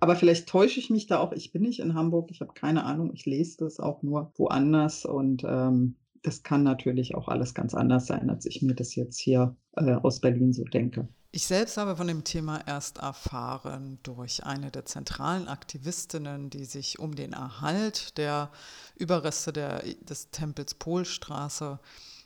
Aber 0.00 0.16
vielleicht 0.16 0.48
täusche 0.48 0.80
ich 0.80 0.90
mich 0.90 1.06
da 1.06 1.20
auch. 1.20 1.30
Ich 1.30 1.52
bin 1.52 1.62
nicht 1.62 1.78
in 1.78 1.94
Hamburg, 1.94 2.32
ich 2.32 2.40
habe 2.40 2.52
keine 2.52 2.82
Ahnung, 2.82 3.12
ich 3.14 3.24
lese 3.24 3.58
das 3.58 3.78
auch 3.78 4.02
nur 4.02 4.32
woanders 4.38 5.04
und 5.04 5.44
ähm, 5.46 5.94
das 6.22 6.42
kann 6.42 6.64
natürlich 6.64 7.14
auch 7.14 7.28
alles 7.28 7.54
ganz 7.54 7.74
anders 7.74 8.06
sein, 8.06 8.28
als 8.28 8.44
ich 8.44 8.60
mir 8.60 8.74
das 8.74 8.96
jetzt 8.96 9.20
hier 9.20 9.56
äh, 9.76 9.92
aus 9.92 10.20
Berlin 10.20 10.52
so 10.52 10.64
denke. 10.64 11.06
Ich 11.30 11.46
selbst 11.46 11.76
habe 11.76 11.94
von 11.94 12.06
dem 12.06 12.24
Thema 12.24 12.66
erst 12.66 12.98
erfahren 12.98 13.98
durch 14.02 14.44
eine 14.44 14.70
der 14.70 14.86
zentralen 14.86 15.46
Aktivistinnen, 15.46 16.48
die 16.48 16.64
sich 16.64 16.98
um 16.98 17.14
den 17.14 17.34
Erhalt 17.34 18.16
der 18.16 18.50
Überreste 18.96 19.52
der, 19.52 19.82
des 20.00 20.30
Tempels 20.30 20.72
Polstraße 20.74 21.80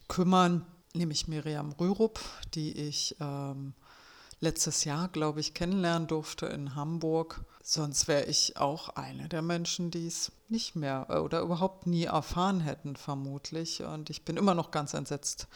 kümmern, 0.06 0.64
nämlich 0.94 1.26
Miriam 1.26 1.72
Rürup, 1.72 2.20
die 2.54 2.78
ich 2.78 3.16
ähm, 3.18 3.74
letztes 4.38 4.84
Jahr, 4.84 5.08
glaube 5.08 5.40
ich, 5.40 5.52
kennenlernen 5.52 6.06
durfte 6.06 6.46
in 6.46 6.76
Hamburg. 6.76 7.44
Sonst 7.60 8.06
wäre 8.06 8.26
ich 8.26 8.56
auch 8.56 8.90
eine 8.90 9.28
der 9.28 9.42
Menschen, 9.42 9.90
die 9.90 10.06
es 10.06 10.30
nicht 10.48 10.76
mehr 10.76 11.06
äh, 11.08 11.18
oder 11.18 11.40
überhaupt 11.40 11.88
nie 11.88 12.04
erfahren 12.04 12.60
hätten, 12.60 12.94
vermutlich. 12.94 13.82
Und 13.82 14.10
ich 14.10 14.24
bin 14.24 14.36
immer 14.36 14.54
noch 14.54 14.70
ganz 14.70 14.94
entsetzt 14.94 15.48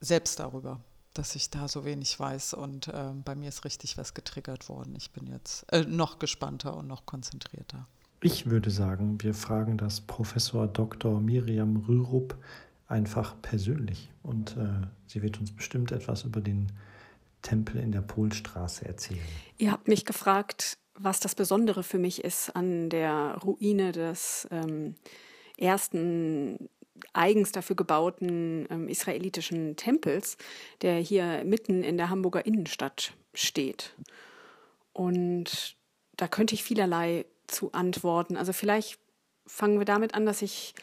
selbst 0.00 0.38
darüber 0.38 0.80
dass 1.14 1.34
ich 1.36 1.50
da 1.50 1.68
so 1.68 1.84
wenig 1.84 2.18
weiß 2.18 2.54
und 2.54 2.88
äh, 2.88 3.12
bei 3.24 3.34
mir 3.34 3.48
ist 3.48 3.64
richtig 3.64 3.96
was 3.96 4.14
getriggert 4.14 4.68
worden. 4.68 4.94
Ich 4.96 5.10
bin 5.12 5.26
jetzt 5.26 5.64
äh, 5.72 5.82
noch 5.82 6.18
gespannter 6.18 6.76
und 6.76 6.86
noch 6.86 7.06
konzentrierter. 7.06 7.86
Ich 8.20 8.46
würde 8.46 8.70
sagen, 8.70 9.20
wir 9.20 9.34
fragen 9.34 9.76
das 9.76 10.00
Professor 10.00 10.66
Dr. 10.66 11.20
Miriam 11.20 11.76
Rürup 11.88 12.36
einfach 12.86 13.34
persönlich 13.42 14.10
und 14.22 14.56
äh, 14.56 14.86
sie 15.06 15.22
wird 15.22 15.40
uns 15.40 15.52
bestimmt 15.52 15.92
etwas 15.92 16.24
über 16.24 16.40
den 16.40 16.72
Tempel 17.42 17.80
in 17.80 17.92
der 17.92 18.00
Polstraße 18.00 18.86
erzählen. 18.86 19.20
Ihr 19.58 19.70
habt 19.70 19.88
mich 19.88 20.04
gefragt, 20.04 20.78
was 20.94 21.20
das 21.20 21.34
Besondere 21.34 21.82
für 21.82 21.98
mich 21.98 22.24
ist 22.24 22.54
an 22.56 22.88
der 22.88 23.38
Ruine 23.42 23.92
des 23.92 24.48
ähm, 24.50 24.94
ersten 25.58 26.68
eigens 27.12 27.52
dafür 27.52 27.76
gebauten 27.76 28.66
ähm, 28.70 28.88
israelitischen 28.88 29.76
Tempels, 29.76 30.36
der 30.82 30.96
hier 30.96 31.42
mitten 31.44 31.82
in 31.82 31.96
der 31.96 32.10
Hamburger 32.10 32.46
Innenstadt 32.46 33.12
steht. 33.34 33.94
Und 34.92 35.76
da 36.16 36.28
könnte 36.28 36.54
ich 36.54 36.64
vielerlei 36.64 37.26
zu 37.46 37.72
antworten. 37.72 38.36
Also 38.36 38.52
vielleicht 38.52 38.98
fangen 39.46 39.78
wir 39.78 39.84
damit 39.84 40.14
an, 40.14 40.26
dass 40.26 40.42
ich 40.42 40.74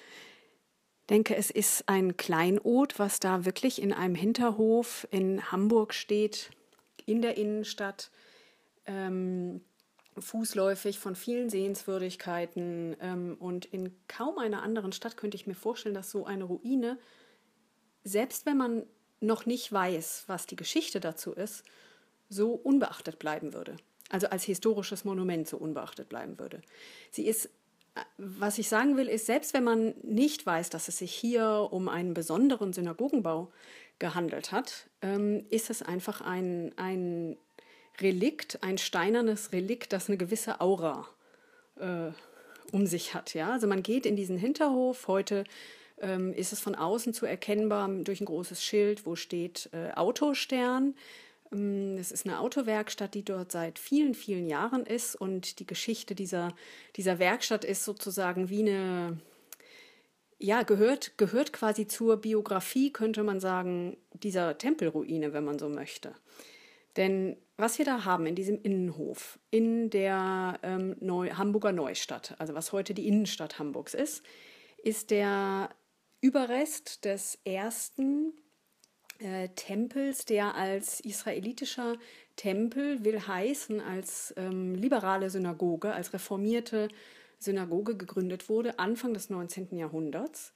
denke, 1.09 1.35
es 1.35 1.49
ist 1.49 1.87
ein 1.87 2.17
Kleinod, 2.17 2.99
was 2.99 3.19
da 3.19 3.45
wirklich 3.45 3.81
in 3.81 3.93
einem 3.93 4.15
Hinterhof 4.15 5.07
in 5.11 5.51
Hamburg 5.51 5.93
steht, 5.93 6.51
in 7.05 7.21
der 7.21 7.37
Innenstadt. 7.37 8.11
Ähm, 8.85 9.61
fußläufig 10.17 10.99
von 10.99 11.15
vielen 11.15 11.49
Sehenswürdigkeiten 11.49 12.95
ähm, 12.99 13.37
und 13.39 13.65
in 13.65 13.95
kaum 14.07 14.37
einer 14.37 14.61
anderen 14.61 14.91
Stadt 14.91 15.17
könnte 15.17 15.35
ich 15.35 15.47
mir 15.47 15.55
vorstellen, 15.55 15.95
dass 15.95 16.11
so 16.11 16.25
eine 16.25 16.43
Ruine, 16.43 16.97
selbst 18.03 18.45
wenn 18.45 18.57
man 18.57 18.83
noch 19.21 19.45
nicht 19.45 19.71
weiß, 19.71 20.25
was 20.27 20.47
die 20.47 20.55
Geschichte 20.55 20.99
dazu 20.99 21.31
ist, 21.31 21.63
so 22.27 22.53
unbeachtet 22.53 23.19
bleiben 23.19 23.53
würde. 23.53 23.77
Also 24.09 24.27
als 24.27 24.43
historisches 24.43 25.05
Monument 25.05 25.47
so 25.47 25.57
unbeachtet 25.57 26.09
bleiben 26.09 26.39
würde. 26.39 26.61
Sie 27.11 27.25
ist, 27.27 27.49
was 28.17 28.57
ich 28.57 28.67
sagen 28.67 28.97
will, 28.97 29.07
ist, 29.07 29.25
selbst 29.25 29.53
wenn 29.53 29.63
man 29.63 29.93
nicht 30.01 30.45
weiß, 30.45 30.69
dass 30.69 30.87
es 30.87 30.97
sich 30.97 31.13
hier 31.13 31.69
um 31.71 31.87
einen 31.87 32.13
besonderen 32.13 32.73
Synagogenbau 32.73 33.51
gehandelt 33.99 34.51
hat, 34.51 34.89
ähm, 35.01 35.45
ist 35.49 35.69
es 35.69 35.81
einfach 35.81 36.21
ein, 36.21 36.73
ein 36.77 37.37
Relikt, 37.99 38.63
ein 38.63 38.77
steinernes 38.77 39.51
Relikt, 39.51 39.93
das 39.93 40.07
eine 40.07 40.17
gewisse 40.17 40.61
Aura 40.61 41.07
äh, 41.79 42.11
um 42.71 42.87
sich 42.87 43.13
hat. 43.13 43.33
Ja? 43.33 43.51
Also 43.51 43.67
man 43.67 43.83
geht 43.83 44.05
in 44.05 44.15
diesen 44.15 44.37
Hinterhof. 44.37 45.07
Heute 45.07 45.43
ähm, 45.99 46.33
ist 46.33 46.53
es 46.53 46.59
von 46.59 46.75
außen 46.75 47.13
zu 47.13 47.25
erkennbar 47.25 47.89
durch 47.89 48.21
ein 48.21 48.25
großes 48.25 48.63
Schild, 48.63 49.05
wo 49.05 49.15
steht 49.15 49.69
äh, 49.73 49.91
Autostern. 49.93 50.95
Ähm, 51.51 51.97
Es 51.99 52.11
ist 52.11 52.25
eine 52.25 52.39
Autowerkstatt, 52.39 53.13
die 53.13 53.23
dort 53.23 53.51
seit 53.51 53.77
vielen, 53.77 54.15
vielen 54.15 54.47
Jahren 54.47 54.85
ist. 54.85 55.15
Und 55.15 55.59
die 55.59 55.67
Geschichte 55.67 56.15
dieser, 56.15 56.55
dieser 56.95 57.19
Werkstatt 57.19 57.65
ist 57.65 57.83
sozusagen 57.83 58.49
wie 58.49 58.61
eine, 58.61 59.19
ja, 60.39 60.63
gehört, 60.63 61.17
gehört 61.17 61.53
quasi 61.53 61.85
zur 61.87 62.17
Biografie, 62.17 62.91
könnte 62.91 63.23
man 63.23 63.39
sagen, 63.39 63.97
dieser 64.13 64.57
Tempelruine, 64.57 65.33
wenn 65.33 65.43
man 65.43 65.59
so 65.59 65.69
möchte. 65.69 66.15
Denn 66.97 67.37
was 67.61 67.77
wir 67.77 67.85
da 67.85 68.05
haben 68.05 68.25
in 68.25 68.35
diesem 68.35 68.59
Innenhof, 68.61 69.39
in 69.51 69.91
der 69.91 70.59
ähm, 70.63 70.95
Neu 70.99 71.29
Hamburger 71.29 71.71
Neustadt, 71.71 72.35
also 72.39 72.55
was 72.55 72.71
heute 72.71 72.95
die 72.95 73.07
Innenstadt 73.07 73.59
Hamburgs 73.59 73.93
ist, 73.93 74.23
ist 74.83 75.11
der 75.11 75.69
Überrest 76.21 77.05
des 77.05 77.37
ersten 77.45 78.33
äh, 79.19 79.49
Tempels, 79.49 80.25
der 80.25 80.55
als 80.55 81.01
israelitischer 81.01 81.97
Tempel 82.35 83.05
will 83.05 83.19
heißen, 83.19 83.79
als 83.79 84.33
ähm, 84.37 84.73
liberale 84.73 85.29
Synagoge, 85.29 85.93
als 85.93 86.13
reformierte 86.13 86.87
Synagoge 87.37 87.95
gegründet 87.95 88.49
wurde, 88.49 88.79
Anfang 88.79 89.13
des 89.13 89.29
19. 89.29 89.77
Jahrhunderts 89.77 90.51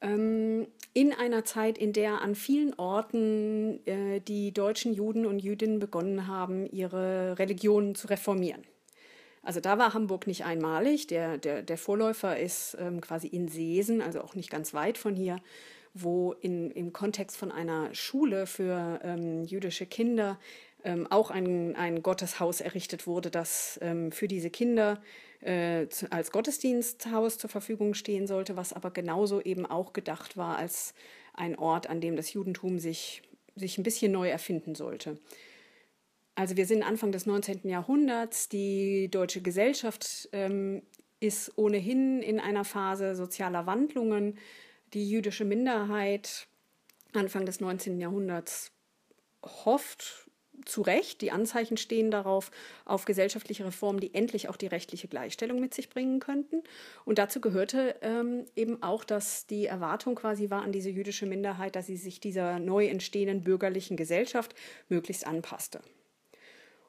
in 0.00 1.12
einer 1.12 1.44
Zeit, 1.44 1.76
in 1.78 1.92
der 1.92 2.22
an 2.22 2.34
vielen 2.34 2.74
Orten 2.74 3.84
äh, 3.86 4.20
die 4.20 4.52
deutschen 4.52 4.92
Juden 4.92 5.26
und 5.26 5.40
Jüdinnen 5.40 5.80
begonnen 5.80 6.26
haben, 6.26 6.66
ihre 6.70 7.38
Religionen 7.38 7.94
zu 7.94 8.08
reformieren. 8.08 8.62
Also 9.42 9.60
da 9.60 9.78
war 9.78 9.94
Hamburg 9.94 10.26
nicht 10.26 10.44
einmalig. 10.44 11.06
Der, 11.06 11.38
der, 11.38 11.62
der 11.62 11.78
Vorläufer 11.78 12.38
ist 12.38 12.76
ähm, 12.78 13.00
quasi 13.00 13.28
in 13.28 13.48
Seesen, 13.48 14.02
also 14.02 14.20
auch 14.20 14.34
nicht 14.34 14.50
ganz 14.50 14.74
weit 14.74 14.98
von 14.98 15.16
hier, 15.16 15.38
wo 15.94 16.32
in, 16.32 16.70
im 16.70 16.92
Kontext 16.92 17.36
von 17.36 17.50
einer 17.50 17.94
Schule 17.94 18.46
für 18.46 19.00
ähm, 19.02 19.44
jüdische 19.44 19.86
Kinder 19.86 20.38
ähm, 20.84 21.06
auch 21.10 21.30
ein, 21.30 21.74
ein 21.76 22.02
Gotteshaus 22.02 22.60
errichtet 22.60 23.06
wurde, 23.06 23.30
das 23.30 23.78
ähm, 23.82 24.12
für 24.12 24.28
diese 24.28 24.50
Kinder 24.50 25.00
äh, 25.00 25.27
als 25.44 26.32
Gottesdiensthaus 26.32 27.38
zur 27.38 27.48
Verfügung 27.48 27.94
stehen 27.94 28.26
sollte, 28.26 28.56
was 28.56 28.72
aber 28.72 28.90
genauso 28.90 29.40
eben 29.40 29.66
auch 29.66 29.92
gedacht 29.92 30.36
war 30.36 30.56
als 30.56 30.94
ein 31.32 31.56
Ort, 31.56 31.88
an 31.88 32.00
dem 32.00 32.16
das 32.16 32.32
Judentum 32.32 32.78
sich, 32.78 33.22
sich 33.54 33.78
ein 33.78 33.84
bisschen 33.84 34.12
neu 34.12 34.28
erfinden 34.28 34.74
sollte. 34.74 35.18
Also 36.34 36.56
wir 36.56 36.66
sind 36.66 36.82
Anfang 36.82 37.12
des 37.12 37.26
19. 37.26 37.68
Jahrhunderts, 37.68 38.48
die 38.48 39.08
deutsche 39.10 39.40
Gesellschaft 39.40 40.28
ähm, 40.32 40.82
ist 41.20 41.56
ohnehin 41.56 42.22
in 42.22 42.38
einer 42.40 42.64
Phase 42.64 43.16
sozialer 43.16 43.66
Wandlungen. 43.66 44.38
Die 44.94 45.08
jüdische 45.08 45.44
Minderheit 45.44 46.48
Anfang 47.12 47.46
des 47.46 47.60
19. 47.60 47.98
Jahrhunderts 47.98 48.70
hofft 49.44 50.28
zu 50.64 50.82
Recht, 50.82 51.20
die 51.20 51.30
Anzeichen 51.30 51.76
stehen 51.76 52.10
darauf, 52.10 52.50
auf 52.84 53.04
gesellschaftliche 53.04 53.64
Reformen, 53.64 54.00
die 54.00 54.14
endlich 54.14 54.48
auch 54.48 54.56
die 54.56 54.66
rechtliche 54.66 55.08
Gleichstellung 55.08 55.60
mit 55.60 55.74
sich 55.74 55.90
bringen 55.90 56.20
könnten. 56.20 56.62
Und 57.04 57.18
dazu 57.18 57.40
gehörte 57.40 57.96
ähm, 58.02 58.44
eben 58.56 58.82
auch, 58.82 59.04
dass 59.04 59.46
die 59.46 59.66
Erwartung 59.66 60.14
quasi 60.14 60.50
war 60.50 60.62
an 60.62 60.72
diese 60.72 60.90
jüdische 60.90 61.26
Minderheit, 61.26 61.76
dass 61.76 61.86
sie 61.86 61.96
sich 61.96 62.20
dieser 62.20 62.58
neu 62.58 62.86
entstehenden 62.86 63.42
bürgerlichen 63.42 63.96
Gesellschaft 63.96 64.54
möglichst 64.88 65.26
anpasste. 65.26 65.80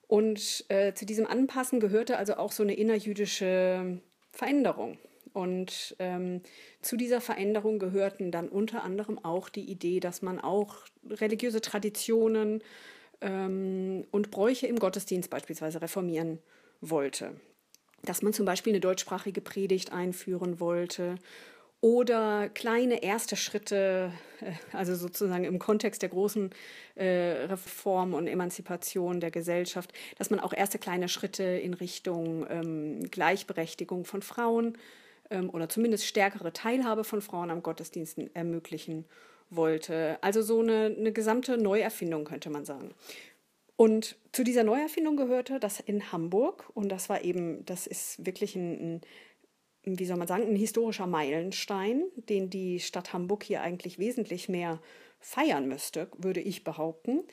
Und 0.07 0.65
äh, 0.69 0.93
zu 0.93 1.05
diesem 1.05 1.27
Anpassen 1.27 1.79
gehörte 1.79 2.17
also 2.17 2.37
auch 2.37 2.51
so 2.51 2.63
eine 2.63 2.73
innerjüdische 2.73 3.99
Veränderung. 4.31 4.97
Und 5.33 5.95
ähm, 5.99 6.41
zu 6.81 6.97
dieser 6.97 7.21
Veränderung 7.21 7.77
gehörten 7.77 8.31
dann 8.31 8.49
unter 8.49 8.83
anderem 8.83 9.23
auch 9.23 9.49
die 9.49 9.69
Idee, 9.69 9.99
dass 9.99 10.21
man 10.21 10.39
auch 10.39 10.77
religiöse 11.07 11.61
Traditionen 11.61 12.63
ähm, 13.21 14.05
und 14.11 14.31
Bräuche 14.31 14.67
im 14.67 14.79
Gottesdienst 14.79 15.29
beispielsweise 15.29 15.81
reformieren 15.81 16.39
wollte. 16.81 17.31
Dass 18.03 18.21
man 18.21 18.33
zum 18.33 18.45
Beispiel 18.45 18.73
eine 18.73 18.79
deutschsprachige 18.79 19.41
Predigt 19.41 19.91
einführen 19.91 20.59
wollte 20.59 21.15
oder 21.81 22.49
kleine 22.49 23.03
erste 23.03 23.35
Schritte, 23.35 24.11
äh, 24.41 24.51
also 24.75 24.95
sozusagen 24.95 25.45
im 25.45 25.59
Kontext 25.59 26.01
der 26.01 26.09
großen 26.09 26.49
äh, 26.95 27.45
Reform 27.45 28.13
und 28.13 28.27
Emanzipation 28.27 29.19
der 29.19 29.31
Gesellschaft, 29.31 29.93
dass 30.17 30.29
man 30.29 30.39
auch 30.39 30.53
erste 30.53 30.79
kleine 30.79 31.09
Schritte 31.09 31.43
in 31.43 31.73
Richtung 31.73 32.45
ähm, 32.49 33.09
Gleichberechtigung 33.09 34.05
von 34.05 34.21
Frauen 34.21 34.77
ähm, 35.29 35.49
oder 35.49 35.69
zumindest 35.69 36.05
stärkere 36.05 36.51
Teilhabe 36.51 37.03
von 37.03 37.21
Frauen 37.21 37.51
am 37.51 37.63
Gottesdiensten 37.63 38.33
ermöglichen 38.35 39.05
wollte. 39.49 40.17
Also 40.21 40.41
so 40.41 40.59
eine, 40.59 40.95
eine 40.97 41.11
gesamte 41.11 41.57
Neuerfindung 41.57 42.25
könnte 42.25 42.49
man 42.49 42.65
sagen. 42.65 42.93
Und 43.75 44.17
zu 44.33 44.43
dieser 44.43 44.63
Neuerfindung 44.63 45.15
gehörte 45.15 45.59
das 45.59 45.79
in 45.79 46.11
Hamburg 46.11 46.69
und 46.73 46.89
das 46.89 47.07
war 47.07 47.23
eben, 47.23 47.65
das 47.65 47.87
ist 47.87 48.25
wirklich 48.25 48.55
ein, 48.55 49.01
ein, 49.85 49.99
wie 49.99 50.05
soll 50.05 50.17
man 50.17 50.27
sagen, 50.27 50.43
ein 50.43 50.55
historischer 50.55 51.07
Meilenstein, 51.07 52.03
den 52.15 52.49
die 52.49 52.81
Stadt 52.81 53.13
Hamburg 53.13 53.43
hier 53.43 53.61
eigentlich 53.61 53.97
wesentlich 53.97 54.49
mehr 54.49 54.81
feiern 55.21 55.67
müsste, 55.67 56.09
würde 56.17 56.41
ich 56.41 56.65
behaupten, 56.65 57.23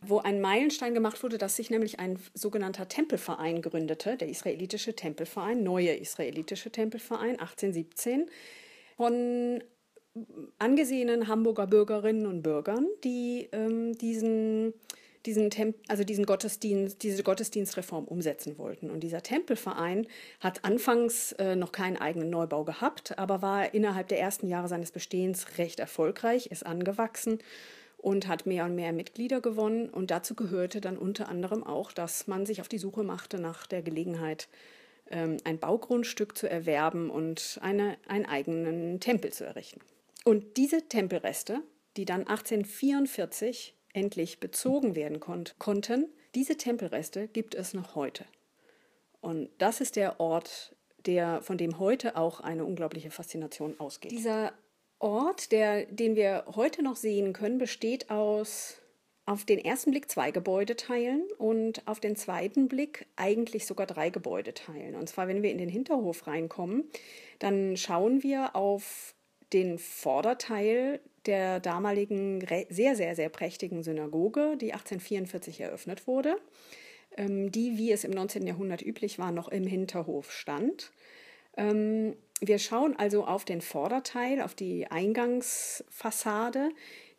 wo 0.00 0.18
ein 0.18 0.40
Meilenstein 0.40 0.94
gemacht 0.94 1.22
wurde, 1.22 1.38
dass 1.38 1.54
sich 1.54 1.70
nämlich 1.70 2.00
ein 2.00 2.18
sogenannter 2.34 2.88
Tempelverein 2.88 3.62
gründete, 3.62 4.16
der 4.16 4.28
israelitische 4.28 4.96
Tempelverein, 4.96 5.62
neue 5.62 5.94
israelitische 5.94 6.70
Tempelverein 6.70 7.38
1817, 7.38 8.28
von 8.96 9.62
angesehenen 10.58 11.28
Hamburger 11.28 11.66
Bürgerinnen 11.66 12.26
und 12.26 12.42
Bürgern, 12.42 12.86
die 13.02 13.48
ähm, 13.52 13.96
diesen, 13.96 14.74
diesen, 15.24 15.50
also 15.88 16.04
diesen 16.04 16.26
Gottesdienst, 16.26 17.02
diese 17.02 17.22
Gottesdienstreform 17.22 18.04
umsetzen 18.04 18.58
wollten. 18.58 18.90
Und 18.90 19.00
dieser 19.00 19.22
Tempelverein 19.22 20.06
hat 20.40 20.64
anfangs 20.64 21.32
äh, 21.32 21.56
noch 21.56 21.72
keinen 21.72 21.96
eigenen 21.96 22.30
Neubau 22.30 22.64
gehabt, 22.64 23.18
aber 23.18 23.40
war 23.42 23.72
innerhalb 23.74 24.08
der 24.08 24.20
ersten 24.20 24.48
Jahre 24.48 24.68
seines 24.68 24.90
Bestehens 24.90 25.58
recht 25.58 25.80
erfolgreich, 25.80 26.46
ist 26.46 26.66
angewachsen 26.66 27.38
und 27.96 28.28
hat 28.28 28.46
mehr 28.46 28.64
und 28.64 28.74
mehr 28.74 28.92
Mitglieder 28.92 29.40
gewonnen. 29.40 29.88
Und 29.88 30.10
dazu 30.10 30.34
gehörte 30.34 30.80
dann 30.82 30.98
unter 30.98 31.28
anderem 31.28 31.64
auch, 31.64 31.92
dass 31.92 32.26
man 32.26 32.44
sich 32.44 32.60
auf 32.60 32.68
die 32.68 32.78
Suche 32.78 33.02
machte 33.02 33.38
nach 33.38 33.66
der 33.66 33.80
Gelegenheit, 33.80 34.48
ähm, 35.10 35.38
ein 35.44 35.58
Baugrundstück 35.58 36.36
zu 36.36 36.50
erwerben 36.50 37.10
und 37.10 37.58
eine, 37.62 37.96
einen 38.08 38.26
eigenen 38.26 39.00
Tempel 39.00 39.32
zu 39.32 39.44
errichten. 39.46 39.80
Und 40.24 40.56
diese 40.56 40.88
Tempelreste, 40.88 41.62
die 41.96 42.04
dann 42.04 42.20
1844 42.20 43.74
endlich 43.92 44.40
bezogen 44.40 44.94
werden 44.94 45.20
kon 45.20 45.44
konnten, 45.58 46.08
diese 46.34 46.56
Tempelreste 46.56 47.28
gibt 47.28 47.54
es 47.54 47.74
noch 47.74 47.94
heute. 47.94 48.24
Und 49.20 49.50
das 49.58 49.80
ist 49.80 49.96
der 49.96 50.18
Ort, 50.20 50.74
der, 51.06 51.42
von 51.42 51.58
dem 51.58 51.78
heute 51.78 52.16
auch 52.16 52.40
eine 52.40 52.64
unglaubliche 52.64 53.10
Faszination 53.10 53.78
ausgeht. 53.78 54.10
Dieser 54.10 54.52
Ort, 54.98 55.52
der, 55.52 55.86
den 55.86 56.16
wir 56.16 56.44
heute 56.54 56.82
noch 56.82 56.96
sehen 56.96 57.32
können, 57.32 57.58
besteht 57.58 58.10
aus 58.10 58.78
auf 59.24 59.44
den 59.44 59.58
ersten 59.58 59.92
Blick 59.92 60.10
zwei 60.10 60.30
Gebäudeteilen 60.30 61.24
und 61.38 61.86
auf 61.86 62.00
den 62.00 62.16
zweiten 62.16 62.68
Blick 62.68 63.06
eigentlich 63.14 63.66
sogar 63.66 63.86
drei 63.86 64.10
Gebäudeteilen. 64.10 64.96
Und 64.96 65.08
zwar, 65.08 65.28
wenn 65.28 65.42
wir 65.42 65.50
in 65.50 65.58
den 65.58 65.68
Hinterhof 65.68 66.26
reinkommen, 66.26 66.84
dann 67.38 67.76
schauen 67.76 68.22
wir 68.22 68.56
auf 68.56 69.14
den 69.52 69.78
Vorderteil 69.78 71.00
der 71.26 71.60
damaligen 71.60 72.44
sehr, 72.68 72.96
sehr, 72.96 73.14
sehr 73.14 73.28
prächtigen 73.28 73.82
Synagoge, 73.82 74.56
die 74.56 74.72
1844 74.72 75.60
eröffnet 75.60 76.06
wurde, 76.06 76.36
ähm, 77.16 77.52
die, 77.52 77.78
wie 77.78 77.92
es 77.92 78.04
im 78.04 78.10
19. 78.10 78.46
Jahrhundert 78.46 78.82
üblich 78.82 79.18
war, 79.18 79.30
noch 79.30 79.48
im 79.48 79.66
Hinterhof 79.66 80.32
stand. 80.32 80.92
Ähm, 81.56 82.16
wir 82.40 82.58
schauen 82.58 82.96
also 82.96 83.24
auf 83.24 83.44
den 83.44 83.60
Vorderteil, 83.60 84.40
auf 84.40 84.54
die 84.54 84.88
Eingangsfassade, 84.88 86.70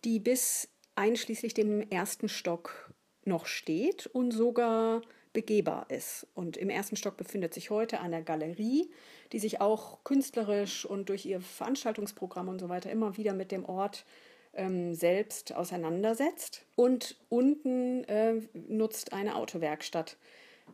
die 0.03 0.19
bis 0.19 0.69
einschließlich 0.95 1.53
dem 1.53 1.81
ersten 1.89 2.27
Stock 2.27 2.93
noch 3.23 3.45
steht 3.45 4.07
und 4.07 4.31
sogar 4.31 5.01
begehbar 5.33 5.87
ist. 5.89 6.27
Und 6.35 6.57
im 6.57 6.69
ersten 6.69 6.95
Stock 6.95 7.17
befindet 7.17 7.53
sich 7.53 7.69
heute 7.69 7.99
eine 7.99 8.23
Galerie, 8.23 8.89
die 9.31 9.39
sich 9.39 9.59
auch 9.59 10.03
künstlerisch 10.03 10.85
und 10.85 11.09
durch 11.09 11.25
ihr 11.25 11.41
Veranstaltungsprogramm 11.41 12.47
und 12.47 12.59
so 12.59 12.69
weiter 12.69 12.91
immer 12.91 13.17
wieder 13.17 13.33
mit 13.33 13.51
dem 13.51 13.65
Ort 13.65 14.05
ähm, 14.53 14.93
selbst 14.93 15.53
auseinandersetzt. 15.53 16.65
Und 16.75 17.17
unten 17.29 18.03
äh, 18.05 18.35
nutzt 18.53 19.13
eine 19.13 19.35
Autowerkstatt 19.35 20.17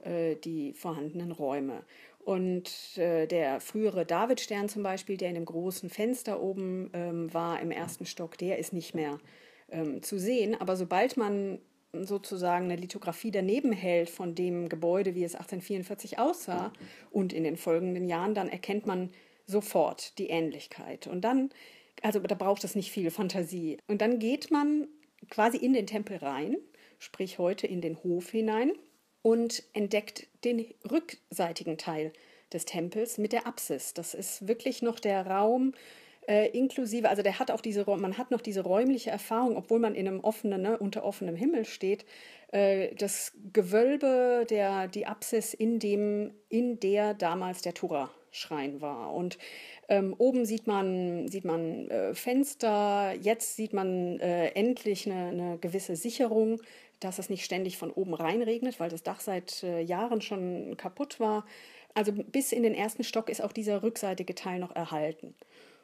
äh, 0.04 0.36
die 0.36 0.74
vorhandenen 0.74 1.32
Räume. 1.32 1.84
Und 2.20 2.98
äh, 2.98 3.26
der 3.26 3.62
frühere 3.62 4.06
Davidstern 4.06 4.70
zum 4.70 4.84
Beispiel, 4.84 5.18
der 5.18 5.30
in 5.30 5.36
dem 5.36 5.46
großen 5.46 5.90
Fenster 5.90 6.42
oben 6.42 6.92
ähm, 6.94 7.34
war 7.34 7.62
im 7.62 7.72
ersten 7.72 8.06
Stock, 8.06 8.38
der 8.38 8.60
ist 8.60 8.74
nicht 8.74 8.94
mehr 8.94 9.20
ähm, 9.72 10.04
zu 10.04 10.20
sehen. 10.20 10.60
Aber 10.60 10.76
sobald 10.76 11.18
man 11.18 11.60
sozusagen 11.94 12.66
eine 12.66 12.76
Lithografie 12.76 13.32
daneben 13.32 13.72
hält 13.72 14.10
von 14.10 14.36
dem 14.36 14.70
Gebäude, 14.70 15.16
wie 15.16 15.24
es 15.24 15.36
1844 15.36 16.20
aussah 16.20 16.72
und 17.12 17.34
in 17.34 17.44
den 17.44 17.58
folgenden 17.58 18.08
Jahren, 18.08 18.36
dann 18.36 18.50
erkennt 18.50 18.86
man 18.86 19.10
sofort 19.46 20.18
die 20.20 20.30
Ähnlichkeit. 20.30 21.08
Und 21.08 21.22
dann, 21.22 21.50
also 22.02 22.20
da 22.20 22.36
braucht 22.36 22.64
es 22.64 22.76
nicht 22.76 22.92
viel 22.92 23.10
Fantasie. 23.10 23.78
Und 23.88 24.02
dann 24.02 24.20
geht 24.20 24.52
man 24.52 24.88
quasi 25.30 25.58
in 25.58 25.74
den 25.74 25.88
Tempel 25.88 26.18
rein, 26.18 26.58
sprich 27.00 27.40
heute 27.40 27.66
in 27.66 27.82
den 27.82 28.04
Hof 28.04 28.30
hinein 28.30 28.74
und 29.22 29.64
entdeckt 29.74 30.28
den 30.44 30.66
rückseitigen 30.90 31.78
Teil 31.78 32.14
des 32.54 32.66
Tempels 32.66 33.18
mit 33.18 33.34
der 33.34 33.48
Apsis. 33.48 33.94
Das 33.94 34.14
ist 34.14 34.48
wirklich 34.48 34.82
noch 34.82 35.00
der 35.00 35.26
Raum, 35.26 35.74
äh, 36.30 36.48
inklusive, 36.50 37.10
also 37.10 37.24
der 37.24 37.40
hat 37.40 37.50
auch 37.50 37.60
diese, 37.60 37.84
man 37.86 38.20
hat 38.20 38.30
noch 38.30 38.42
diese 38.42 38.62
räumliche 38.62 39.10
Erfahrung, 39.10 39.58
obwohl 39.58 39.80
man 39.80 39.96
in 39.96 40.08
einem 40.08 40.20
offenen, 40.20 40.62
ne, 40.62 40.78
unter 40.78 41.04
offenem 41.04 41.36
Himmel 41.36 41.66
steht, 41.66 42.06
äh, 42.52 42.94
das 42.94 43.34
Gewölbe, 43.52 44.46
der, 44.48 44.88
die 44.88 45.08
Apsis 45.08 45.56
in 45.56 45.80
dem, 45.80 46.32
in 46.48 46.80
der 46.80 47.16
damals 47.16 47.64
der 47.64 47.74
Tura-Schrein 47.74 48.80
war. 48.80 49.12
Und 49.12 49.40
ähm, 49.88 50.14
oben 50.20 50.46
sieht 50.46 50.68
man, 50.68 51.28
sieht 51.30 51.46
man 51.46 51.90
äh, 51.90 52.14
Fenster, 52.14 53.16
jetzt 53.20 53.56
sieht 53.56 53.74
man 53.74 54.20
äh, 54.20 54.50
endlich 54.50 55.10
eine, 55.10 55.30
eine, 55.30 55.58
gewisse 55.58 55.96
Sicherung, 55.96 56.62
dass 57.00 57.18
es 57.18 57.32
nicht 57.32 57.44
ständig 57.44 57.78
von 57.78 57.90
oben 57.90 58.14
reinregnet, 58.14 58.80
weil 58.80 58.90
das 58.90 59.02
Dach 59.02 59.20
seit 59.20 59.64
äh, 59.64 59.82
Jahren 59.82 60.22
schon 60.22 60.78
kaputt 60.78 61.20
war. 61.20 61.44
Also 61.96 62.12
bis 62.12 62.52
in 62.52 62.62
den 62.62 62.76
ersten 62.76 63.04
Stock 63.04 63.30
ist 63.30 63.42
auch 63.42 63.52
dieser 63.52 63.82
rückseitige 63.82 64.36
Teil 64.36 64.60
noch 64.60 64.76
erhalten. 64.76 65.34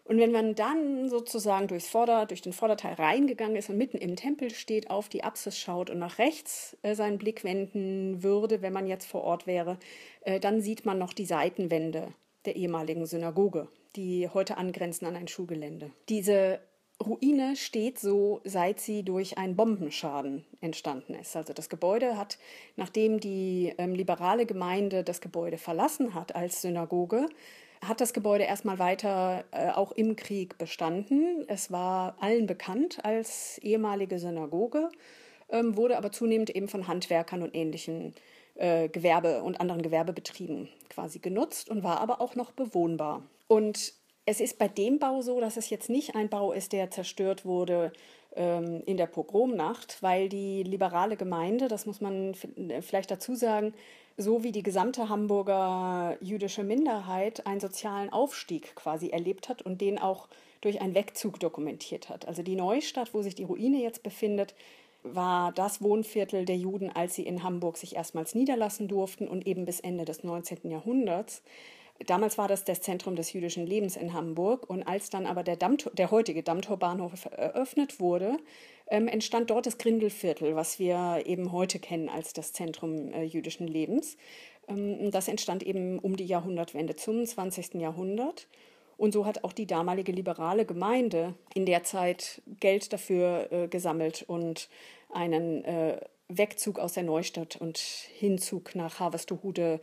Und 0.05 0.19
wenn 0.19 0.31
man 0.31 0.53
dann 0.53 1.09
sozusagen 1.09 1.67
durchs 1.67 1.87
Vorder-, 1.87 2.27
durch 2.27 2.41
den 2.41 2.53
Vorderteil 2.53 2.93
reingegangen 2.93 3.55
ist 3.55 3.69
und 3.69 3.77
mitten 3.77 3.97
im 3.97 4.15
Tempel 4.15 4.51
steht, 4.51 4.91
auf 4.91 5.09
die 5.09 5.23
Apsis 5.23 5.57
schaut 5.57 5.89
und 5.89 5.97
nach 5.97 6.19
rechts 6.19 6.77
äh, 6.83 6.93
seinen 6.93 7.17
Blick 7.17 7.43
wenden 7.43 8.21
würde, 8.21 8.61
wenn 8.61 8.71
man 8.71 8.85
jetzt 8.85 9.07
vor 9.07 9.23
Ort 9.23 9.47
wäre, 9.47 9.77
äh, 10.21 10.39
dann 10.39 10.61
sieht 10.61 10.85
man 10.85 10.99
noch 10.99 11.11
die 11.11 11.25
Seitenwände 11.25 12.13
der 12.45 12.55
ehemaligen 12.55 13.07
Synagoge, 13.07 13.67
die 13.95 14.29
heute 14.29 14.57
angrenzen 14.57 15.07
an 15.07 15.15
ein 15.15 15.27
Schulgelände. 15.27 15.89
Diese 16.07 16.59
Ruine 17.03 17.55
steht 17.55 17.99
so, 17.99 18.41
seit 18.43 18.79
sie 18.79 19.03
durch 19.03 19.37
einen 19.39 19.55
Bombenschaden 19.55 20.45
entstanden 20.61 21.15
ist. 21.15 21.35
Also 21.35 21.51
das 21.51 21.67
Gebäude 21.67 22.15
hat, 22.15 22.37
nachdem 22.75 23.19
die 23.19 23.73
ähm, 23.79 23.95
liberale 23.95 24.45
Gemeinde 24.45 25.03
das 25.03 25.19
Gebäude 25.19 25.57
verlassen 25.57 26.13
hat 26.13 26.35
als 26.35 26.61
Synagoge, 26.61 27.27
hat 27.87 28.01
das 28.01 28.13
Gebäude 28.13 28.43
erstmal 28.43 28.79
weiter 28.79 29.43
äh, 29.51 29.69
auch 29.69 29.91
im 29.91 30.15
Krieg 30.15 30.57
bestanden. 30.57 31.45
Es 31.47 31.71
war 31.71 32.15
allen 32.19 32.47
bekannt 32.47 33.03
als 33.03 33.57
ehemalige 33.59 34.19
Synagoge, 34.19 34.89
ähm, 35.49 35.75
wurde 35.75 35.97
aber 35.97 36.11
zunehmend 36.11 36.49
eben 36.49 36.67
von 36.67 36.87
Handwerkern 36.87 37.41
und 37.41 37.55
ähnlichen 37.55 38.13
äh, 38.55 38.89
Gewerbe 38.89 39.43
und 39.43 39.59
anderen 39.59 39.81
Gewerbebetrieben 39.81 40.69
quasi 40.89 41.19
genutzt 41.19 41.69
und 41.69 41.83
war 41.83 41.99
aber 41.99 42.21
auch 42.21 42.35
noch 42.35 42.51
bewohnbar. 42.51 43.23
Und 43.47 43.93
es 44.25 44.39
ist 44.39 44.57
bei 44.57 44.67
dem 44.67 44.97
Bau 44.97 45.21
so, 45.21 45.39
dass 45.39 45.57
es 45.57 45.69
jetzt 45.69 45.89
nicht 45.89 46.15
ein 46.15 46.29
Bau 46.29 46.51
ist, 46.51 46.73
der 46.73 46.89
zerstört 46.89 47.45
wurde 47.45 47.91
in 48.35 48.97
der 48.97 49.07
Pogromnacht, 49.07 50.03
weil 50.03 50.27
die 50.27 50.63
liberale 50.63 51.15
Gemeinde, 51.15 51.69
das 51.69 51.85
muss 51.85 52.01
man 52.01 52.35
vielleicht 52.81 53.09
dazu 53.09 53.33
sagen, 53.33 53.73
so 54.17 54.43
wie 54.43 54.51
die 54.51 54.63
gesamte 54.63 55.09
Hamburger 55.09 56.17
jüdische 56.21 56.63
Minderheit 56.63 57.47
einen 57.47 57.59
sozialen 57.59 58.11
Aufstieg 58.11 58.75
quasi 58.75 59.09
erlebt 59.09 59.49
hat 59.49 59.61
und 59.61 59.81
den 59.81 59.99
auch 59.99 60.27
durch 60.61 60.81
einen 60.81 60.95
Wegzug 60.95 61.39
dokumentiert 61.39 62.09
hat. 62.09 62.27
Also 62.27 62.41
die 62.41 62.55
Neustadt, 62.55 63.13
wo 63.13 63.21
sich 63.21 63.35
die 63.35 63.43
Ruine 63.43 63.81
jetzt 63.81 64.03
befindet, 64.03 64.55
war 65.03 65.51
das 65.51 65.81
Wohnviertel 65.81 66.45
der 66.45 66.57
Juden, 66.57 66.89
als 66.89 67.15
sie 67.15 67.23
in 67.23 67.43
Hamburg 67.43 67.77
sich 67.77 67.95
erstmals 67.95 68.35
niederlassen 68.35 68.87
durften 68.87 69.27
und 69.27 69.45
eben 69.45 69.65
bis 69.65 69.79
Ende 69.79 70.03
des 70.03 70.23
19. 70.23 70.71
Jahrhunderts. 70.71 71.43
Damals 72.07 72.37
war 72.37 72.47
das 72.47 72.65
das 72.65 72.81
Zentrum 72.81 73.15
des 73.15 73.31
jüdischen 73.31 73.65
Lebens 73.65 73.95
in 73.95 74.13
Hamburg 74.13 74.69
und 74.69 74.83
als 74.83 75.09
dann 75.09 75.25
aber 75.25 75.43
der, 75.43 75.55
Dammtor, 75.55 75.93
der 75.93 76.11
heutige 76.11 76.43
Dammtorbahnhof 76.43 77.25
eröffnet 77.31 77.99
wurde, 77.99 78.37
ähm, 78.87 79.07
entstand 79.07 79.49
dort 79.49 79.65
das 79.65 79.77
Grindelviertel, 79.77 80.55
was 80.55 80.77
wir 80.77 81.23
eben 81.25 81.51
heute 81.51 81.79
kennen 81.79 82.09
als 82.09 82.33
das 82.33 82.51
Zentrum 82.51 83.11
äh, 83.13 83.23
jüdischen 83.23 83.67
Lebens. 83.67 84.17
Ähm, 84.67 85.09
das 85.11 85.29
entstand 85.29 85.63
eben 85.63 85.97
um 85.99 86.17
die 86.17 86.25
Jahrhundertwende 86.25 86.95
zum 86.95 87.25
20. 87.25 87.75
Jahrhundert. 87.75 88.47
Und 88.97 89.13
so 89.13 89.25
hat 89.25 89.43
auch 89.43 89.53
die 89.53 89.67
damalige 89.67 90.11
liberale 90.11 90.65
Gemeinde 90.65 91.33
in 91.53 91.65
der 91.65 91.83
Zeit 91.83 92.41
Geld 92.59 92.93
dafür 92.93 93.51
äh, 93.51 93.67
gesammelt 93.67 94.23
und 94.27 94.69
einen 95.09 95.63
äh, 95.65 95.99
Wegzug 96.27 96.79
aus 96.79 96.93
der 96.93 97.03
Neustadt 97.03 97.55
und 97.55 97.77
Hinzug 97.77 98.75
nach 98.75 98.99
Harvesterhude 98.99 99.79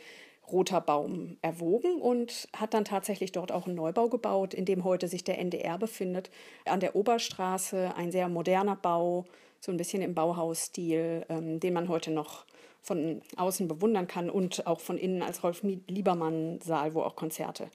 Roter 0.50 0.80
Baum 0.80 1.36
erwogen 1.40 2.00
und 2.00 2.48
hat 2.56 2.74
dann 2.74 2.84
tatsächlich 2.84 3.32
dort 3.32 3.52
auch 3.52 3.66
einen 3.66 3.76
Neubau 3.76 4.08
gebaut, 4.08 4.54
in 4.54 4.64
dem 4.64 4.84
heute 4.84 5.08
sich 5.08 5.24
der 5.24 5.38
NDR 5.38 5.78
befindet. 5.78 6.30
An 6.64 6.80
der 6.80 6.96
Oberstraße 6.96 7.94
ein 7.96 8.10
sehr 8.10 8.28
moderner 8.28 8.76
Bau, 8.76 9.24
so 9.60 9.70
ein 9.70 9.76
bisschen 9.76 10.02
im 10.02 10.14
Bauhausstil, 10.14 11.24
ähm, 11.28 11.60
den 11.60 11.72
man 11.72 11.88
heute 11.88 12.10
noch 12.10 12.44
von 12.80 13.22
außen 13.36 13.68
bewundern 13.68 14.08
kann 14.08 14.28
und 14.28 14.66
auch 14.66 14.80
von 14.80 14.98
innen 14.98 15.22
als 15.22 15.44
Rolf 15.44 15.62
Liebermann-Saal, 15.62 16.94
wo 16.94 17.02
auch 17.02 17.14
Konzerte 17.14 17.70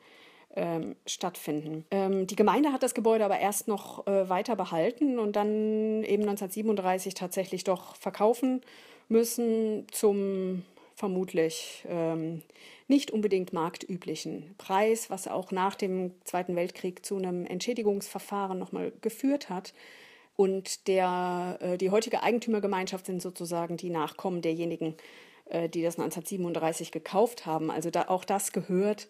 ähm, 0.56 0.96
stattfinden. 1.06 1.86
Ähm, 1.92 2.28
die 2.28 2.36
Gemeinde 2.36 2.74
hat 2.74 2.84
das 2.84 2.94
Gebäude 2.94 3.24
aber 3.24 3.40
erst 3.40 3.70
noch 3.70 4.06
äh, 4.06 4.28
weiter 4.28 4.58
behalten 4.58 5.18
und 5.18 5.36
dann 5.36 6.04
eben 6.04 6.24
1937 6.24 7.14
tatsächlich 7.14 7.64
doch 7.64 7.96
verkaufen 7.96 8.62
müssen 9.08 9.88
zum 9.92 10.64
vermutlich 10.98 11.86
ähm, 11.88 12.42
nicht 12.88 13.12
unbedingt 13.12 13.54
marktüblichen 13.54 14.56
Preis, 14.58 15.12
was 15.12 15.28
auch 15.28 15.52
nach 15.52 15.76
dem 15.76 16.12
Zweiten 16.24 16.56
Weltkrieg 16.56 17.06
zu 17.06 17.18
einem 17.18 17.46
Entschädigungsverfahren 17.46 18.58
nochmal 18.58 18.92
geführt 19.02 19.52
hat. 19.52 19.76
Und 20.36 20.88
der, 20.88 21.60
äh, 21.62 21.78
die 21.78 21.92
heutige 21.92 22.24
Eigentümergemeinschaft 22.24 23.06
sind 23.06 23.22
sozusagen 23.22 23.78
die 23.78 23.92
Nachkommen 23.92 24.42
derjenigen, 24.42 24.96
äh, 25.46 25.70
die 25.70 25.84
das 25.84 26.00
1937 26.00 26.92
gekauft 26.92 27.46
haben. 27.46 27.70
Also 27.70 27.92
da, 27.92 28.08
auch 28.08 28.26
das 28.26 28.52
gehört 28.52 29.08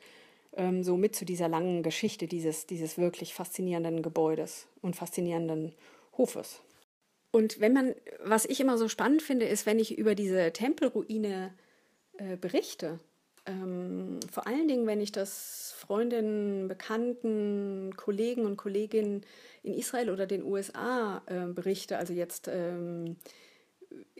ähm, 0.57 0.83
so 0.83 0.97
mit 0.97 1.15
zu 1.15 1.23
dieser 1.23 1.47
langen 1.47 1.83
Geschichte 1.83 2.27
dieses, 2.27 2.65
dieses 2.65 2.97
wirklich 2.97 3.33
faszinierenden 3.33 4.01
Gebäudes 4.01 4.67
und 4.81 4.97
faszinierenden 4.97 5.73
Hofes. 6.17 6.61
Und 7.31 7.61
wenn 7.61 7.71
man, 7.71 7.95
was 8.25 8.43
ich 8.43 8.59
immer 8.59 8.77
so 8.77 8.89
spannend 8.89 9.21
finde, 9.21 9.45
ist, 9.45 9.65
wenn 9.65 9.79
ich 9.79 9.97
über 9.97 10.15
diese 10.15 10.51
Tempelruine 10.51 11.53
äh, 12.17 12.37
berichte. 12.37 12.99
Ähm, 13.45 14.19
vor 14.31 14.45
allen 14.45 14.67
Dingen, 14.67 14.87
wenn 14.87 14.99
ich 14.99 15.11
das 15.11 15.73
Freundinnen, 15.77 16.67
Bekannten, 16.67 17.93
Kollegen 17.95 18.45
und 18.45 18.57
Kolleginnen 18.57 19.25
in 19.63 19.73
Israel 19.73 20.09
oder 20.09 20.27
den 20.27 20.43
USA 20.43 21.21
äh, 21.27 21.47
berichte, 21.47 21.97
also 21.97 22.13
jetzt 22.13 22.49
ähm, 22.49 23.15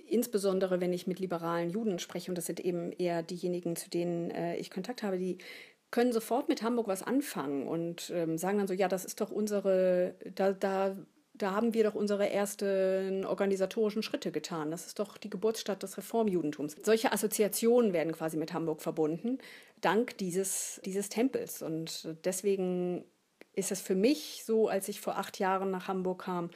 insbesondere 0.08 0.80
wenn 0.80 0.94
ich 0.94 1.08
mit 1.08 1.20
liberalen 1.20 1.70
Juden 1.70 2.00
spreche, 2.00 2.32
und 2.32 2.38
das 2.38 2.46
sind 2.46 2.60
eben 2.60 2.92
eher 2.94 3.24
diejenigen, 3.24 3.76
zu 3.76 3.90
denen 3.90 4.32
äh, 4.32 4.56
ich 4.56 4.72
Kontakt 4.72 5.04
habe, 5.04 5.18
die 5.18 5.38
können 5.92 6.12
sofort 6.12 6.50
mit 6.50 6.64
Hamburg 6.64 6.88
was 6.88 7.04
anfangen 7.04 7.68
und 7.68 8.12
ähm, 8.14 8.38
sagen 8.38 8.58
dann 8.58 8.68
so, 8.68 8.74
ja, 8.74 8.88
das 8.88 9.06
ist 9.06 9.22
doch 9.22 9.32
unsere, 9.32 10.16
da, 10.36 10.52
da 10.52 10.98
da 11.38 11.52
haben 11.52 11.74
wir 11.74 11.84
doch 11.84 11.96
unsere 11.96 12.30
ersten 12.30 13.26
organisatorischen 13.26 14.04
Schritte 14.04 14.32
getan. 14.32 14.72
Das 14.72 14.88
ist 14.88 15.00
doch 15.00 15.18
die 15.18 15.30
Geburtsstadt 15.30 15.84
des 15.84 15.98
Reformjudentums. 15.98 16.76
Solche 16.84 17.12
Assoziationen 17.12 17.94
werden 17.94 18.14
quasi 18.14 18.38
mit 18.38 18.54
Hamburg 18.54 18.82
verbunden, 18.82 19.38
dank 19.82 20.18
dieses, 20.18 20.82
dieses 20.86 21.10
Tempels. 21.10 21.62
Und 21.62 22.08
deswegen 22.26 23.04
ist 23.54 23.72
es 23.72 23.82
für 23.82 23.96
mich 23.96 24.44
so, 24.46 24.68
als 24.68 24.88
ich 24.88 25.02
vor 25.02 25.18
acht 25.18 25.40
Jahren 25.40 25.72
nach 25.72 25.88
Hamburg 25.88 26.24
kam, 26.24 26.50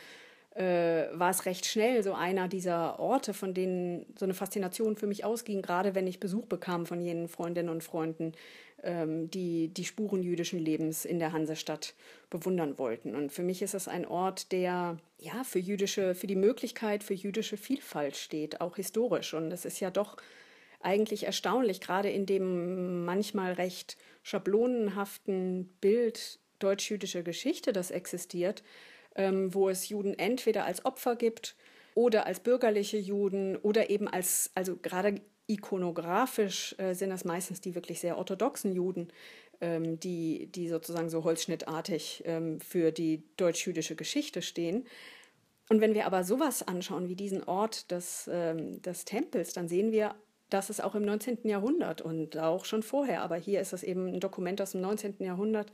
äh, 0.55 1.07
war 1.13 1.29
es 1.29 1.45
recht 1.45 1.65
schnell 1.65 2.03
so 2.03 2.13
einer 2.13 2.47
dieser 2.47 2.99
Orte, 2.99 3.33
von 3.33 3.53
denen 3.53 4.05
so 4.17 4.25
eine 4.25 4.33
Faszination 4.33 4.97
für 4.97 5.07
mich 5.07 5.23
ausging, 5.23 5.61
gerade 5.61 5.95
wenn 5.95 6.07
ich 6.07 6.19
Besuch 6.19 6.45
bekam 6.45 6.85
von 6.85 7.01
jenen 7.01 7.29
Freundinnen 7.29 7.69
und 7.69 7.83
Freunden, 7.83 8.33
die 8.83 9.67
die 9.67 9.85
Spuren 9.85 10.23
jüdischen 10.23 10.59
Lebens 10.59 11.05
in 11.05 11.19
der 11.19 11.33
Hansestadt 11.33 11.93
bewundern 12.29 12.79
wollten. 12.79 13.15
Und 13.15 13.31
für 13.31 13.43
mich 13.43 13.61
ist 13.61 13.75
es 13.75 13.87
ein 13.87 14.07
Ort, 14.07 14.51
der 14.51 14.97
ja 15.19 15.43
für 15.43 15.59
jüdische, 15.59 16.15
für 16.15 16.27
die 16.27 16.35
Möglichkeit 16.35 17.03
für 17.03 17.13
jüdische 17.13 17.57
Vielfalt 17.57 18.15
steht, 18.15 18.59
auch 18.59 18.77
historisch. 18.77 19.33
Und 19.35 19.51
es 19.51 19.65
ist 19.65 19.79
ja 19.79 19.91
doch 19.91 20.17
eigentlich 20.79 21.25
erstaunlich, 21.25 21.79
gerade 21.79 22.09
in 22.09 22.25
dem 22.25 23.05
manchmal 23.05 23.53
recht 23.53 23.97
schablonenhaften 24.23 25.69
Bild 25.79 26.39
deutsch-jüdischer 26.59 27.23
Geschichte, 27.23 27.73
das 27.73 27.91
existiert, 27.91 28.63
ähm, 29.15 29.53
wo 29.53 29.69
es 29.69 29.89
Juden 29.89 30.17
entweder 30.17 30.65
als 30.65 30.85
Opfer 30.85 31.15
gibt 31.15 31.55
oder 31.95 32.25
als 32.25 32.39
bürgerliche 32.39 32.97
Juden 32.97 33.57
oder 33.57 33.89
eben 33.89 34.07
als, 34.07 34.51
also 34.55 34.77
gerade 34.77 35.21
ikonografisch 35.51 36.75
äh, 36.77 36.93
sind 36.93 37.09
das 37.09 37.25
meistens 37.25 37.61
die 37.61 37.75
wirklich 37.75 37.99
sehr 37.99 38.17
orthodoxen 38.17 38.73
Juden, 38.73 39.09
ähm, 39.59 39.99
die, 39.99 40.47
die 40.47 40.67
sozusagen 40.67 41.09
so 41.09 41.23
holzschnittartig 41.23 42.23
ähm, 42.25 42.59
für 42.59 42.91
die 42.91 43.23
deutsch-jüdische 43.37 43.95
Geschichte 43.95 44.41
stehen. 44.41 44.85
Und 45.69 45.81
wenn 45.81 45.93
wir 45.93 46.05
aber 46.05 46.23
sowas 46.23 46.67
anschauen 46.67 47.07
wie 47.07 47.15
diesen 47.15 47.43
Ort 47.43 47.91
des, 47.91 48.29
ähm, 48.31 48.81
des 48.81 49.05
Tempels, 49.05 49.53
dann 49.53 49.67
sehen 49.67 49.91
wir, 49.91 50.15
dass 50.49 50.69
es 50.69 50.81
auch 50.81 50.95
im 50.95 51.05
19. 51.05 51.39
Jahrhundert 51.43 52.01
und 52.01 52.37
auch 52.37 52.65
schon 52.65 52.83
vorher, 52.83 53.21
aber 53.21 53.37
hier 53.37 53.61
ist 53.61 53.71
es 53.71 53.83
eben 53.83 54.07
ein 54.07 54.19
Dokument 54.19 54.61
aus 54.61 54.71
dem 54.71 54.81
19. 54.81 55.15
Jahrhundert, 55.19 55.71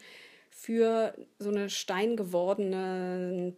für 0.50 1.14
so 1.40 1.50
eine 1.50 1.70
steingewordene, 1.70 3.54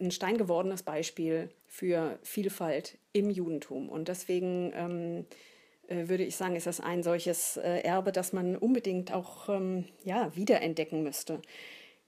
ein 0.00 0.10
steingewordenes 0.10 0.82
Beispiel 0.82 1.50
für 1.66 2.18
Vielfalt 2.22 2.98
im 3.12 3.30
Judentum. 3.30 3.88
Und 3.88 4.08
deswegen 4.08 4.72
ähm, 4.74 5.20
äh, 5.20 5.24
würde 6.08 6.24
ich 6.24 6.36
sagen, 6.36 6.56
ist 6.56 6.66
das 6.66 6.80
ein 6.80 7.02
solches 7.02 7.56
äh, 7.56 7.80
Erbe, 7.80 8.12
das 8.12 8.32
man 8.32 8.56
unbedingt 8.56 9.12
auch 9.12 9.48
ähm, 9.48 9.84
ja, 10.04 10.34
wiederentdecken 10.34 11.02
müsste. 11.02 11.40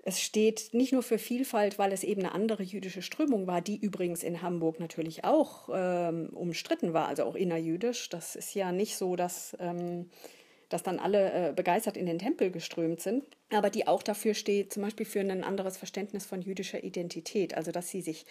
Es 0.06 0.20
steht 0.20 0.70
nicht 0.72 0.92
nur 0.92 1.02
für 1.02 1.18
Vielfalt, 1.18 1.78
weil 1.78 1.90
es 1.90 2.04
eben 2.04 2.20
eine 2.20 2.32
andere 2.32 2.62
jüdische 2.62 3.00
Strömung 3.00 3.46
war, 3.46 3.62
die 3.62 3.78
übrigens 3.78 4.22
in 4.22 4.42
Hamburg 4.42 4.78
natürlich 4.78 5.24
auch 5.24 5.70
ähm, 5.72 6.28
umstritten 6.34 6.92
war, 6.92 7.08
also 7.08 7.24
auch 7.24 7.34
innerjüdisch. 7.34 8.10
Das 8.10 8.36
ist 8.36 8.54
ja 8.54 8.70
nicht 8.70 8.98
so, 8.98 9.16
dass, 9.16 9.56
ähm, 9.60 10.10
dass 10.68 10.82
dann 10.82 10.98
alle 10.98 11.32
äh, 11.32 11.52
begeistert 11.54 11.96
in 11.96 12.04
den 12.04 12.18
Tempel 12.18 12.50
geströmt 12.50 13.00
sind, 13.00 13.24
aber 13.50 13.70
die 13.70 13.86
auch 13.86 14.02
dafür 14.02 14.34
steht, 14.34 14.74
zum 14.74 14.82
Beispiel 14.82 15.06
für 15.06 15.20
ein 15.20 15.42
anderes 15.42 15.78
Verständnis 15.78 16.26
von 16.26 16.42
jüdischer 16.42 16.84
Identität, 16.84 17.56
also 17.56 17.72
dass 17.72 17.88
sie 17.88 18.02
sich 18.02 18.26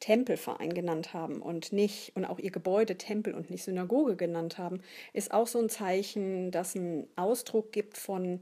Tempelverein 0.00 0.72
genannt 0.74 1.12
haben 1.12 1.42
und 1.42 1.72
nicht 1.72 2.12
und 2.14 2.24
auch 2.24 2.38
ihr 2.38 2.50
Gebäude 2.50 2.96
Tempel 2.96 3.34
und 3.34 3.50
nicht 3.50 3.64
Synagoge 3.64 4.16
genannt 4.16 4.58
haben, 4.58 4.80
ist 5.12 5.32
auch 5.32 5.46
so 5.46 5.58
ein 5.58 5.68
Zeichen, 5.68 6.50
das 6.50 6.76
einen 6.76 7.08
Ausdruck 7.16 7.72
gibt 7.72 7.96
von 7.96 8.40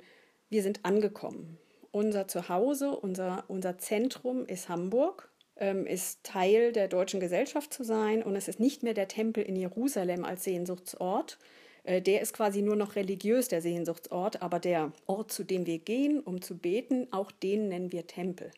wir 0.48 0.62
sind 0.62 0.84
angekommen. 0.84 1.58
Unser 1.90 2.28
Zuhause, 2.28 2.90
unser, 2.90 3.44
unser 3.48 3.78
Zentrum 3.78 4.46
ist 4.46 4.68
Hamburg, 4.68 5.30
ähm, 5.56 5.86
ist 5.86 6.22
Teil 6.22 6.72
der 6.72 6.88
deutschen 6.88 7.20
Gesellschaft 7.20 7.72
zu 7.72 7.84
sein 7.84 8.22
und 8.22 8.36
es 8.36 8.48
ist 8.48 8.60
nicht 8.60 8.82
mehr 8.82 8.94
der 8.94 9.08
Tempel 9.08 9.42
in 9.42 9.56
Jerusalem 9.56 10.24
als 10.24 10.44
Sehnsuchtsort. 10.44 11.38
Äh, 11.84 12.02
der 12.02 12.20
ist 12.20 12.32
quasi 12.34 12.62
nur 12.62 12.76
noch 12.76 12.96
religiös, 12.96 13.48
der 13.48 13.62
Sehnsuchtsort, 13.62 14.42
aber 14.42 14.58
der 14.58 14.92
Ort, 15.06 15.32
zu 15.32 15.44
dem 15.44 15.66
wir 15.66 15.78
gehen, 15.78 16.20
um 16.20 16.42
zu 16.42 16.58
beten, 16.58 17.08
auch 17.12 17.30
den 17.32 17.68
nennen 17.68 17.92
wir 17.92 18.06
Tempel. 18.06 18.50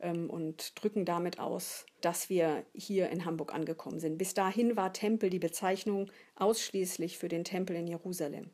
Ähm, 0.00 0.30
und 0.30 0.72
drücken 0.80 1.04
damit 1.04 1.38
aus, 1.38 1.86
dass 2.00 2.28
wir 2.28 2.64
hier 2.74 3.08
in 3.10 3.24
Hamburg 3.24 3.54
angekommen 3.54 4.00
sind. 4.00 4.18
Bis 4.18 4.34
dahin 4.34 4.76
war 4.76 4.92
Tempel 4.92 5.30
die 5.30 5.38
Bezeichnung 5.38 6.10
ausschließlich 6.36 7.18
für 7.18 7.28
den 7.28 7.44
Tempel 7.44 7.76
in 7.76 7.86
Jerusalem. 7.86 8.50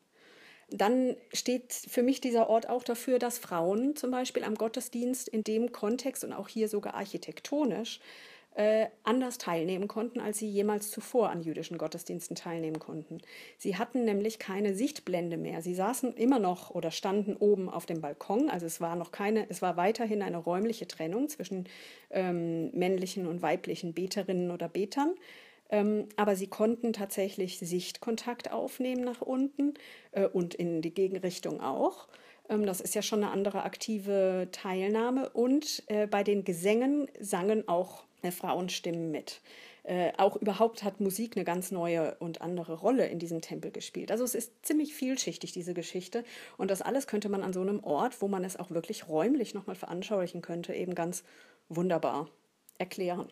Dann 0.70 1.16
steht 1.32 1.72
für 1.72 2.02
mich 2.02 2.20
dieser 2.20 2.48
Ort 2.48 2.68
auch 2.68 2.82
dafür, 2.82 3.18
dass 3.18 3.38
Frauen 3.38 3.94
zum 3.94 4.10
Beispiel 4.10 4.44
am 4.44 4.54
Gottesdienst 4.54 5.28
in 5.28 5.44
dem 5.44 5.72
Kontext 5.72 6.24
und 6.24 6.32
auch 6.32 6.48
hier 6.48 6.68
sogar 6.68 6.94
architektonisch 6.94 8.00
äh, 8.54 8.86
anders 9.02 9.38
teilnehmen 9.38 9.88
konnten, 9.88 10.20
als 10.20 10.38
sie 10.38 10.48
jemals 10.48 10.90
zuvor 10.90 11.30
an 11.30 11.42
jüdischen 11.42 11.78
Gottesdiensten 11.78 12.36
teilnehmen 12.36 12.78
konnten. 12.78 13.18
Sie 13.56 13.76
hatten 13.76 14.04
nämlich 14.04 14.38
keine 14.38 14.74
Sichtblende 14.74 15.36
mehr. 15.36 15.62
Sie 15.62 15.74
saßen 15.74 16.14
immer 16.14 16.38
noch 16.38 16.70
oder 16.70 16.90
standen 16.90 17.34
oben 17.36 17.70
auf 17.70 17.86
dem 17.86 18.00
Balkon. 18.00 18.50
Also 18.50 18.66
es 18.66 18.80
war 18.80 18.96
noch 18.96 19.10
keine, 19.10 19.48
es 19.48 19.62
war 19.62 19.76
weiterhin 19.76 20.22
eine 20.22 20.36
räumliche 20.36 20.86
Trennung 20.86 21.28
zwischen 21.28 21.68
ähm, 22.10 22.70
männlichen 22.72 23.26
und 23.26 23.40
weiblichen 23.40 23.94
Beterinnen 23.94 24.50
oder 24.50 24.68
Betern. 24.68 25.14
Ähm, 25.70 26.08
aber 26.16 26.36
sie 26.36 26.48
konnten 26.48 26.92
tatsächlich 26.92 27.58
Sichtkontakt 27.58 28.52
aufnehmen 28.52 29.02
nach 29.02 29.22
unten 29.22 29.72
äh, 30.10 30.26
und 30.26 30.54
in 30.54 30.82
die 30.82 30.92
Gegenrichtung 30.92 31.62
auch. 31.62 32.08
Ähm, 32.50 32.66
das 32.66 32.82
ist 32.82 32.94
ja 32.94 33.00
schon 33.00 33.24
eine 33.24 33.32
andere 33.32 33.62
aktive 33.62 34.48
Teilnahme. 34.52 35.30
Und 35.30 35.82
äh, 35.86 36.06
bei 36.06 36.22
den 36.22 36.44
Gesängen 36.44 37.08
sangen 37.18 37.66
auch 37.68 38.04
äh, 38.22 38.30
Frauenstimmen 38.30 39.10
mit. 39.10 39.40
Äh, 39.84 40.12
auch 40.16 40.36
überhaupt 40.36 40.84
hat 40.84 41.00
Musik 41.00 41.36
eine 41.36 41.44
ganz 41.44 41.72
neue 41.72 42.14
und 42.20 42.40
andere 42.40 42.74
Rolle 42.74 43.06
in 43.06 43.18
diesem 43.18 43.40
Tempel 43.40 43.72
gespielt. 43.72 44.12
Also 44.12 44.22
es 44.22 44.34
ist 44.34 44.64
ziemlich 44.64 44.94
vielschichtig, 44.94 45.52
diese 45.52 45.74
Geschichte. 45.74 46.24
Und 46.56 46.70
das 46.70 46.82
alles 46.82 47.06
könnte 47.06 47.28
man 47.28 47.42
an 47.42 47.52
so 47.52 47.60
einem 47.60 47.82
Ort, 47.82 48.22
wo 48.22 48.28
man 48.28 48.44
es 48.44 48.56
auch 48.56 48.70
wirklich 48.70 49.08
räumlich 49.08 49.54
nochmal 49.54 49.74
veranschaulichen 49.74 50.40
könnte, 50.40 50.72
eben 50.72 50.94
ganz 50.94 51.24
wunderbar 51.68 52.28
erklären 52.78 53.28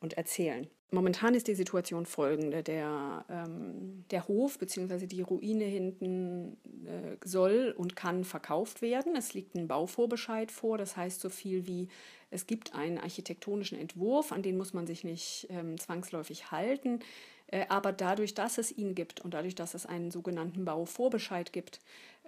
und 0.00 0.14
erzählen. 0.14 0.68
Momentan 0.92 1.34
ist 1.34 1.46
die 1.46 1.54
Situation 1.54 2.04
folgende. 2.04 2.64
Der, 2.64 3.24
ähm, 3.28 4.04
der 4.10 4.26
Hof 4.26 4.58
bzw. 4.58 5.06
die 5.06 5.22
Ruine 5.22 5.64
hinten 5.64 6.56
äh, 6.84 7.16
soll 7.24 7.74
und 7.76 7.94
kann 7.94 8.24
verkauft 8.24 8.82
werden. 8.82 9.14
Es 9.14 9.34
liegt 9.34 9.54
ein 9.54 9.68
Bauvorbescheid 9.68 10.50
vor, 10.50 10.78
das 10.78 10.96
heißt 10.96 11.20
so 11.20 11.28
viel 11.28 11.66
wie, 11.66 11.88
es 12.30 12.46
gibt 12.46 12.74
einen 12.74 12.98
architektonischen 12.98 13.78
Entwurf, 13.78 14.32
an 14.32 14.42
den 14.42 14.56
muss 14.56 14.72
man 14.72 14.86
sich 14.86 15.04
nicht 15.04 15.48
ähm, 15.50 15.78
zwangsläufig 15.78 16.50
halten. 16.50 17.00
Äh, 17.48 17.66
aber 17.68 17.92
dadurch, 17.92 18.34
dass 18.34 18.58
es 18.58 18.76
ihn 18.76 18.94
gibt 18.94 19.20
und 19.20 19.34
dadurch, 19.34 19.54
dass 19.54 19.74
es 19.74 19.86
einen 19.86 20.10
sogenannten 20.10 20.64
Bauvorbescheid 20.64 21.52
gibt, 21.52 21.80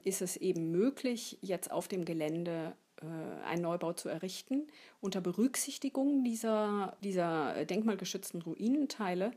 ist 0.05 0.23
es 0.23 0.37
eben 0.37 0.71
möglich, 0.73 1.39
jetzt 1.41 1.71
auf 1.71 1.87
dem 1.87 2.05
Gelände 2.05 2.75
äh, 3.01 3.45
einen 3.47 3.63
Neubau 3.63 3.93
zu 3.93 4.09
errichten, 4.09 4.67
unter 5.01 5.21
Berücksichtigung 5.21 6.25
dieser, 6.25 6.97
dieser 7.03 7.65
denkmalgeschützten 7.65 8.43
Ruinenteile. 8.43 9.31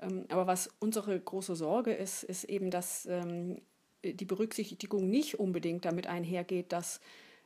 Ähm, 0.00 0.26
aber 0.28 0.46
was 0.46 0.70
unsere 0.78 1.18
große 1.18 1.56
Sorge 1.56 1.92
ist, 1.92 2.22
ist 2.22 2.44
eben, 2.44 2.70
dass 2.70 3.06
ähm, 3.06 3.60
die 4.04 4.24
Berücksichtigung 4.24 5.08
nicht 5.08 5.38
unbedingt 5.40 5.84
damit 5.84 6.06
einhergeht, 6.06 6.72
dass 6.72 7.00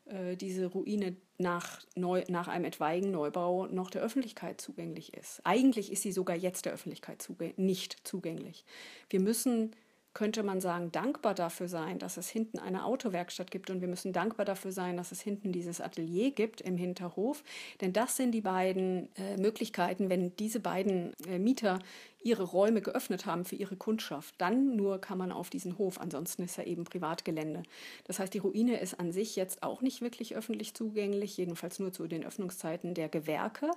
äh, 0.08 0.36
diese 0.36 0.66
Ruine 0.66 1.16
nach, 1.38 1.82
neu, 1.94 2.24
nach 2.28 2.48
einem 2.48 2.64
etwaigen 2.64 3.10
Neubau 3.10 3.66
noch 3.66 3.90
der 3.90 4.02
Öffentlichkeit 4.02 4.60
zugänglich 4.60 5.14
ist. 5.14 5.40
Eigentlich 5.44 5.92
ist 5.92 6.02
sie 6.02 6.12
sogar 6.12 6.36
jetzt 6.36 6.64
der 6.64 6.72
Öffentlichkeit 6.72 7.22
zugäng 7.22 7.54
nicht 7.56 7.96
zugänglich. 8.06 8.64
Wir 9.10 9.20
müssen 9.20 9.74
könnte 10.18 10.42
man 10.42 10.60
sagen, 10.60 10.90
dankbar 10.90 11.32
dafür 11.32 11.68
sein, 11.68 12.00
dass 12.00 12.16
es 12.16 12.28
hinten 12.28 12.58
eine 12.58 12.84
Autowerkstatt 12.84 13.52
gibt 13.52 13.70
und 13.70 13.80
wir 13.80 13.86
müssen 13.86 14.12
dankbar 14.12 14.44
dafür 14.44 14.72
sein, 14.72 14.96
dass 14.96 15.12
es 15.12 15.20
hinten 15.20 15.52
dieses 15.52 15.80
Atelier 15.80 16.32
gibt 16.32 16.60
im 16.60 16.76
Hinterhof. 16.76 17.44
Denn 17.80 17.92
das 17.92 18.16
sind 18.16 18.32
die 18.32 18.40
beiden 18.40 19.14
äh, 19.14 19.36
Möglichkeiten, 19.36 20.10
wenn 20.10 20.34
diese 20.34 20.58
beiden 20.58 21.12
äh, 21.28 21.38
Mieter 21.38 21.78
ihre 22.22 22.42
Räume 22.42 22.82
geöffnet 22.82 23.26
haben 23.26 23.44
für 23.44 23.54
ihre 23.54 23.76
Kundschaft, 23.76 24.34
dann 24.38 24.74
nur 24.76 25.00
kann 25.00 25.18
man 25.18 25.30
auf 25.30 25.50
diesen 25.50 25.78
Hof. 25.78 26.00
Ansonsten 26.00 26.42
ist 26.42 26.58
er 26.58 26.66
eben 26.66 26.84
Privatgelände. 26.84 27.62
Das 28.04 28.18
heißt, 28.18 28.34
die 28.34 28.38
Ruine 28.38 28.80
ist 28.80 28.98
an 28.98 29.12
sich 29.12 29.36
jetzt 29.36 29.62
auch 29.62 29.82
nicht 29.82 30.00
wirklich 30.00 30.34
öffentlich 30.34 30.74
zugänglich, 30.74 31.36
jedenfalls 31.36 31.78
nur 31.78 31.92
zu 31.92 32.08
den 32.08 32.24
Öffnungszeiten 32.24 32.94
der 32.94 33.08
Gewerke. 33.08 33.70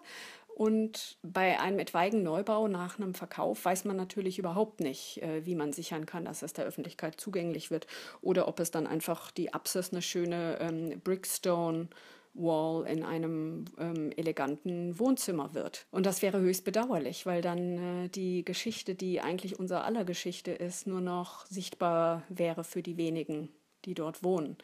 Und 0.55 1.17
bei 1.23 1.59
einem 1.59 1.79
etwaigen 1.79 2.23
Neubau 2.23 2.67
nach 2.67 2.99
einem 2.99 3.13
Verkauf 3.13 3.65
weiß 3.65 3.85
man 3.85 3.95
natürlich 3.95 4.37
überhaupt 4.37 4.79
nicht, 4.79 5.21
äh, 5.21 5.45
wie 5.45 5.55
man 5.55 5.73
sichern 5.73 6.05
kann, 6.05 6.25
dass 6.25 6.41
es 6.41 6.53
der 6.53 6.65
Öffentlichkeit 6.65 7.19
zugänglich 7.19 7.71
wird 7.71 7.87
oder 8.21 8.47
ob 8.47 8.59
es 8.59 8.71
dann 8.71 8.87
einfach 8.87 9.31
die 9.31 9.53
Apsis 9.53 9.91
eine 9.91 10.01
schöne 10.01 10.59
ähm, 10.59 11.01
Brickstone 11.03 11.87
Wall 12.33 12.87
in 12.87 13.03
einem 13.03 13.65
ähm, 13.77 14.11
eleganten 14.15 14.97
Wohnzimmer 14.99 15.53
wird. 15.53 15.85
Und 15.91 16.05
das 16.05 16.21
wäre 16.21 16.39
höchst 16.39 16.63
bedauerlich, 16.63 17.25
weil 17.25 17.41
dann 17.41 18.05
äh, 18.05 18.09
die 18.09 18.45
Geschichte, 18.45 18.95
die 18.95 19.21
eigentlich 19.21 19.59
unser 19.59 19.83
aller 19.83 20.05
Geschichte 20.05 20.51
ist, 20.51 20.87
nur 20.87 21.01
noch 21.01 21.45
sichtbar 21.45 22.23
wäre 22.29 22.63
für 22.63 22.81
die 22.81 22.97
wenigen, 22.97 23.49
die 23.85 23.93
dort 23.93 24.23
wohnen. 24.23 24.57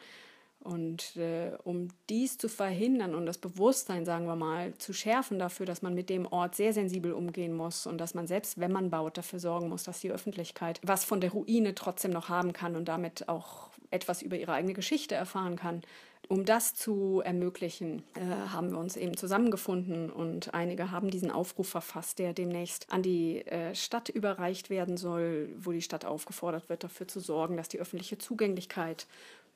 Und 0.68 1.16
äh, 1.16 1.52
um 1.64 1.88
dies 2.10 2.36
zu 2.36 2.46
verhindern 2.46 3.14
und 3.14 3.24
das 3.24 3.38
Bewusstsein, 3.38 4.04
sagen 4.04 4.26
wir 4.26 4.36
mal, 4.36 4.74
zu 4.74 4.92
schärfen 4.92 5.38
dafür, 5.38 5.64
dass 5.64 5.80
man 5.80 5.94
mit 5.94 6.10
dem 6.10 6.26
Ort 6.26 6.56
sehr 6.56 6.74
sensibel 6.74 7.14
umgehen 7.14 7.56
muss 7.56 7.86
und 7.86 7.96
dass 7.96 8.12
man 8.12 8.26
selbst, 8.26 8.60
wenn 8.60 8.70
man 8.70 8.90
baut, 8.90 9.16
dafür 9.16 9.38
sorgen 9.38 9.70
muss, 9.70 9.84
dass 9.84 10.00
die 10.00 10.12
Öffentlichkeit 10.12 10.78
was 10.82 11.06
von 11.06 11.22
der 11.22 11.30
Ruine 11.30 11.74
trotzdem 11.74 12.10
noch 12.10 12.28
haben 12.28 12.52
kann 12.52 12.76
und 12.76 12.86
damit 12.86 13.30
auch 13.30 13.70
etwas 13.90 14.20
über 14.20 14.36
ihre 14.36 14.52
eigene 14.52 14.74
Geschichte 14.74 15.14
erfahren 15.14 15.56
kann. 15.56 15.80
Um 16.28 16.44
das 16.44 16.74
zu 16.74 17.22
ermöglichen, 17.24 18.02
äh, 18.14 18.20
haben 18.50 18.70
wir 18.72 18.78
uns 18.78 18.96
eben 18.96 19.16
zusammengefunden 19.16 20.10
und 20.10 20.52
einige 20.52 20.90
haben 20.90 21.10
diesen 21.10 21.30
Aufruf 21.30 21.70
verfasst, 21.70 22.18
der 22.18 22.34
demnächst 22.34 22.92
an 22.92 23.02
die 23.02 23.46
äh, 23.46 23.74
Stadt 23.74 24.10
überreicht 24.10 24.68
werden 24.68 24.98
soll, 24.98 25.48
wo 25.56 25.72
die 25.72 25.80
Stadt 25.80 26.04
aufgefordert 26.04 26.68
wird, 26.68 26.84
dafür 26.84 27.08
zu 27.08 27.20
sorgen, 27.20 27.56
dass 27.56 27.68
die 27.68 27.80
öffentliche 27.80 28.18
Zugänglichkeit 28.18 29.06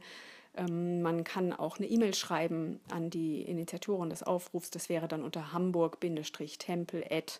Ähm, 0.56 1.02
man 1.04 1.24
kann 1.24 1.54
auch 1.54 1.78
eine 1.78 1.88
E-Mail 1.88 2.16
schreiben 2.16 2.80
an 2.92 3.12
die 3.12 3.44
Initiatoren 3.44 4.10
des 4.10 4.24
Aufrufs. 4.24 4.72
Das 4.72 4.90
wäre 4.90 5.08
dann 5.08 5.22
unter 5.22 5.54
hamburg-tempel@ 5.54 7.40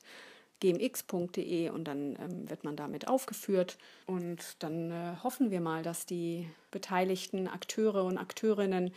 gmx.de 0.60 1.70
und 1.70 1.86
dann 1.86 2.18
ähm, 2.20 2.50
wird 2.50 2.64
man 2.64 2.76
damit 2.76 3.08
aufgeführt. 3.08 3.78
Und 4.06 4.40
dann 4.60 4.92
äh, 4.92 5.16
hoffen 5.24 5.52
wir 5.52 5.62
mal, 5.62 5.84
dass 5.84 6.06
die 6.06 6.48
beteiligten 6.72 7.48
Akteure 7.48 8.04
und 8.06 8.18
Akteurinnen 8.18 8.94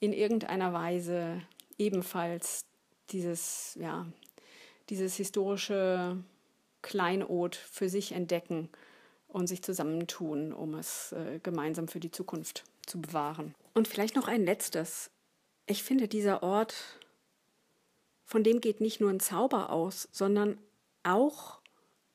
in 0.00 0.12
irgendeiner 0.12 0.72
Weise 0.72 1.40
ebenfalls 1.78 2.66
dieses, 3.10 3.76
ja, 3.80 4.06
dieses 4.90 5.16
historische 5.16 6.18
Kleinod 6.82 7.56
für 7.56 7.88
sich 7.88 8.12
entdecken 8.12 8.68
und 9.28 9.48
sich 9.48 9.62
zusammentun, 9.62 10.52
um 10.52 10.74
es 10.74 11.12
äh, 11.12 11.40
gemeinsam 11.42 11.88
für 11.88 12.00
die 12.00 12.10
Zukunft 12.10 12.64
zu 12.86 13.00
bewahren. 13.00 13.54
Und 13.74 13.88
vielleicht 13.88 14.16
noch 14.16 14.28
ein 14.28 14.44
letztes. 14.44 15.10
Ich 15.66 15.82
finde, 15.82 16.08
dieser 16.08 16.42
Ort, 16.42 16.74
von 18.24 18.44
dem 18.44 18.60
geht 18.60 18.80
nicht 18.80 19.00
nur 19.00 19.10
ein 19.10 19.20
Zauber 19.20 19.70
aus, 19.70 20.08
sondern 20.12 20.58
auch 21.06 21.60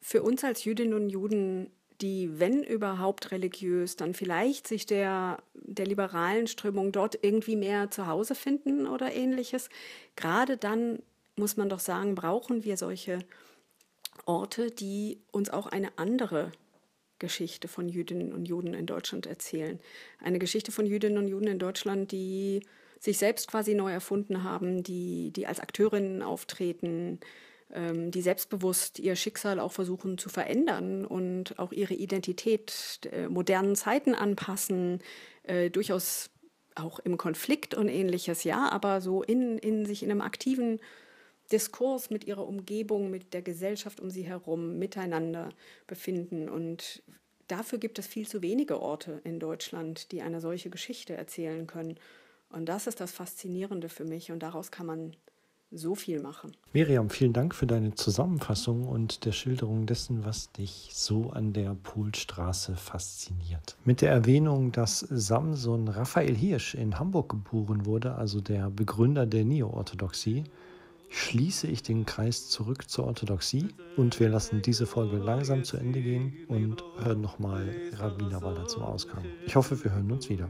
für 0.02 0.24
uns 0.24 0.44
als 0.44 0.64
Jüdinnen 0.64 0.94
und 0.94 1.10
Juden, 1.10 1.72
die, 2.02 2.39
wenn 2.39 2.64
überhaupt 2.64 3.32
religiös, 3.32 3.96
dann 3.96 4.14
vielleicht 4.14 4.68
sich 4.68 4.86
der, 4.86 5.38
der 5.54 5.86
liberalen 5.86 6.48
Strömung 6.48 6.92
dort 6.92 7.20
irgendwie 7.22 7.56
mehr 7.56 7.92
zu 7.92 8.08
Hause 8.08 8.34
finden 8.34 8.88
oder 8.88 9.14
ähnliches, 9.14 9.70
gerade 10.16 10.58
dann 10.58 11.04
muss 11.38 11.58
man 11.58 11.70
doch 11.70 11.80
sagen, 11.80 12.16
brauchen 12.16 12.64
wir 12.64 12.78
solche 12.78 13.20
Orte, 14.26 14.72
die 14.72 15.20
uns 15.32 15.50
auch 15.50 15.68
eine 15.68 15.98
andere 15.98 16.52
Geschichte 17.20 17.68
von 17.68 17.88
Jüdinnen 17.88 18.34
und 18.34 18.48
Juden 18.48 18.74
in 18.74 18.88
Deutschland 18.88 19.28
erzählen. 19.28 19.80
Eine 20.20 20.39
Geschichte 20.39 20.72
von 20.72 20.86
Jüdinnen 20.86 21.20
und 21.20 21.28
Juden 21.28 21.48
in 21.48 21.60
Deutschland, 21.60 22.12
die 22.12 22.62
sich 23.00 23.18
selbst 23.18 23.48
quasi 23.48 23.76
neu 23.76 23.92
erfunden 23.92 24.44
haben, 24.44 24.84
die, 24.84 25.32
die 25.32 25.48
als 25.48 25.60
Akteurinnen 25.60 26.22
auftreten, 26.24 27.20
ähm, 27.74 28.11
die 28.11 28.22
selbstbewusst 28.22 28.99
ihr 28.99 29.15
Schicksal 29.15 29.59
auch 29.59 29.72
versuchen 29.72 30.17
zu 30.17 30.30
verändern 30.30 31.05
und 31.05 31.57
auch 31.59 31.72
ihre 31.72 31.93
Identität 31.93 33.09
äh, 33.11 33.28
modernen 33.28 33.76
Zeiten 33.76 34.15
anpassen, 34.15 34.99
äh, 35.43 35.69
durchaus 35.69 36.30
auch 36.76 36.99
im 36.99 37.17
Konflikt 37.17 37.74
und 37.74 37.89
ähnliches, 37.89 38.43
ja, 38.43 38.69
aber 38.69 39.01
so 39.01 39.24
in, 39.24 39.57
in 39.57 39.86
sich 39.86 40.03
in 40.03 40.11
einem 40.11 40.22
aktiven 40.22 40.80
Diskurs 41.51 42.09
mit 42.09 42.24
ihrer 42.24 42.47
Umgebung, 42.47 43.11
mit 43.11 43.34
der 43.34 43.41
Gesellschaft 43.41 43.99
um 43.99 44.09
sie 44.09 44.24
herum 44.24 44.80
miteinander 44.80 45.49
befinden. 45.86 46.49
Und 46.49 47.03
dafür 47.47 47.78
gibt 47.78 47.99
es 47.99 48.07
viel 48.07 48.28
zu 48.28 48.41
wenige 48.41 48.82
Orte 48.82 49.19
in 49.24 49.39
Deutschland, 49.39 50.11
die 50.11 50.22
eine 50.22 50.39
solche 50.39 50.69
Geschichte 50.69 51.13
erzählen 51.13 51.67
können. 51.67 51.99
Und 52.49 52.65
das 52.67 52.88
ist 52.88 52.99
das 52.99 53.11
Faszinierende 53.11 53.89
für 53.89 54.05
mich 54.05 54.32
und 54.32 54.39
daraus 54.39 54.72
kann 54.72 54.86
man 54.86 55.15
so 55.72 55.95
viel 55.95 56.22
machen. 56.22 56.51
Miriam, 56.74 57.09
vielen 57.09 57.34
Dank 57.34 57.55
für 57.55 57.65
deine 57.65 57.95
Zusammenfassung 57.95 58.88
und 58.88 59.26
der 59.26 59.32
Schilderung 59.32 59.86
dessen, 59.86 60.26
was 60.26 60.51
dich 60.51 60.89
so 60.93 61.32
an 61.32 61.53
der 61.53 61.76
Polstraße 61.76 62.76
fasziniert. 62.76 63.78
Mit 63.86 64.01
der 64.01 64.11
Erwähnung, 64.11 64.72
dass 64.72 64.99
Samson 64.99 65.88
Raphael 65.88 66.36
Hirsch 66.36 66.76
in 66.76 66.99
Hamburg 66.99 67.30
geboren 67.30 67.86
wurde, 67.86 68.15
also 68.15 68.41
der 68.41 68.69
Begründer 68.69 69.26
der 69.26 69.45
Neo-Orthodoxie, 69.45 70.43
schließe 71.09 71.67
ich 71.67 71.84
den 71.84 72.05
Kreis 72.05 72.49
zurück 72.49 72.89
zur 72.89 73.05
Orthodoxie 73.05 73.67
und 73.97 74.19
wir 74.19 74.30
lassen 74.30 74.61
diese 74.61 74.86
Folge 74.86 75.17
langsam 75.17 75.63
zu 75.63 75.78
Ende 75.78 76.01
gehen 76.01 76.34
und 76.47 76.84
hören 76.99 77.22
nochmal 77.22 77.69
Rabbiner 77.93 78.65
zum 78.67 78.84
Ausgang. 78.84 79.26
Ich 79.45 79.55
hoffe, 79.55 79.84
wir 79.84 79.93
hören 79.93 80.11
uns 80.11 80.30
wieder. 80.30 80.49